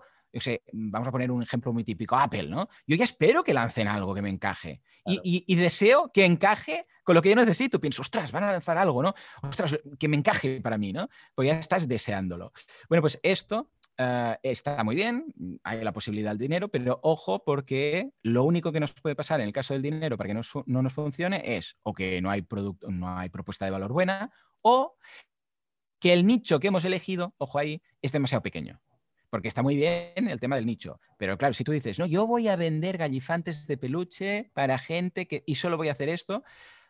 vamos 0.71 1.07
a 1.07 1.11
poner 1.11 1.31
un 1.31 1.43
ejemplo 1.43 1.73
muy 1.73 1.83
típico, 1.83 2.15
Apple, 2.15 2.47
¿no? 2.47 2.69
Yo 2.85 2.95
ya 2.95 3.03
espero 3.03 3.43
que 3.43 3.53
lancen 3.53 3.87
algo 3.87 4.13
que 4.13 4.21
me 4.21 4.29
encaje 4.29 4.81
y, 5.05 5.55
deseo 5.55 6.11
que 6.13 6.25
encaje 6.25 6.85
con 7.03 7.15
lo 7.15 7.21
que 7.21 7.29
yo 7.29 7.35
necesito. 7.35 7.79
Pienso, 7.79 8.01
ostras, 8.01 8.31
van 8.31 8.43
a 8.43 8.51
lanzar 8.51 8.77
algo, 8.77 9.01
¿no? 9.01 9.13
Ostras, 9.41 9.77
que 9.97 10.07
me 10.07 10.17
encaje 10.17 10.61
para 10.61 10.77
mí, 10.77 10.93
¿no? 10.93 11.09
Pues 11.33 11.47
ya 11.47 11.59
estás 11.59 11.87
deseándolo. 11.87 12.51
Bueno, 12.87 13.01
pues 13.01 13.19
esto 13.23 13.71
eh, 13.97 14.37
está 14.43 14.83
muy 14.83 14.95
bien, 14.95 15.25
hay 15.63 15.83
la 15.83 15.91
posibilidad 15.91 16.31
del 16.31 16.37
dinero, 16.37 16.69
pero 16.69 16.99
ojo 17.03 17.43
porque 17.43 18.11
lo 18.21 18.43
único 18.43 18.71
que 18.71 18.79
nos 18.79 18.93
puede 18.93 19.15
pasar 19.15 19.41
en 19.41 19.47
el 19.47 19.53
caso 19.53 19.73
del 19.73 19.81
dinero 19.81 20.17
para 20.17 20.27
que 20.27 20.33
no, 20.33 20.41
no 20.65 20.81
nos 20.81 20.93
funcione 20.93 21.57
es 21.57 21.77
o 21.83 21.93
que 21.93 22.21
no 22.21 22.29
hay, 22.29 22.43
producto, 22.43 22.89
no 22.89 23.17
hay 23.17 23.29
propuesta 23.29 23.65
de 23.65 23.71
valor 23.71 23.91
buena 23.91 24.31
o 24.61 24.95
que 25.99 26.13
el 26.13 26.25
nicho 26.25 26.59
que 26.59 26.67
hemos 26.67 26.85
elegido, 26.85 27.33
ojo 27.37 27.59
ahí, 27.59 27.81
es 28.01 28.11
demasiado 28.13 28.41
pequeño 28.41 28.79
porque 29.29 29.47
está 29.47 29.61
muy 29.61 29.75
bien 29.75 30.27
el 30.27 30.39
tema 30.39 30.55
del 30.55 30.65
nicho. 30.65 30.99
Pero 31.17 31.37
claro, 31.37 31.53
si 31.53 31.63
tú 31.63 31.71
dices, 31.71 31.99
no, 31.99 32.05
yo 32.05 32.25
voy 32.27 32.47
a 32.47 32.55
vender 32.55 32.97
gallifantes 32.97 33.67
de 33.67 33.77
peluche 33.77 34.51
para 34.53 34.77
gente 34.77 35.27
que, 35.27 35.43
y 35.45 35.55
solo 35.55 35.77
voy 35.77 35.89
a 35.89 35.93
hacer 35.93 36.09
esto, 36.09 36.43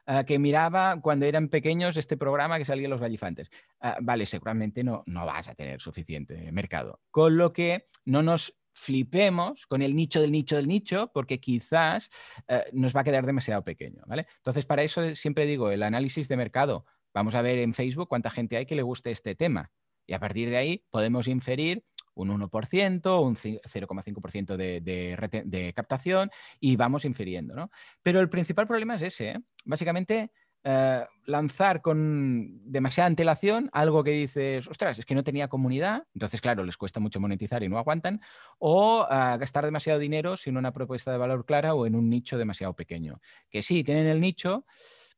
ah, 0.06 0.24
que 0.24 0.40
miraba 0.40 1.02
cuando 1.02 1.26
eran 1.26 1.50
pequeños 1.50 1.98
este 1.98 2.18
programa 2.18 2.58
que 2.58 2.66
salía 2.66 2.88
los 2.88 3.02
gallifantes. 3.02 3.50
Ah, 3.82 3.98
vale, 4.02 4.26
seguramente 4.26 4.84
no, 4.84 5.04
no 5.06 5.26
vas 5.26 5.50
a 5.50 5.56
tener 5.56 5.82
suficiente 5.82 6.52
mercado. 6.52 7.02
Con 7.12 7.38
lo 7.38 7.54
que 7.54 7.88
no 8.06 8.24
nos 8.24 8.56
flipemos 8.72 9.66
con 9.66 9.82
el 9.82 9.94
nicho 9.94 10.22
del 10.22 10.32
nicho 10.32 10.56
del 10.56 10.68
nicho, 10.68 11.12
porque 11.14 11.40
quizás 11.40 12.10
ah, 12.48 12.64
nos 12.72 12.96
va 12.96 13.02
a 13.02 13.04
quedar 13.04 13.26
demasiado 13.26 13.64
pequeño, 13.64 14.04
¿vale? 14.08 14.28
Entonces, 14.38 14.66
para 14.66 14.84
eso 14.84 15.16
siempre 15.16 15.46
digo, 15.46 15.72
el 15.72 15.84
análisis 15.84 16.28
de 16.28 16.38
mercado. 16.38 16.86
Vamos 17.14 17.36
a 17.36 17.42
ver 17.42 17.58
en 17.58 17.74
Facebook 17.74 18.08
cuánta 18.08 18.30
gente 18.30 18.56
hay 18.56 18.66
que 18.66 18.76
le 18.76 18.84
guste 18.84 19.12
este 19.12 19.36
tema. 19.36 19.72
Y 20.06 20.14
a 20.14 20.20
partir 20.20 20.50
de 20.50 20.58
ahí 20.58 20.86
podemos 20.90 21.28
inferir 21.28 21.84
un 22.22 22.30
1%, 22.30 23.24
un 23.24 23.36
0,5% 23.36 24.58
de, 24.58 24.82
de, 24.82 25.74
captación 25.74 26.30
y 26.60 26.76
vamos 26.76 27.06
infiriendo. 27.06 27.56
¿no? 27.56 27.72
Pero 28.04 28.20
el 28.20 28.30
principal 28.30 28.68
problema 28.68 28.96
es 28.96 29.02
ese. 29.04 29.30
¿eh? 29.30 29.40
Básicamente, 29.66 30.32
eh, 30.64 31.06
lanzar 31.26 31.82
con 31.82 32.60
demasiada 32.70 33.08
antelación 33.08 33.70
algo 33.72 34.04
que 34.04 34.12
dices, 34.12 34.68
ostras, 34.68 35.00
es 35.00 35.06
que 35.06 35.16
no 35.16 35.24
tenía 35.24 35.48
comunidad, 35.48 36.04
entonces 36.14 36.42
claro, 36.42 36.66
les 36.66 36.76
cuesta 36.76 37.00
mucho 37.00 37.22
monetizar 37.22 37.64
y 37.64 37.70
no 37.70 37.78
aguantan, 37.78 38.20
o 38.58 39.08
eh, 39.10 39.38
gastar 39.38 39.64
demasiado 39.64 40.00
dinero 40.00 40.36
sin 40.36 40.58
una 40.58 40.74
propuesta 40.74 41.12
de 41.12 41.18
valor 41.18 41.46
clara 41.46 41.76
o 41.76 41.86
en 41.86 41.96
un 41.96 42.10
nicho 42.10 42.38
demasiado 42.38 42.74
pequeño. 42.74 43.22
Que 43.50 43.62
sí, 43.62 43.84
tienen 43.84 44.08
el 44.08 44.20
nicho, 44.20 44.66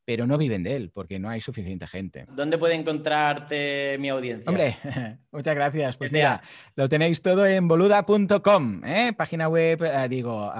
pero 0.05 0.25
no 0.25 0.37
viven 0.37 0.63
de 0.63 0.75
él 0.75 0.91
porque 0.93 1.19
no 1.19 1.29
hay 1.29 1.41
suficiente 1.41 1.87
gente. 1.87 2.25
¿Dónde 2.29 2.57
puede 2.57 2.75
encontrarte 2.75 3.97
mi 3.99 4.09
audiencia? 4.09 4.49
Hombre, 4.49 4.77
muchas 5.31 5.55
gracias. 5.55 5.97
Pues 5.97 6.11
mira, 6.11 6.41
lo 6.75 6.89
tenéis 6.89 7.21
todo 7.21 7.45
en 7.45 7.67
boluda.com, 7.67 8.83
¿eh? 8.85 9.13
página 9.15 9.47
web, 9.47 9.83
eh, 9.83 10.07
digo, 10.09 10.51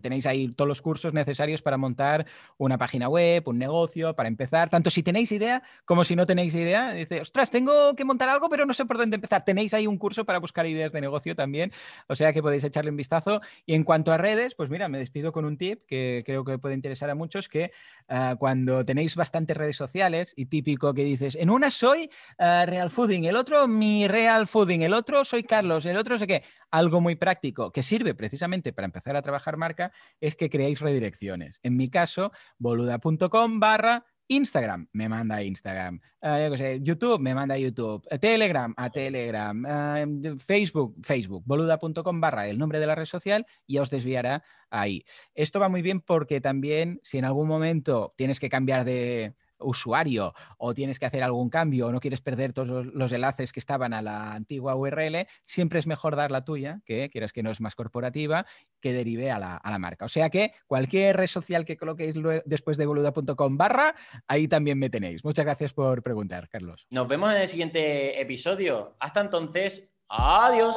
tenéis 0.00 0.26
ahí 0.26 0.48
todos 0.48 0.68
los 0.68 0.82
cursos 0.82 1.12
necesarios 1.14 1.62
para 1.62 1.76
montar 1.76 2.26
una 2.58 2.76
página 2.76 3.08
web, 3.08 3.42
un 3.46 3.58
negocio, 3.58 4.14
para 4.14 4.28
empezar, 4.28 4.68
tanto 4.68 4.90
si 4.90 5.02
tenéis 5.02 5.30
idea 5.32 5.62
como 5.84 6.04
si 6.04 6.16
no 6.16 6.26
tenéis 6.26 6.54
idea. 6.54 6.92
Dice, 6.92 7.20
ostras, 7.20 7.50
tengo 7.50 7.94
que 7.94 8.04
montar 8.04 8.28
algo, 8.28 8.48
pero 8.48 8.66
no 8.66 8.74
sé 8.74 8.84
por 8.84 8.98
dónde 8.98 9.16
empezar. 9.16 9.44
Tenéis 9.44 9.74
ahí 9.74 9.86
un 9.86 9.98
curso 9.98 10.24
para 10.24 10.38
buscar 10.38 10.66
ideas 10.66 10.92
de 10.92 11.00
negocio 11.00 11.36
también, 11.36 11.72
o 12.08 12.16
sea 12.16 12.32
que 12.32 12.42
podéis 12.42 12.64
echarle 12.64 12.90
un 12.90 12.96
vistazo. 12.96 13.40
Y 13.64 13.74
en 13.74 13.84
cuanto 13.84 14.12
a 14.12 14.18
redes, 14.18 14.54
pues 14.54 14.70
mira, 14.70 14.88
me 14.88 14.98
despido 14.98 15.32
con 15.32 15.44
un 15.44 15.56
tip 15.56 15.84
que 15.86 16.22
creo 16.26 16.44
que 16.44 16.58
puede 16.58 16.74
interesar 16.74 17.10
a 17.10 17.14
muchos, 17.14 17.48
que 17.48 17.70
ah, 18.08 18.36
cuando 18.38 18.71
tenéis 18.84 19.16
bastantes 19.16 19.56
redes 19.56 19.76
sociales 19.76 20.32
y 20.36 20.46
típico 20.46 20.94
que 20.94 21.04
dices, 21.04 21.36
en 21.36 21.50
una 21.50 21.70
soy 21.70 22.10
uh, 22.38 22.66
Real 22.66 22.90
Fooding, 22.90 23.24
el 23.24 23.36
otro 23.36 23.68
mi 23.68 24.08
Real 24.08 24.46
Fooding, 24.46 24.82
el 24.82 24.94
otro 24.94 25.24
soy 25.24 25.44
Carlos, 25.44 25.86
el 25.86 25.96
otro 25.96 26.18
sé 26.18 26.26
qué. 26.26 26.42
Algo 26.70 27.00
muy 27.00 27.16
práctico 27.16 27.70
que 27.72 27.82
sirve 27.82 28.14
precisamente 28.14 28.72
para 28.72 28.86
empezar 28.86 29.16
a 29.16 29.22
trabajar 29.22 29.56
marca 29.56 29.92
es 30.20 30.36
que 30.36 30.50
creéis 30.50 30.80
redirecciones. 30.80 31.60
En 31.62 31.76
mi 31.76 31.88
caso, 31.88 32.32
boluda.com 32.58 33.60
barra 33.60 34.04
Instagram 34.36 34.88
me 34.92 35.08
manda 35.08 35.36
a 35.36 35.42
Instagram, 35.42 36.00
uh, 36.22 36.54
YouTube 36.80 37.20
me 37.20 37.34
manda 37.34 37.54
a 37.54 37.58
YouTube, 37.58 38.06
Telegram 38.20 38.72
a 38.76 38.90
Telegram, 38.90 39.64
uh, 39.64 40.38
Facebook, 40.38 40.94
Facebook, 41.02 41.42
boluda.com 41.46 42.20
barra 42.20 42.48
el 42.48 42.58
nombre 42.58 42.80
de 42.80 42.86
la 42.86 42.94
red 42.94 43.06
social 43.06 43.46
y 43.66 43.78
os 43.78 43.90
desviará 43.90 44.42
ahí. 44.70 45.04
Esto 45.34 45.60
va 45.60 45.68
muy 45.68 45.82
bien 45.82 46.00
porque 46.00 46.40
también 46.40 47.00
si 47.02 47.18
en 47.18 47.24
algún 47.24 47.48
momento 47.48 48.14
tienes 48.16 48.40
que 48.40 48.48
cambiar 48.48 48.84
de, 48.84 49.34
usuario 49.62 50.34
o 50.58 50.74
tienes 50.74 50.98
que 50.98 51.06
hacer 51.06 51.22
algún 51.22 51.50
cambio 51.50 51.86
o 51.86 51.92
no 51.92 52.00
quieres 52.00 52.20
perder 52.20 52.52
todos 52.52 52.86
los 52.86 53.12
enlaces 53.12 53.52
que 53.52 53.60
estaban 53.60 53.94
a 53.94 54.02
la 54.02 54.34
antigua 54.34 54.76
URL, 54.76 55.26
siempre 55.44 55.78
es 55.78 55.86
mejor 55.86 56.16
dar 56.16 56.30
la 56.30 56.44
tuya, 56.44 56.80
que 56.84 57.10
quieras 57.10 57.32
que 57.32 57.42
no 57.42 57.50
es 57.50 57.60
más 57.60 57.74
corporativa, 57.74 58.46
que 58.80 58.92
derive 58.92 59.30
a 59.30 59.38
la, 59.38 59.78
marca. 59.78 60.04
O 60.04 60.08
sea 60.08 60.30
que 60.30 60.52
cualquier 60.66 61.16
red 61.16 61.26
social 61.26 61.64
que 61.64 61.76
coloquéis 61.76 62.14
después 62.44 62.76
de 62.76 62.86
boluda.com 62.86 63.56
barra, 63.56 63.94
ahí 64.28 64.48
también 64.48 64.78
me 64.78 64.90
tenéis. 64.90 65.24
Muchas 65.24 65.44
gracias 65.44 65.72
por 65.72 66.02
preguntar, 66.02 66.48
Carlos. 66.48 66.86
Nos 66.90 67.08
vemos 67.08 67.32
en 67.32 67.40
el 67.40 67.48
siguiente 67.48 68.20
episodio. 68.20 68.96
Hasta 69.00 69.20
entonces, 69.20 69.90
adiós. 70.08 70.76